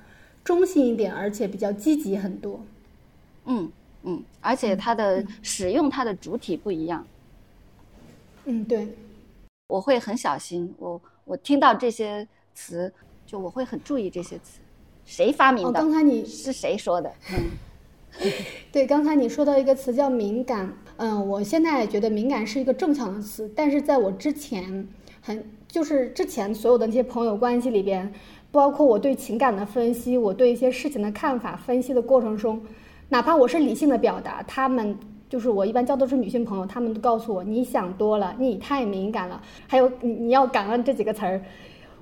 [0.45, 2.61] 中性一点，而且比较积极很多。
[3.47, 3.73] 嗯
[4.05, 7.05] 嗯，而且它的使用它的主体不一样。
[8.45, 8.97] 嗯，对，
[9.67, 12.25] 我会很小心，我我听到这些
[12.55, 12.93] 词，
[13.27, 14.61] 就我会很注意这些词，
[15.05, 15.81] 谁发明的？
[15.81, 17.13] 刚才你是谁说的？
[17.33, 17.51] 嗯，
[18.71, 20.73] 对，刚才你说到一个词叫敏感。
[20.97, 24.87] 嗯，我现在觉得敏感是一个正向的词，但是在我之前，
[25.21, 28.13] 很就是之前所有的那些朋友关系里边，
[28.53, 32.63] 包括我对情感的分析，我对一些事情的看法分析的过程中，
[33.09, 34.97] 哪怕我是理性的表达，他们
[35.29, 41.43] 就是我一般交都是女性朋友，他们都告诉我你想多了，你太敏感了，还有你你要感恩这几个词儿，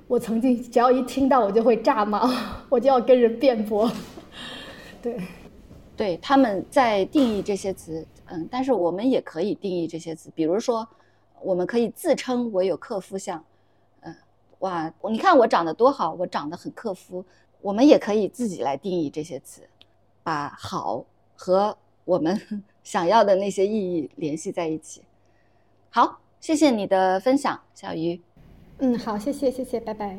[0.07, 2.29] 我曾经只要一听到我就会炸毛，
[2.69, 3.91] 我就要跟人辩驳，
[5.01, 5.17] 对，
[6.03, 8.05] 对，他们在定义这些词。
[8.25, 10.85] 嗯，但是我们也可以定义这些词，比如说，
[11.41, 13.41] 我们可以自称我有克夫相，
[14.01, 14.13] 嗯，
[14.59, 17.23] 哇，你看我长得多好，我长得很克夫。
[17.61, 19.61] 我们也可以自己来定义这些词，
[20.23, 21.05] 把好
[21.37, 22.37] 和我们
[22.83, 25.03] 想要的那些意义联系在一起。
[25.89, 28.21] 好，谢谢你的分享，小鱼。
[28.79, 30.17] 嗯，好，谢谢，谢谢，拜拜。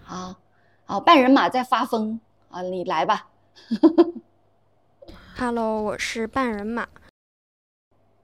[0.00, 0.36] 好，
[0.84, 2.20] 好，半人马在发疯
[2.50, 3.28] 啊，你来吧。
[5.40, 6.88] Hello，我是半人马。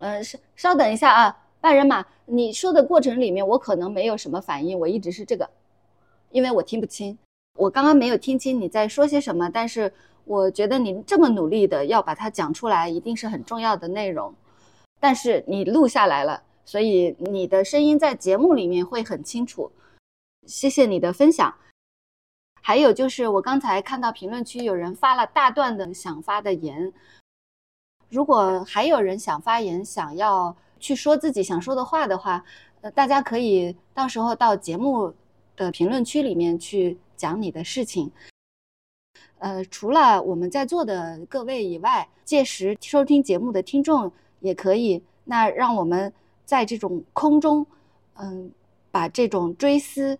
[0.01, 5.49] 嗯，稍稍等一下啊，半人马，你说的过程里面，我可能没有什么反应，我一直是这个，
[6.32, 7.16] 因为我听不清。
[7.57, 9.93] 我刚刚没有听清你在说些什么，但是
[10.24, 14.35] 我觉得你这么努力的要把它讲出来，一定是很重要的内容。
[14.99, 19.70] 但是你录下来了，所以你的声音在节目里面会很清楚。
[20.49, 21.55] 谢谢你的分享。
[22.66, 26.91] 还有就是我刚才看到评论区有人发了大段的想发的言，
[28.09, 32.43] 如果还有人想发言，想要去说自己想说的话的话，
[32.81, 35.12] 呃，大家可以到时候到节目
[35.55, 36.99] 的评论区里面去。
[37.16, 38.11] 讲你的事情，
[39.39, 44.11] 呃，除了我们在座的各位以外，届时收听节目的听众
[44.41, 45.01] 也可以。
[45.24, 46.12] 那让我们
[46.45, 47.65] 在这种空中，
[48.15, 48.51] 嗯，
[48.91, 50.19] 把这种追思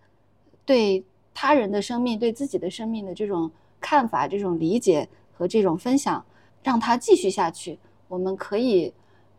[0.65, 1.05] 对
[1.35, 3.51] 他人的生命、对自己的生命的这种
[3.81, 6.25] 看法、这种理解和这种分享，
[6.63, 7.79] 让它继续下去。
[8.09, 8.95] 我们可以，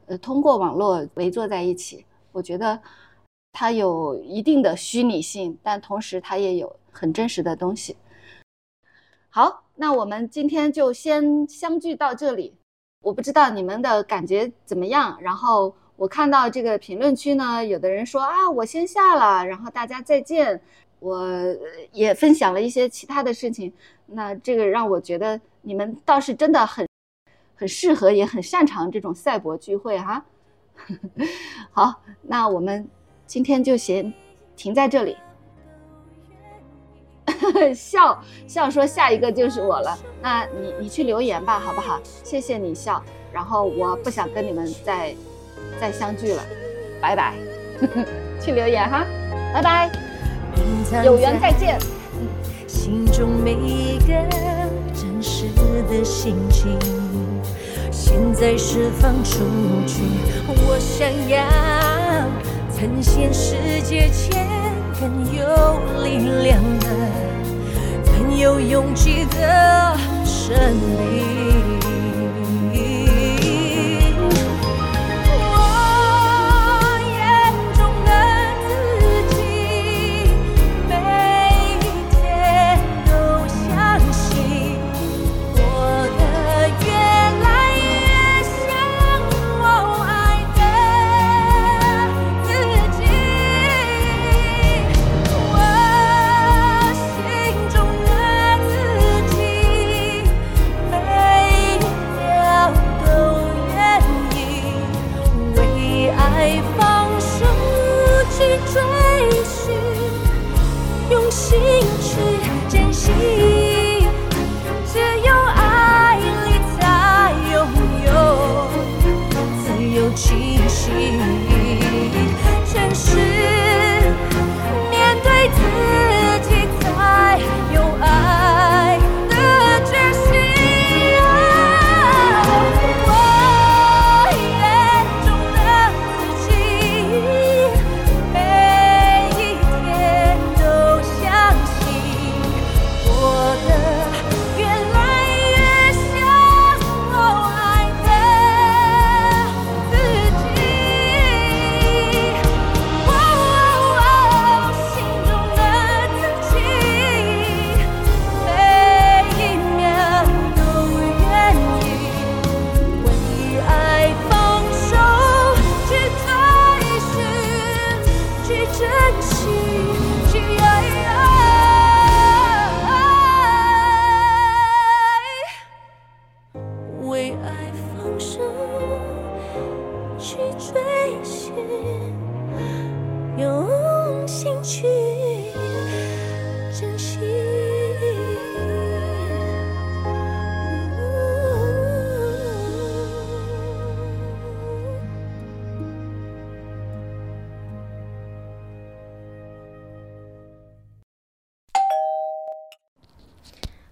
[0.06, 2.06] 呃，通过网络围坐在一起。
[2.32, 2.80] 我觉得
[3.54, 6.76] 它有一定的虚拟性，但同时它也有。
[6.98, 7.98] 很真实的东西。
[9.30, 12.56] 好，那我们今天就先相聚到这里。
[13.02, 15.18] 我不知道你们的感觉怎么样。
[15.20, 20.62] 然后我看到这个评论区呢，有的人说啊，我先下了，然后大家再见。
[21.00, 21.28] 我
[21.92, 23.72] 也分享了一些其他的事情。
[24.08, 26.88] 那这个让我觉得你们倒是真的很
[27.56, 30.26] 很适合，也很擅长这种赛博聚会哈。
[31.72, 32.88] 好，那我们
[33.26, 34.14] 今天就先
[34.56, 35.18] 停在这里。
[37.76, 42.00] 笑笑说下一个就是我了，那你你去留言吧，好不好？
[42.24, 43.04] 谢谢你笑，
[43.34, 45.16] 然后我不想跟你们再
[45.80, 46.44] 再相聚了，
[47.02, 47.34] 拜拜，
[48.40, 49.06] 去留言哈，
[49.54, 49.92] 拜拜，
[51.04, 51.78] 有缘再见。
[52.68, 54.14] 心中每一个
[54.94, 55.46] 真实
[55.90, 56.78] 的心情，
[57.92, 59.40] 现在释放出
[59.88, 60.02] 去，
[60.48, 61.40] 我想要
[62.76, 64.48] 呈现世界前
[65.00, 65.44] 更有
[66.04, 66.88] 力量的。
[68.18, 71.95] 更有勇气的生命。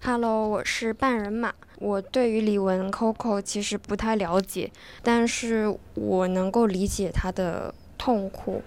[0.06, 1.54] Hello，我是半人马。
[1.80, 4.70] 我对于李玟 Coco 其实不太了解，
[5.02, 8.62] 但是我能够理解她的痛苦。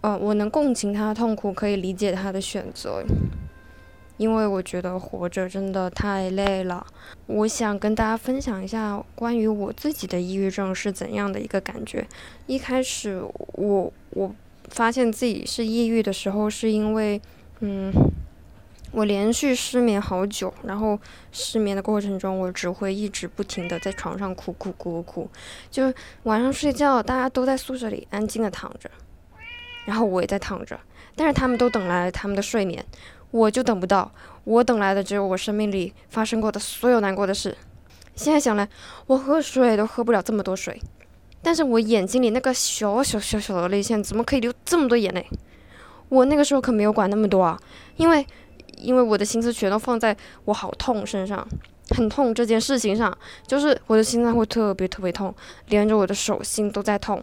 [0.00, 3.02] 呃，我能共情他的痛苦，可以理解他的选择，
[4.16, 6.86] 因为我觉得活着真的太累了。
[7.26, 12.06] 我想跟大家分享一下关于我自己的抑郁症是怎样的一个感觉。
[12.46, 13.22] 一开始，
[13.52, 14.34] 我我
[14.68, 17.20] 发现自己是抑郁的时候，是因为，
[17.60, 17.92] 嗯。
[18.90, 20.98] 我连续失眠好久，然后
[21.30, 25.28] 失眠的过程中，我只会一直不停的在床上哭哭哭哭，
[25.70, 25.92] 就
[26.22, 28.90] 晚上睡觉，大家都在宿舍里安静的躺着，
[29.88, 30.78] 然后我也在躺着，
[31.16, 32.84] 但是他们都等来了他们的睡眠，
[33.30, 34.12] 我就等不到，
[34.44, 37.56] 我等来的只有我生命里发生过的所有难过的事。
[38.14, 38.68] 现在想来，
[39.06, 40.78] 我喝水都喝不了这么多水，
[41.40, 45.26] 但是我眼睛里那个小小小小的泪腺怎么可以流这么多眼泪？
[46.10, 47.58] 我那个时候可没有管那么多啊，
[47.96, 48.26] 因为，
[48.76, 51.48] 因为我的心思全都放在我好痛身上，
[51.96, 53.16] 很痛这件事情上，
[53.46, 55.34] 就是我的心脏会特别特别痛，
[55.68, 57.22] 连着我的手心都在痛，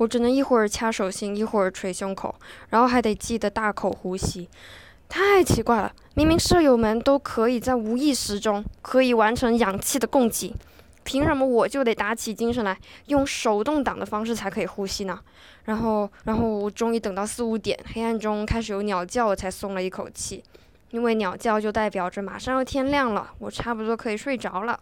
[0.00, 2.34] 我只能一会儿掐手心，一会儿捶胸口，
[2.70, 4.48] 然后还得记得大口呼吸。
[5.10, 10.54] 太奇怪了，明明舍友们都可以在无意识中可以完成氧气的供给，
[11.04, 12.78] 凭什么我就得打起精神来
[13.08, 15.20] 用手动挡的方式才可以呼吸呢？
[15.64, 20.42] 然后，然后我终于等到四五点，黑暗中开始有鸟叫，我才松了一口气，
[20.92, 24.80] 因为鸟叫就代表着马上要天亮了，我差不多可以睡着了，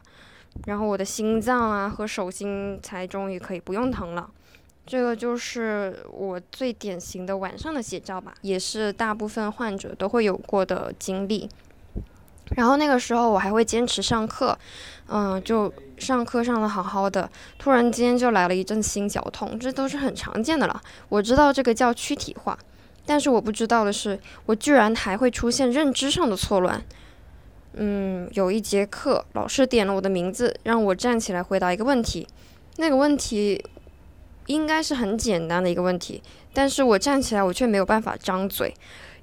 [0.66, 4.30] 然后我的心脏啊和手心才终于可以不用疼了。
[4.88, 11.46] 这个就是我最典型的晚上的写照吧，也是大部分患者都会有过的经历。
[12.56, 14.58] 然后那个时候我还会坚持上课，
[15.08, 20.80] 嗯，就上课上的好好的，突然间就来了一阵心绞痛，这都是很常见的了。
[21.10, 22.58] 我知道这个叫躯体化，
[23.04, 26.82] 但是我不知道的是，我居然还会出现认知上的错乱。
[27.74, 32.26] 嗯，有一节课，老师点了我的名字，让我站起来回答一个问题，
[32.78, 33.62] 那个问题。
[34.48, 36.22] 应该是很简单的一个问题，
[36.52, 38.74] 但是我站起来，我却没有办法张嘴，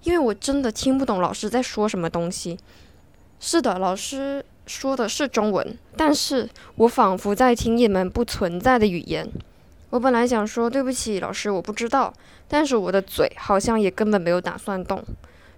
[0.04, 2.58] 因为我真的听不懂老师在说什么东西。
[3.40, 9.30] 是的，老师说的是中文，但是我仿佛在听一门不存在的语言。
[9.90, 12.14] 我本来想说对不起，老师，我不知道，
[12.48, 15.04] 但是我的嘴好像也根本没有打算动，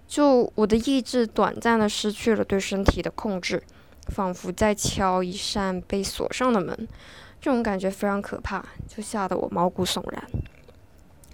[0.08, 3.62] 就我的意志短暂的失去了对身体的控制，
[4.08, 6.88] 仿佛在敲一扇被锁上的门。
[7.40, 10.24] 这种感觉非常可怕，就吓得我毛骨悚然。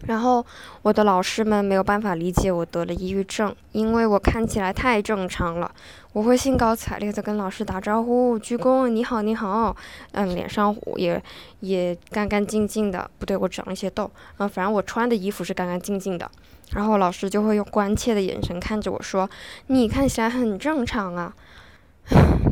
[0.05, 0.45] 然后
[0.81, 5.73] 我的老师们没有办法理解我得了抑郁症，因为我看起来太正常了。
[6.11, 9.73] 我会兴高采烈地跟老师打招呼、鞠躬，你好，你好。
[10.11, 11.23] 嗯，脸上也
[11.61, 14.11] 也干干净净的，不对，我长了一些痘。
[14.39, 16.29] 嗯，反正我穿的衣服是干干净净的。
[16.71, 19.29] 然后老师就会用关切的眼神看着我说
[19.67, 21.33] ：“你看起来很正常啊。”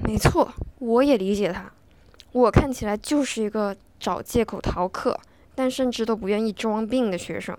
[0.08, 1.70] 没错，我也理解他。
[2.34, 5.20] 我看起来就是一个找借口逃课，
[5.54, 7.58] 但甚至都不愿意装病的学生。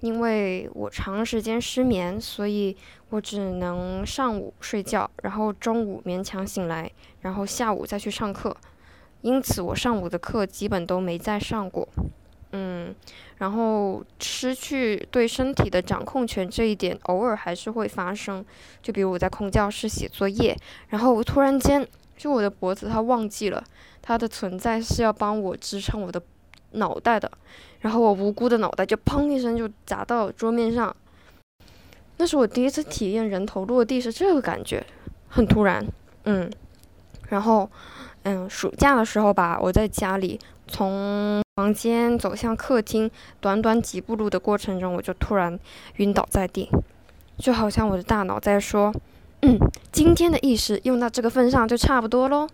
[0.00, 2.76] 因为我长时间失眠，所以
[3.10, 6.88] 我只能上午睡觉，然后中午勉强醒来，
[7.22, 8.56] 然后下午再去上课。
[9.22, 11.88] 因此，我上午的课基本都没再上过。
[12.52, 12.94] 嗯，
[13.38, 18.44] 然后失去对身体的掌控权这一点，偶尔还是会发生。
[18.80, 20.56] 就比如我在空教室写作业，
[20.90, 21.88] 然后我突然间。
[22.18, 23.64] 就我的脖子，它忘记了
[24.02, 26.20] 它的存在是要帮我支撑我的
[26.72, 27.30] 脑袋的，
[27.80, 30.94] 然后我无辜的脑袋就砰一声就砸到桌面上。
[32.18, 34.84] 那是我第一次体验人头落地是这个感觉，
[35.28, 35.86] 很突然，
[36.24, 36.50] 嗯。
[37.28, 37.70] 然后，
[38.22, 45.58] 嗯，暑假的时候吧，我在家里从房间走向客厅，短短几步路的过程中，我就突然
[45.96, 46.70] 晕倒在地，
[47.36, 48.92] 就好像我的大脑在说。
[49.42, 49.58] 嗯，
[49.92, 52.48] 今天的意识用到这个份上就差不多喽。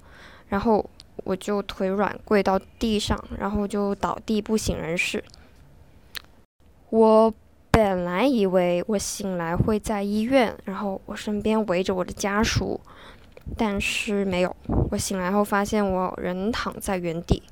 [0.49, 0.85] 然后
[1.25, 5.25] 我就腿软跪到地上，然后就倒地不省人事。
[6.91, 7.33] 我
[7.71, 12.79] 本来以为我醒来会在医院，然后我身边围着我的家属，
[13.57, 14.55] 但是没有。
[14.91, 17.43] 我醒来后发现我人躺在原地，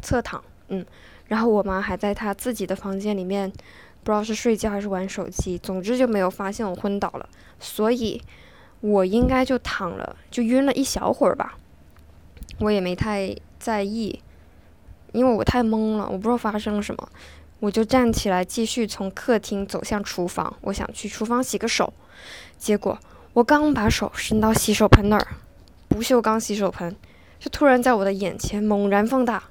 [0.00, 0.42] 侧躺。
[0.68, 0.86] 嗯，
[1.26, 7.28] 然后我妈还在她自己的房间里面，不知道是睡觉还是玩手机，总之就没有发现我昏倒了。
[7.58, 8.22] 所以。
[8.82, 11.56] 我应该就躺了，就晕了一小会儿吧，
[12.58, 14.20] 我也没太在意，
[15.12, 17.08] 因为我太懵了，我不知道发生了什么，
[17.60, 21.92] 我就站起来继续从客厅走向厨房，我想去厨房洗个手，
[22.58, 22.98] 结果
[23.34, 25.28] 我刚把手伸到洗手盆那儿，
[25.86, 26.96] 不锈钢洗手盆
[27.38, 29.44] 就突然在我的眼前猛然放大，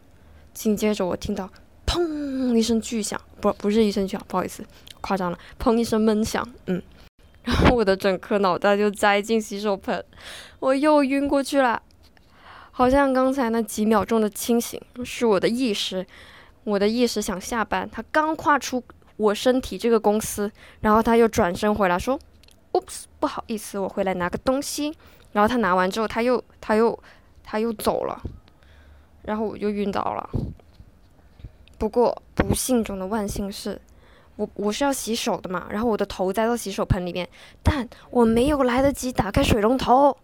[0.53, 1.49] 紧接着我听到
[1.85, 4.65] 砰一声巨响，不不是一声巨响，不好意思，
[4.99, 6.81] 夸张了，砰一声闷响，嗯。
[7.43, 10.03] 然后我的整颗脑袋就栽进洗手盆，
[10.59, 11.81] 我又晕过去了。
[12.71, 16.05] 好像刚才那几秒钟的清醒是我的意识，
[16.63, 18.81] 我的意识想下班，他刚跨出
[19.17, 22.17] 我身体这个公司，然后他又转身回来说
[22.71, 24.95] ：“Oops，不好意思，我回来拿个东西。”
[25.33, 26.97] 然后他拿完之后，他又他又
[27.43, 28.21] 他又走了，
[29.23, 30.29] 然后我就晕倒了。
[31.77, 33.79] 不过不幸中的万幸是，
[34.37, 37.27] 我我是要洗手的嘛，然后我的头栽到洗手盆里面，
[37.61, 40.15] 但我没有来得及打开水龙头，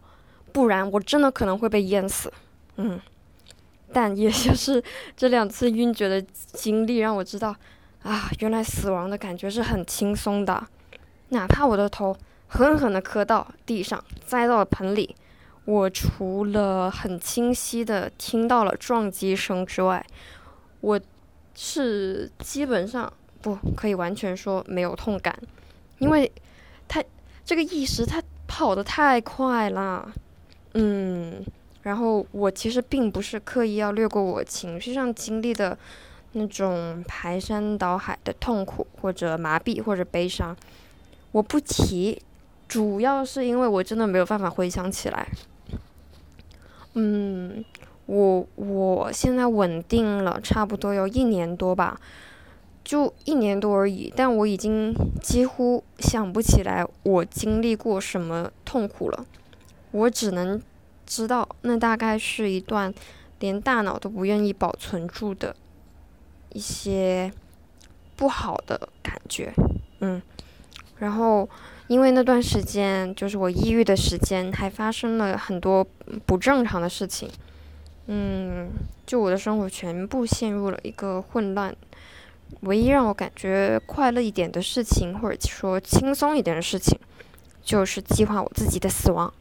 [0.52, 2.32] 不然我真的可能会被淹死。
[2.78, 3.00] 嗯，
[3.92, 4.82] 但也就是
[5.16, 6.22] 这两次晕厥的
[6.54, 7.56] 经历让我知道，
[8.02, 10.66] 啊，原来死亡的感觉是很轻松的，
[11.30, 12.16] 哪怕我的头
[12.48, 15.16] 狠狠地磕到地上，栽到了盆里，
[15.66, 20.04] 我除了很清晰的听到了撞击声之外，
[20.82, 21.00] 我
[21.54, 23.12] 是基本上。
[23.56, 25.38] 不可以完全说没有痛感，
[26.00, 26.32] 因为
[26.88, 27.04] 他
[27.46, 30.12] 这个意识他跑得太快了，
[30.74, 31.44] 嗯，
[31.84, 35.78] 然后我其实并不是刻意要略过我情绪上经历的
[36.34, 40.56] 那种排山倒海的痛苦或者麻痹或者悲伤，
[41.32, 42.22] 我不提，
[42.68, 45.28] 主要是因为我真的没有办法回想起来，
[46.94, 47.64] 嗯，
[48.06, 52.00] 我我现在稳定了差不多有一年多吧。
[52.88, 59.26] 就一年多而已，但我已经几乎想不起来我经历过什么痛苦了。
[59.92, 60.62] 我只能
[61.06, 62.94] 知道，那大概是一段
[63.42, 65.54] 连大脑都不愿意保存住的
[66.54, 67.30] 一些
[68.16, 69.54] 不好的感觉。
[70.00, 70.22] 嗯，
[71.00, 71.50] 然后
[71.88, 75.86] 因为那段时间就是我抑郁的时间，还发生了很多
[76.26, 77.30] 不正常的事情。
[78.06, 78.70] 嗯，
[79.06, 81.76] 就我的生活全部陷入了一个混乱。
[82.62, 86.98] 唯一让我感觉快乐一点的事情，或者说轻松一点的事情，
[87.62, 89.32] 就是计划我自己的死亡。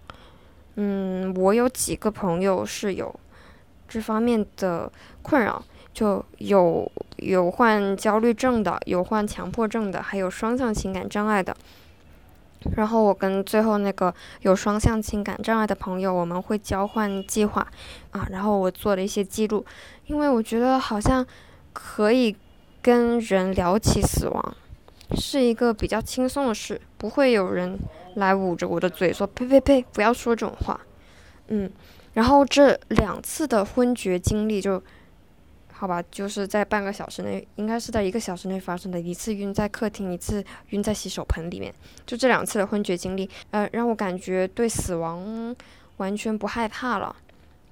[0.74, 3.14] 嗯，我有几个朋友是有
[3.88, 4.92] 这方面的
[5.22, 5.64] 困扰，
[5.94, 11.56] 就有有患焦虑症的，有患强迫症的，还有双向情感障碍的。
[12.74, 14.12] 然后我跟最后那个
[14.42, 17.66] 有双向情感障碍的朋友，我们会交换计划
[18.10, 19.64] 啊，然后我做了一些记录，
[20.06, 21.26] 因为我觉得好像
[21.72, 22.36] 可以。
[22.86, 24.56] 跟人聊起死亡，
[25.16, 27.76] 是一个比较轻松的事，不会有人
[28.14, 30.80] 来捂着我的嘴说“呸呸呸，不要说这种话”。
[31.50, 31.68] 嗯，
[32.12, 34.80] 然后这两次的昏厥经历就，
[35.72, 39.00] 好吧，就是在半个小时内，应该是在一个小时内发生的。
[39.00, 41.74] 一次晕在客厅，一次晕在洗手盆里面，
[42.06, 45.56] 就这两次的昏厥经历，呃，让我感觉对死亡
[45.96, 47.16] 完全不害怕了。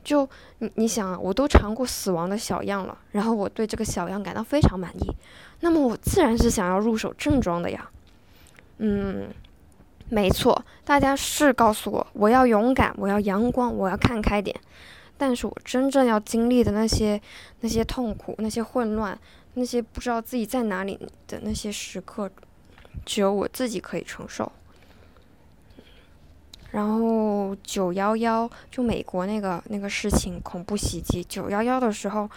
[0.04, 0.28] 就
[0.58, 5.10] 你你想啊，我都尝过死亡的小样了，然后我对这个小样感到非常满意，
[5.60, 7.90] 那么我自然是想要入手正装的呀。
[8.78, 9.28] 嗯，
[10.10, 14.54] 没错，大家是告诉我我要勇敢，我要阳光，我要看开点。
[15.16, 17.20] 但是我真正要经历的那些
[17.60, 19.16] 那些痛苦、那些混乱、
[19.54, 20.98] 那些不知道自己在哪里
[21.28, 22.28] 的那些时刻，
[23.06, 24.50] 只有我自己可以承受。
[26.74, 32.28] 然后九幺幺就美国那个那个事情恐怖袭击九幺幺的时候，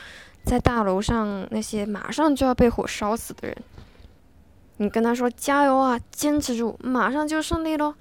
[0.43, 3.57] 在大楼上那些马上就要被火烧死的人，
[4.77, 7.95] 你跟他说加油啊，坚持住，马上就胜利喽。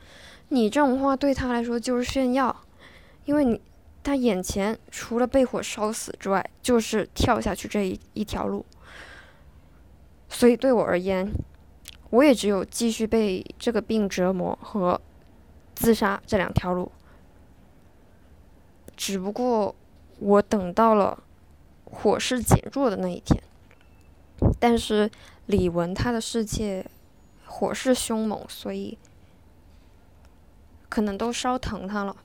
[0.51, 2.55] 你这种话对他来说就是炫耀，
[3.25, 3.59] 因为你
[4.05, 8.63] 他眼前除了被火烧死之外，就是跳下去这一一条路。
[10.29, 11.33] 所以对我而言，
[12.11, 15.01] 我也只有继续被这个病折磨和。
[15.77, 16.91] 自杀这两条路，
[18.97, 19.77] 只不过
[20.19, 21.23] 我等到了
[21.85, 23.41] 火势减弱的那一天。
[24.59, 25.11] 但是
[25.45, 26.85] 李文他的世界
[27.45, 28.97] 火势凶猛，所以
[30.89, 32.17] 可能都烧疼他了，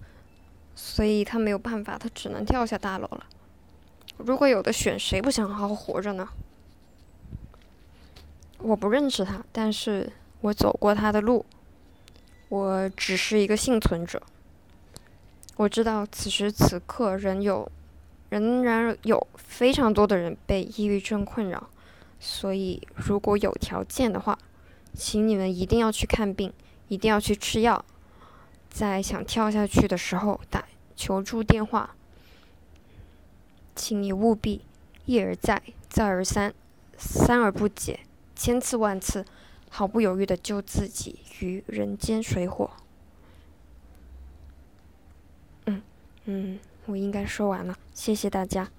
[0.74, 3.26] 所以他没有办法，他只能跳下大楼了。
[4.18, 6.30] 如果有的选，谁不想好好活着呢？
[8.60, 11.46] 我不认识他，但是我走过他的路。
[12.52, 14.22] 我只是一个幸存者。
[15.56, 17.72] 我知道此时此刻仍有，
[18.28, 21.70] 仍然有非常多的人被抑郁症困扰，
[22.20, 24.38] 所以如果有条件的话，
[24.94, 26.52] 请你们一定要去看病，
[26.90, 27.86] 一定要去吃药，
[28.70, 31.96] 在想跳下去的时候打求助电话，
[33.74, 34.62] 请你务必
[35.06, 36.54] 一而再，再而三，
[36.98, 38.02] 三而不解，
[38.36, 39.26] 千次万次。
[39.74, 42.70] 毫不犹豫的救自己于人间水火。
[45.66, 45.82] 嗯
[46.26, 48.70] 嗯，我应该说完了，谢谢大家。